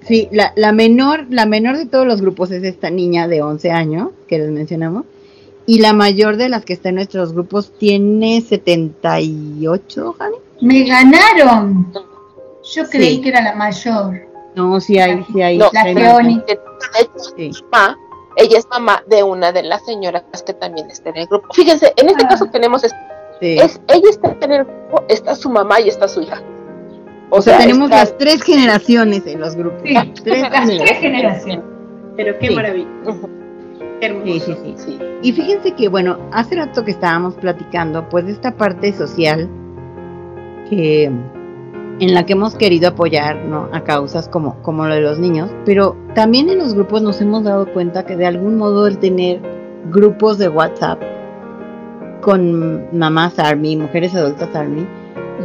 [0.06, 3.72] sí, la, la, menor, la menor de todos los grupos es esta niña de 11
[3.72, 5.06] años que les mencionamos.
[5.66, 10.36] Y la mayor de las que está en nuestros grupos tiene 78, Javi.
[10.62, 11.94] Me ganaron.
[12.74, 14.28] Yo creí que era la mayor.
[14.56, 15.58] No, sí hay, sí hay.
[15.58, 15.70] la
[18.36, 21.48] Ella es mamá de una de las señoras que también está en el grupo.
[21.54, 22.30] Fíjense, en este ah.
[22.30, 22.94] caso tenemos es,
[23.42, 26.42] ella está en el grupo, está su mamá y está su hija.
[27.36, 29.82] O, sea, tenemos las tres generaciones en los grupos.
[29.84, 31.66] Sí, tres las tres generaciones.
[32.16, 32.88] Pero qué maravilla.
[34.02, 34.46] Hermoso.
[34.46, 38.56] Sí, sí, sí, Y fíjense que, bueno, hace rato que estábamos platicando, pues, de esta
[38.56, 39.50] parte social
[40.70, 41.06] que
[42.00, 43.70] en la que hemos querido apoyar ¿no?
[43.72, 47.44] a causas como, como lo de los niños, pero también en los grupos nos hemos
[47.44, 49.40] dado cuenta que de algún modo el tener
[49.92, 51.02] grupos de WhatsApp
[52.22, 54.88] con mamás Army, mujeres adultas Army,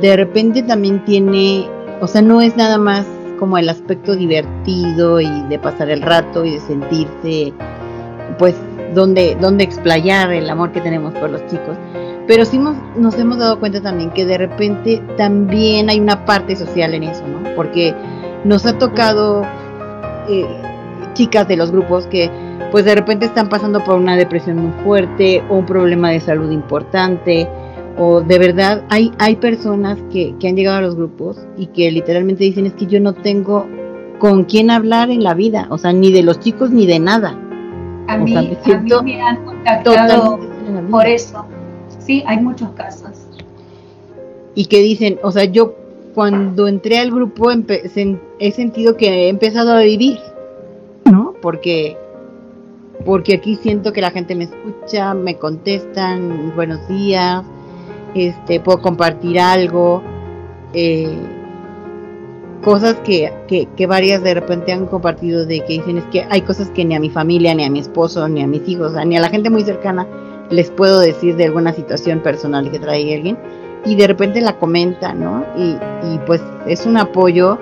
[0.01, 1.69] de repente también tiene,
[2.01, 3.07] o sea, no es nada más
[3.39, 7.53] como el aspecto divertido y de pasar el rato y de sentirse,
[8.39, 8.55] pues,
[8.95, 11.77] donde, donde explayar el amor que tenemos por los chicos,
[12.27, 16.95] pero sí nos hemos dado cuenta también que de repente también hay una parte social
[16.95, 17.55] en eso, ¿no?
[17.55, 17.95] Porque
[18.45, 19.43] nos ha tocado
[20.29, 20.47] eh,
[21.15, 22.31] chicas de los grupos que
[22.71, 26.51] pues de repente están pasando por una depresión muy fuerte o un problema de salud
[26.51, 27.49] importante
[27.99, 31.91] o de verdad hay, hay personas que, que han llegado a los grupos y que
[31.91, 33.67] literalmente dicen es que yo no tengo
[34.19, 37.39] con quién hablar en la vida, o sea, ni de los chicos ni de nada.
[38.09, 38.33] A, mí,
[39.05, 40.39] me han contactado
[40.91, 41.45] por eso
[42.09, 43.11] sí, hay muchos casos.
[44.55, 45.75] Y que dicen, o sea, yo
[46.15, 50.19] cuando entré al grupo he sentido que he empezado a vivir,
[51.05, 51.35] ¿no?
[51.41, 51.97] Porque
[53.05, 57.45] porque aquí siento que la gente me escucha, me contestan buenos días,
[58.15, 60.03] este, puedo compartir algo,
[60.73, 61.17] eh,
[62.63, 66.43] cosas que, que, que, varias de repente han compartido de que dicen es que hay
[66.43, 69.17] cosas que ni a mi familia, ni a mi esposo, ni a mis hijos, ni
[69.17, 70.07] a la gente muy cercana
[70.51, 73.39] les puedo decir de alguna situación personal que trae alguien
[73.85, 75.45] y de repente la comenta, ¿no?
[75.57, 75.77] Y,
[76.13, 77.59] y pues es un apoyo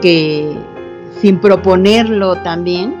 [0.00, 0.56] que
[1.20, 2.94] sin proponerlo también,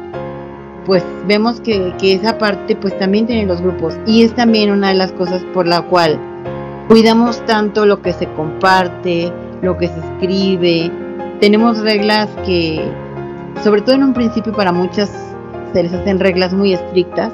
[0.86, 3.94] pues vemos que, que, esa parte pues también tiene los grupos.
[4.06, 6.18] Y es también una de las cosas por la cual
[6.88, 9.32] cuidamos tanto lo que se comparte,
[9.62, 10.90] lo que se escribe,
[11.40, 12.82] tenemos reglas que,
[13.62, 15.10] sobre todo en un principio para muchas
[15.72, 17.32] se les hacen reglas muy estrictas,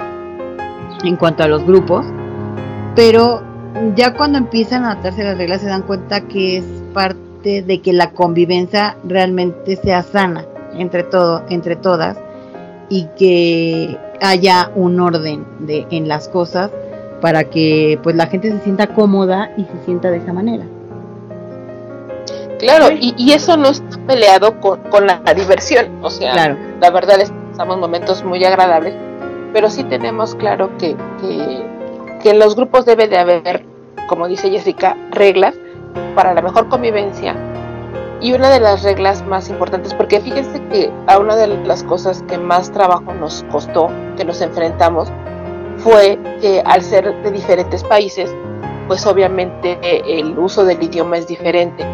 [1.05, 2.05] en cuanto a los grupos,
[2.95, 3.43] pero
[3.95, 7.93] ya cuando empiezan a adaptarse las reglas se dan cuenta que es parte de que
[7.93, 10.45] la convivencia realmente sea sana
[10.77, 12.19] entre todo, entre todas
[12.89, 16.71] y que haya un orden de en las cosas
[17.21, 20.65] para que pues la gente se sienta cómoda y se sienta de esa manera.
[22.59, 27.37] Claro, y, eso no está peleado con, la diversión, o sea, la verdad es que
[27.51, 28.95] pasamos momentos muy agradables
[29.55, 31.65] pero sí tenemos claro que, que,
[32.21, 33.65] que en los grupos debe de haber,
[34.09, 35.55] como dice Jessica, reglas
[36.17, 37.37] para la mejor convivencia.
[38.21, 42.23] Y una de las reglas más importantes, porque fíjense que a una de las cosas
[42.23, 45.09] que más trabajo nos costó, que nos enfrentamos,
[45.79, 48.35] fue que al ser de diferentes países,
[48.89, 51.85] pues obviamente el uso del idioma es diferente.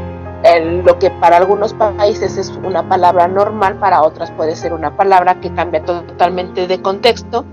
[0.84, 5.40] lo que para algunos países es una palabra normal, para otras puede ser una palabra
[5.40, 7.44] que cambia totalmente de contexto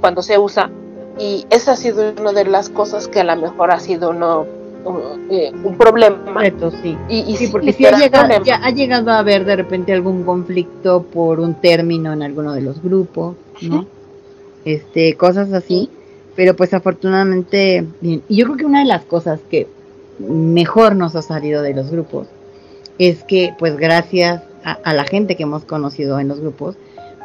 [0.00, 0.70] cuando se usa.
[1.18, 4.46] Y esa ha sido una de las cosas que a lo mejor ha sido uno,
[5.30, 6.18] eh, un problema.
[6.82, 6.96] sí.
[7.08, 11.40] Y, sí, porque si ha llegado, ha llegado a haber de repente algún conflicto por
[11.40, 13.86] un término en alguno de los grupos, ¿no?
[14.64, 15.90] Este, cosas así.
[16.36, 18.22] Pero pues afortunadamente, bien.
[18.28, 19.66] Y yo creo que una de las cosas que
[20.18, 22.28] mejor nos ha salido de los grupos
[22.98, 26.76] es que pues gracias a, la gente que hemos conocido en los grupos,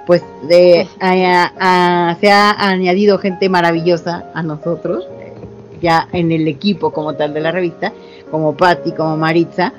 [0.05, 5.05] pues de, se ha añadido gente maravillosa a nosotros,
[5.83, 7.93] ya en el equipo como tal de la revista,
[8.31, 9.73] como Patti, como Maritza,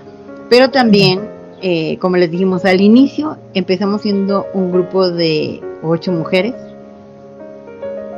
[0.48, 1.28] pero también,
[1.62, 6.54] eh, como les dijimos al inicio, empezamos siendo un grupo de ocho mujeres,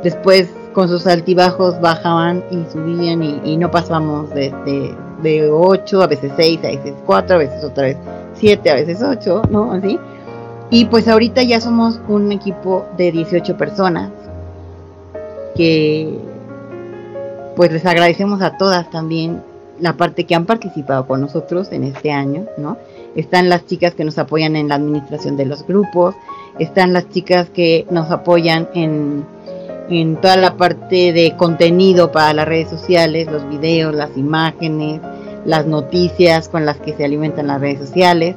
[0.03, 4.53] después con sus altibajos bajaban y subían y, no pasábamos de,
[5.23, 7.97] de, 8, a veces 6, a veces 4, a veces otra vez
[8.35, 9.71] 7, a veces 8, ¿no?
[9.71, 9.97] Así.
[10.69, 14.11] Y pues ahorita ya somos un equipo de 18 personas
[15.55, 16.19] que
[17.57, 19.43] pues les agradecemos a todas también
[19.79, 22.77] la parte que han participado con nosotros en este año, ¿no?
[23.15, 26.15] Están las chicas que nos apoyan en la administración de los grupos,
[26.59, 29.25] están las chicas que nos apoyan en
[29.89, 35.01] en toda la parte de contenido para las redes sociales, los videos, las imágenes,
[35.45, 38.35] las noticias con las que se alimentan las redes sociales.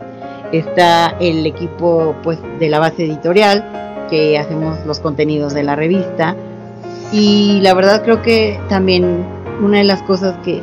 [0.53, 6.37] Está el equipo pues de la base editorial que hacemos los contenidos de la revista
[7.13, 9.25] y la verdad creo que también
[9.63, 10.63] una de las cosas que,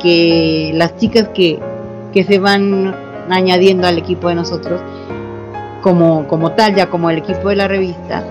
[0.00, 1.58] que las chicas que,
[2.12, 2.94] que se van
[3.30, 4.80] añadiendo al equipo de nosotros
[5.80, 8.24] como, como tal, ya como el equipo de la revista,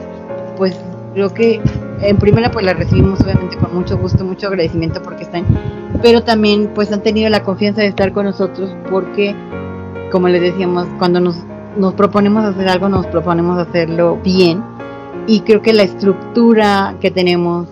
[0.57, 0.79] pues
[1.13, 1.61] creo que
[2.01, 5.45] en primera pues la recibimos obviamente con mucho gusto, mucho agradecimiento porque están,
[6.01, 9.35] pero también pues han tenido la confianza de estar con nosotros porque,
[10.11, 11.37] como les decíamos, cuando nos,
[11.77, 14.63] nos proponemos hacer algo, nos proponemos hacerlo bien
[15.27, 17.67] y creo que la estructura que tenemos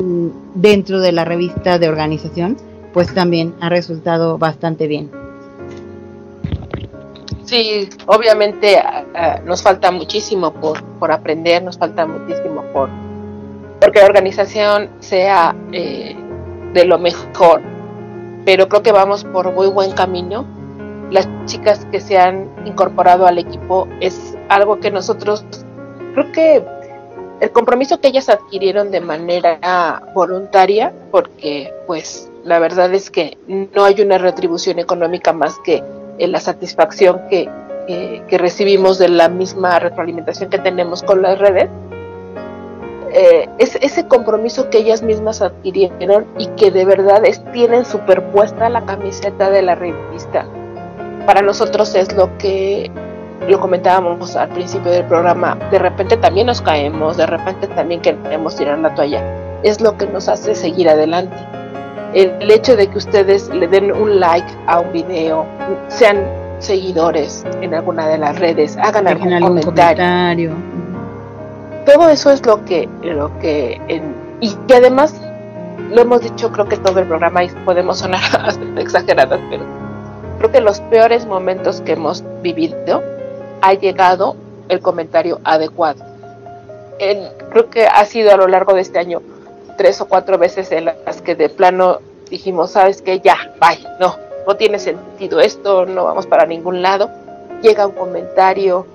[0.00, 2.56] mm, dentro de la revista de organización
[2.92, 5.10] pues también ha resultado bastante bien.
[7.44, 8.82] Sí, obviamente
[9.44, 12.88] nos falta muchísimo por, por aprender, nos falta muchísimo por
[13.84, 16.16] porque la organización sea eh,
[16.72, 17.60] de lo mejor,
[18.46, 20.46] pero creo que vamos por muy buen camino.
[21.10, 25.44] Las chicas que se han incorporado al equipo es algo que nosotros,
[26.14, 26.64] creo que
[27.44, 33.84] el compromiso que ellas adquirieron de manera voluntaria, porque pues la verdad es que no
[33.84, 35.82] hay una retribución económica más que
[36.18, 37.48] la satisfacción que,
[37.86, 41.68] que, recibimos de la misma retroalimentación que tenemos con las redes,
[43.12, 48.68] eh, es ese compromiso que ellas mismas adquirieron y que de verdad es, tienen superpuesta
[48.68, 50.46] la camiseta de la revista.
[51.26, 52.90] Para nosotros es lo que
[53.48, 58.56] lo comentábamos al principio del programa, de repente también nos caemos, de repente también queremos
[58.56, 59.22] tirar la toalla.
[59.62, 61.36] Es lo que nos hace seguir adelante.
[62.14, 65.46] El hecho de que ustedes le den un like a un video,
[65.88, 66.24] sean
[66.58, 70.52] seguidores en alguna de las redes, hagan algún, comentario.
[71.84, 73.80] Todo eso es lo que, lo que,
[74.40, 75.20] y que además
[75.90, 78.20] lo hemos dicho, creo que todo el programa y podemos sonar
[78.78, 79.64] exageradas, pero
[80.38, 83.02] creo que los peores momentos que hemos vivido
[83.64, 84.36] ha llegado
[84.68, 86.04] el comentario adecuado.
[86.98, 89.22] creo que ha sido a lo largo de este año
[89.78, 94.16] tres o cuatro veces en las que de plano dijimos, sabes que ya, bye, no,
[94.46, 97.10] no tiene sentido esto, no vamos para ningún lado.
[97.62, 98.86] Llega un comentario,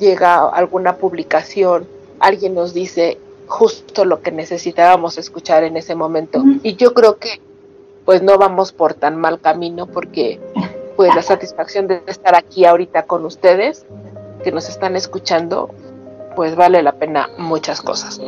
[0.00, 1.86] llega alguna publicación,
[2.18, 6.42] alguien nos dice justo lo que necesitábamos escuchar en ese momento.
[6.64, 7.40] Y yo creo que
[8.04, 10.40] pues no vamos por tan mal camino porque
[10.98, 13.86] pues la satisfacción de estar aquí ahorita con ustedes
[14.42, 15.70] que nos están escuchando
[16.34, 18.20] pues vale la pena muchas cosas.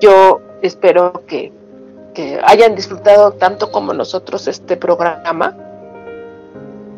[0.00, 1.52] Yo espero que,
[2.12, 5.56] que hayan disfrutado tanto como nosotros este programa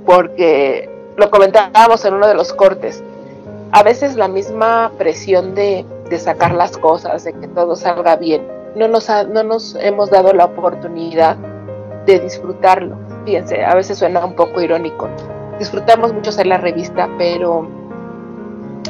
[0.07, 0.89] porque
[1.19, 3.05] lo comentábamos en uno de los cortes.
[3.73, 5.85] A veces la misma presión de,
[6.17, 10.47] sacar las cosas, de que todo salga bien, no nos, no nos hemos dado la
[10.47, 11.37] oportunidad
[12.07, 13.08] de disfrutarlo.
[13.25, 15.09] Fíjense, a veces suena un poco irónico.
[15.59, 17.69] Disfrutamos mucho hacer la revista, pero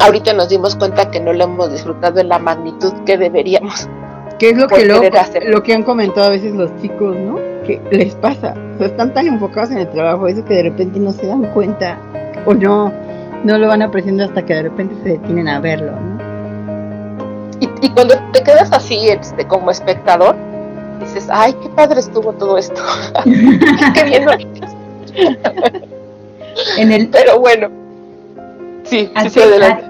[0.01, 3.89] ahorita nos dimos cuenta que no lo hemos disfrutado en la magnitud que deberíamos.
[4.39, 4.85] ¿Qué es lo que,
[5.47, 7.37] lo que han comentado a veces los chicos, ¿no?
[7.65, 8.55] Que les pasa.
[8.75, 11.43] O sea, están tan enfocados en el trabajo, eso que de repente no se dan
[11.53, 11.99] cuenta
[12.47, 12.93] o no,
[13.43, 16.29] no lo van apreciando hasta que de repente se detienen a verlo, ¿no?
[17.61, 20.37] Y, y cuando te quedas así este, como espectador,
[21.01, 22.81] dices, ay, qué padre estuvo todo esto.
[23.95, 24.33] qué bien lo
[26.77, 27.69] En el, Pero bueno,
[28.85, 29.85] sí, a, sí, sí, adelante.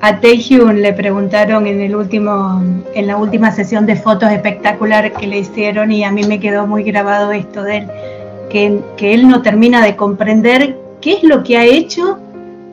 [0.00, 2.62] a, a le preguntaron en el último,
[2.94, 6.66] en la última sesión de fotos espectacular que le hicieron y a mí me quedó
[6.66, 7.86] muy grabado esto de él,
[8.50, 12.18] que, que él no termina de comprender qué es lo que ha hecho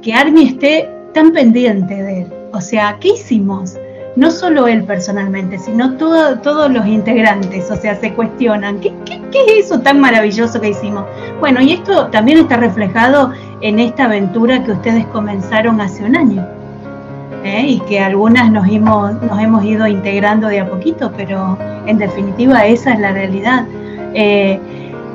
[0.02, 2.28] que Army esté tan pendiente de él.
[2.54, 3.76] O sea, ¿qué hicimos?
[4.18, 7.70] No solo él personalmente, sino todo- todos los integrantes.
[7.70, 9.22] O sea, se cuestionan, ¿qué, qué,
[9.58, 11.04] es eso tan maravilloso que hicimos?
[11.40, 13.32] Bueno, y esto también está reflejado
[13.62, 16.46] en esta aventura que ustedes comenzaron hace un año.
[17.44, 17.66] ¿eh?
[17.68, 22.66] Y que algunas nos hemos, nos hemos ido integrando de a poquito, pero en definitiva
[22.66, 23.66] esa es la realidad.
[24.14, 24.60] Eh,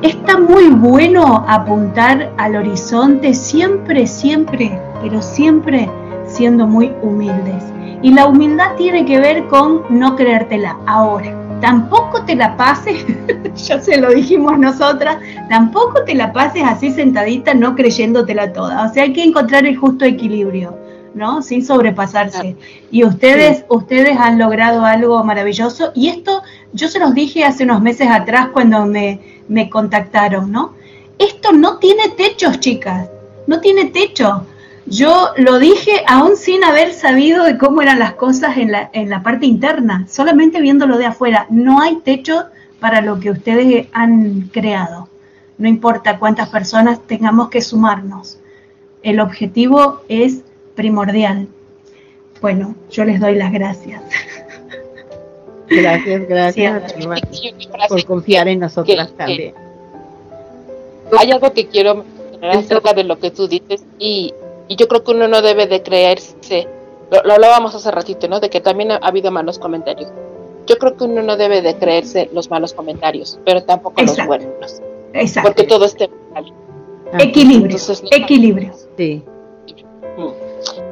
[0.03, 5.89] Está muy bueno apuntar al horizonte siempre, siempre, pero siempre
[6.33, 7.63] siendo muy humildes.
[8.03, 11.39] Y la humildad tiene que ver con no creértela ahora.
[11.61, 13.07] Tampoco te la pases,
[13.55, 15.19] ya se lo dijimos nosotras,
[15.49, 18.87] tampoco te la pases así sentadita no creyéndotela toda.
[18.87, 20.77] O sea, hay que encontrar el justo equilibrio,
[21.15, 21.41] ¿no?
[21.43, 22.57] Sin sobrepasarse.
[22.91, 25.93] Y ustedes, ustedes han logrado algo maravilloso.
[25.95, 26.43] Y esto
[26.73, 30.75] yo se los dije hace unos meses atrás cuando me, me contactaron, ¿no?
[31.19, 33.09] Esto no tiene techos, chicas,
[33.47, 34.45] no tiene techo.
[34.93, 39.09] Yo lo dije aún sin haber sabido de cómo eran las cosas en la, en
[39.09, 41.47] la parte interna, solamente viéndolo de afuera.
[41.49, 42.45] No hay techo
[42.79, 45.09] para lo que ustedes han creado.
[45.57, 48.39] No importa cuántas personas tengamos que sumarnos.
[49.03, 50.43] El objetivo es
[50.75, 51.49] primordial.
[52.43, 54.03] Bueno, yo les doy las gracias.
[55.69, 56.93] Gracias, gracias
[57.31, 57.51] Sí,
[57.89, 59.55] por confiar en nosotras que- también.
[61.19, 64.35] Hay algo que quiero mencionar acerca de lo que tú dices y,
[64.73, 66.67] y yo creo que uno no debe de creerse,
[67.11, 68.41] lo, lo hablábamos hace ratito, ¿no?
[68.41, 70.11] De que también ha, ha habido malos comentarios.
[70.67, 74.21] Yo creo que uno no debe de creerse los malos comentarios, pero tampoco Exacto.
[74.21, 74.83] los buenos,
[75.13, 75.49] Exacto.
[75.49, 76.53] porque todo es temporal.
[77.13, 77.67] Ah, Equilibrio.
[77.67, 78.73] Entonces, no- Equilibrio.
[78.97, 79.23] Sí.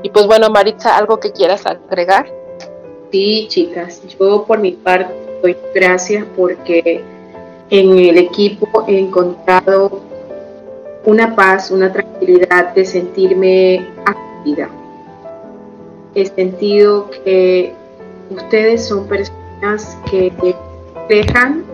[0.03, 2.27] Y pues bueno, Maritza, algo que quieras agregar.
[3.13, 5.13] Sí, chicas, yo por mi parte
[5.43, 7.03] doy gracias porque
[7.71, 10.01] en el equipo he encontrado
[11.05, 14.69] una paz, una tranquilidad de sentirme acogida.
[16.15, 17.75] He sentido que
[18.31, 20.33] ustedes son personas que
[21.09, 21.65] dejan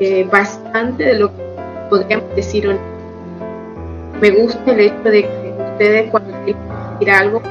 [0.00, 1.42] eh, bastante de lo que
[1.90, 2.76] podríamos decir.
[4.20, 7.42] Me gusta el hecho de que ustedes cuando quieren decir algo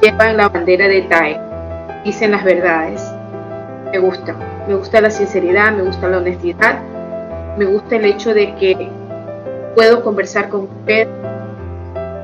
[0.00, 1.40] llevan la bandera de TAE
[2.04, 3.02] dicen las verdades.
[3.92, 4.34] Me gusta.
[4.68, 6.80] Me gusta la sinceridad, me gusta la honestidad,
[7.58, 8.90] me gusta el hecho de que
[9.74, 11.08] puedo conversar con usted,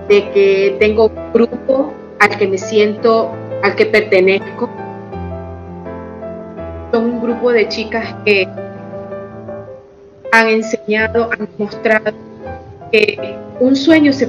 [0.09, 3.31] de que tengo un grupo al que me siento,
[3.63, 4.69] al que pertenezco.
[6.93, 8.49] Son un grupo de chicas que
[10.33, 12.13] han enseñado, han mostrado
[12.91, 14.29] que un sueño se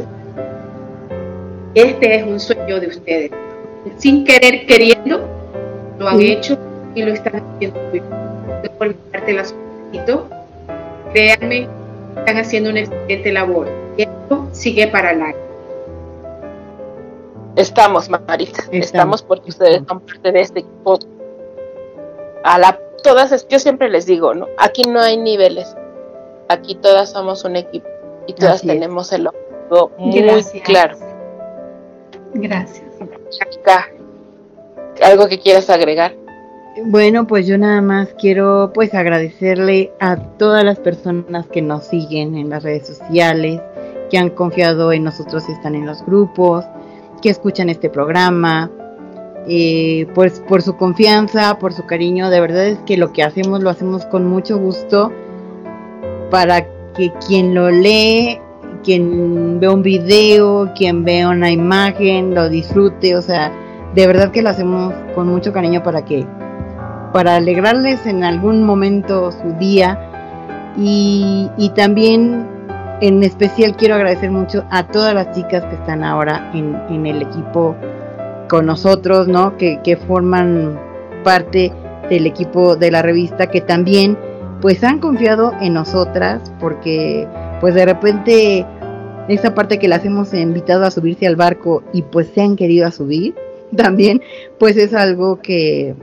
[1.76, 3.32] este es un sueño de ustedes.
[3.98, 5.22] Sin querer, queriendo,
[6.00, 6.32] lo han Sí.
[6.32, 6.58] hecho
[6.96, 7.80] y lo están haciendo
[8.78, 9.54] por mi parte las
[9.91, 10.28] felicito.
[11.14, 11.68] Créanme,
[12.20, 13.68] están haciendo una excelente labor.
[13.98, 15.36] Esto sigue para el año.
[17.56, 20.98] Estamos, Maritza, estamos, Estamos, porque ustedes son parte de este equipo.
[22.44, 24.48] A la, todas, es- yo siempre les digo, ¿no?
[24.58, 25.76] Aquí no hay niveles.
[26.48, 27.88] Aquí todas somos un equipo
[28.28, 28.74] y todas Así es.
[28.74, 30.64] tenemos el objetivo muy Gracias.
[30.64, 30.98] claro.
[32.34, 32.86] Gracias.
[33.30, 33.88] Chaca,
[35.04, 36.14] ¿Algo que quieras agregar?
[36.85, 42.35] Bueno, pues yo nada más quiero pues agradecerle a todas las personas que nos siguen
[42.35, 43.61] en las redes sociales,
[44.10, 46.65] que han confiado en nosotros y están en los grupos,
[47.22, 48.72] que escuchan este programa,
[49.47, 53.61] eh, pues por su confianza, por su cariño, de verdad es que lo que hacemos
[53.61, 55.11] lo hacemos con mucho gusto
[56.30, 58.39] para que quien lo lee,
[58.84, 63.51] quien ve un video, quien ve una imagen, lo disfrute, o sea,
[63.95, 66.26] de verdad que lo hacemos con mucho cariño para que
[67.14, 69.99] para alegrarles en algún momento su día
[70.77, 72.48] y, también
[73.02, 77.22] en especial quiero agradecer mucho a todas las chicas que están ahora en, en el
[77.22, 77.76] equipo
[78.49, 79.57] con nosotros, ¿no?
[79.57, 80.80] Que, que forman
[81.23, 81.72] parte
[82.10, 84.18] del equipo de la revista que también
[84.61, 87.27] pues han confiado en nosotras porque
[87.61, 88.65] pues de repente
[89.27, 92.88] esa parte que las hemos invitado a subirse al barco y pues se han querido
[92.88, 93.36] a subir,
[93.76, 94.22] también
[94.57, 95.95] pues es algo que,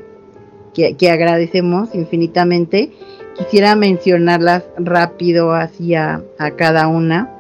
[0.77, 2.93] que, agradecemos infinitamente.
[3.37, 7.31] Quisiera mencionarlas rápido hacia a cada una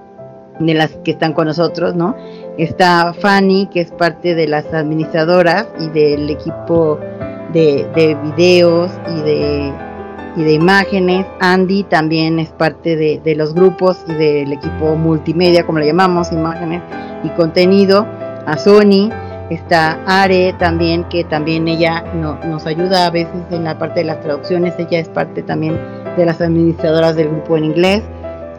[0.58, 2.14] de las que están con nosotros, ¿no?
[2.58, 6.98] Está Fanny, que es parte de las administradoras y del equipo
[7.52, 9.72] de, de videos y de
[10.36, 11.26] y de imágenes.
[11.40, 16.82] Andy también es parte de, los grupos y del equipo multimedia, como le llamamos, imágenes
[17.24, 18.06] y contenido.
[18.46, 19.10] A Sony
[19.50, 24.20] está Are también, que también ella nos ayuda a veces en la parte de las
[24.20, 24.74] traducciones.
[24.78, 25.78] Ella es parte también
[26.16, 28.02] de las administradoras del grupo en inglés.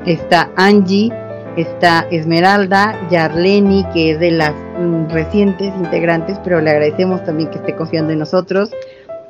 [0.06, 1.12] Está Angie,
[1.58, 7.58] está Esmeralda, Yarleni, que es de las mm, recientes integrantes, pero le agradecemos también que
[7.58, 8.72] esté confiando en nosotros.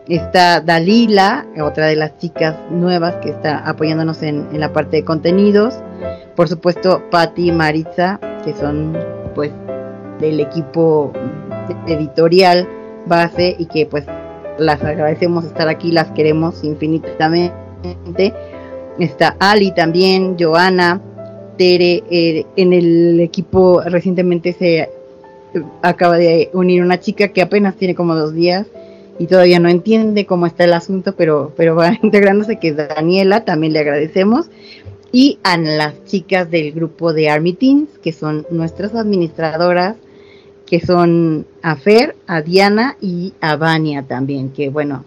[0.07, 5.75] Está Dalila, otra de las chicas nuevas que está apoyándonos en, la parte de contenidos.
[6.35, 8.97] Por supuesto, Patti y Maritza, que son
[9.35, 9.51] pues
[10.19, 11.11] del equipo
[11.87, 12.67] editorial
[13.05, 14.05] base y que pues
[14.57, 17.53] las agradecemos estar aquí, las queremos infinitamente.
[18.99, 21.01] Está Ali también, Joana,
[21.57, 24.89] Tere, eh, en el equipo recientemente se
[25.81, 28.67] acaba de unir una chica que apenas tiene como dos días
[29.19, 33.73] y todavía no entiende cómo está el asunto, pero, pero va integrándose, que Daniela, también
[33.73, 34.49] le agradecemos.
[35.11, 39.95] Y a las chicas del grupo de Army Teens, que son nuestras administradoras,
[40.67, 45.05] que son a Fer, a Diana y a Vania también, que bueno,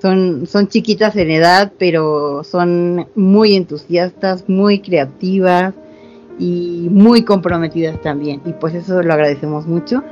[0.00, 5.74] son, son chiquitas en edad, pero son muy entusiastas, muy creativas
[6.38, 8.40] y muy comprometidas también.
[8.44, 10.02] Y pues eso lo agradecemos mucho.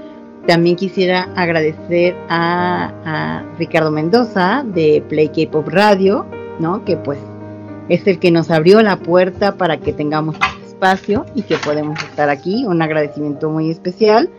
[0.46, 6.26] También quisiera agradecer a, Ricardo Mendoza de Play K-Pop Radio,
[6.58, 6.84] ¿no?
[6.84, 7.18] Que pues
[7.88, 12.02] es el que nos abrió la puerta para que tengamos este espacio y que podemos
[12.02, 12.64] estar aquí.
[12.64, 14.30] Un agradecimiento muy especial.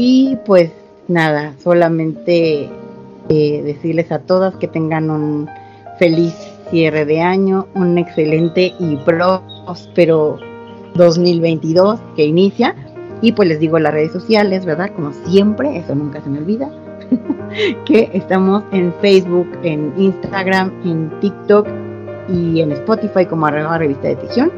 [0.00, 0.70] Y pues
[1.08, 2.68] nada, solamente
[3.28, 5.48] eh, decirles a todas que tengan un
[5.98, 6.34] feliz
[6.70, 10.38] cierre de año, un excelente y próspero
[10.94, 12.76] 2022 que inicia
[13.22, 14.92] y pues les digo las redes sociales, ¿verdad?
[14.94, 16.70] Como siempre, eso nunca se me olvida.
[17.84, 21.66] que estamos en Facebook, en Instagram, en TikTok
[22.28, 24.52] y en Spotify como arroba revista de Tejión.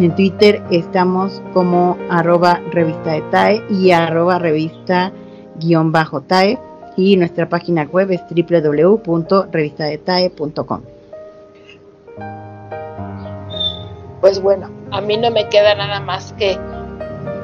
[0.00, 5.12] En Twitter estamos como arroba revista de TAE y arroba revista
[5.60, 6.58] guion bajo TAE.
[6.96, 10.80] Y nuestra página web es www.revistadetae.com.
[14.20, 16.58] Pues bueno, a mí no me queda nada más que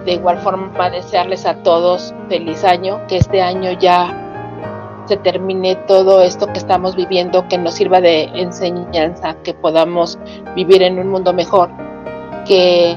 [0.04, 4.16] de igual forma desearles a todos feliz año, que este año ya
[5.06, 10.18] se termine todo esto que estamos viviendo, que nos sirva de enseñanza, que podamos
[10.54, 11.70] vivir en un mundo mejor,
[12.46, 12.96] que,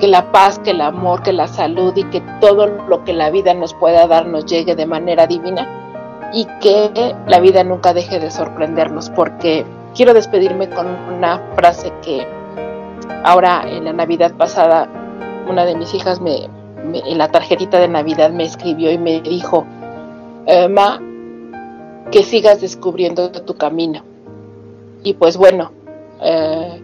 [0.00, 3.30] que la paz, que el amor, que la salud y que todo lo que la
[3.30, 8.18] vida nos pueda dar nos llegue de manera divina y que la vida nunca deje
[8.18, 9.64] de sorprendernos, porque
[9.94, 12.26] quiero despedirme con una frase que
[13.22, 14.88] ahora en la Navidad pasada
[15.48, 16.48] una de mis hijas me,
[16.92, 19.64] en la tarjetita de Navidad me escribió y me dijo,
[20.46, 21.00] eh, Ma,
[22.10, 24.02] que sigas descubriendo tu camino.
[25.02, 25.72] Y pues bueno,
[26.22, 26.82] eh,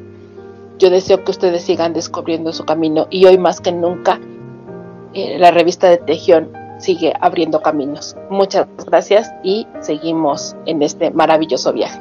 [0.81, 4.19] yo deseo que ustedes sigan descubriendo su camino y hoy más que nunca
[5.13, 8.17] eh, la revista de Tejión sigue abriendo caminos.
[8.31, 12.01] Muchas gracias y seguimos en este maravilloso viaje.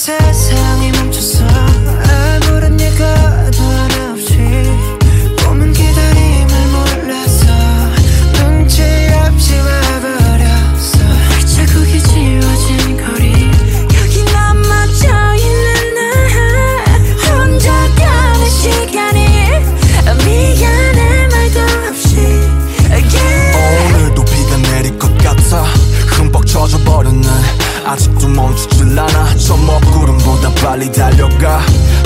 [0.00, 0.59] 세
[30.62, 31.60] 빨리 달려가.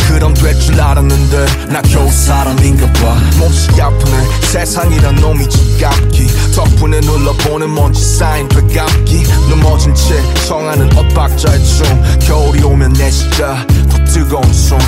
[0.09, 3.17] 그럼 될 줄 알았는데 나 겨우 사람인가 봐.
[3.39, 4.41] 몹시 아프네.
[4.53, 6.27] 세상이란 놈이 지갑기.
[6.55, 9.25] 덕분에 눌러보는 먼지 쌓인 되감기.
[9.51, 12.03] 넘어진 채 청하는 엇박자의 춤.
[12.21, 14.79] 겨울이 오면 내 진짜 더 뜨거운 숨.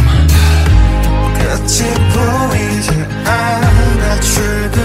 [1.39, 2.91] 끝이 보이지
[3.25, 4.81] 않아 출구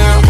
[0.00, 0.29] down.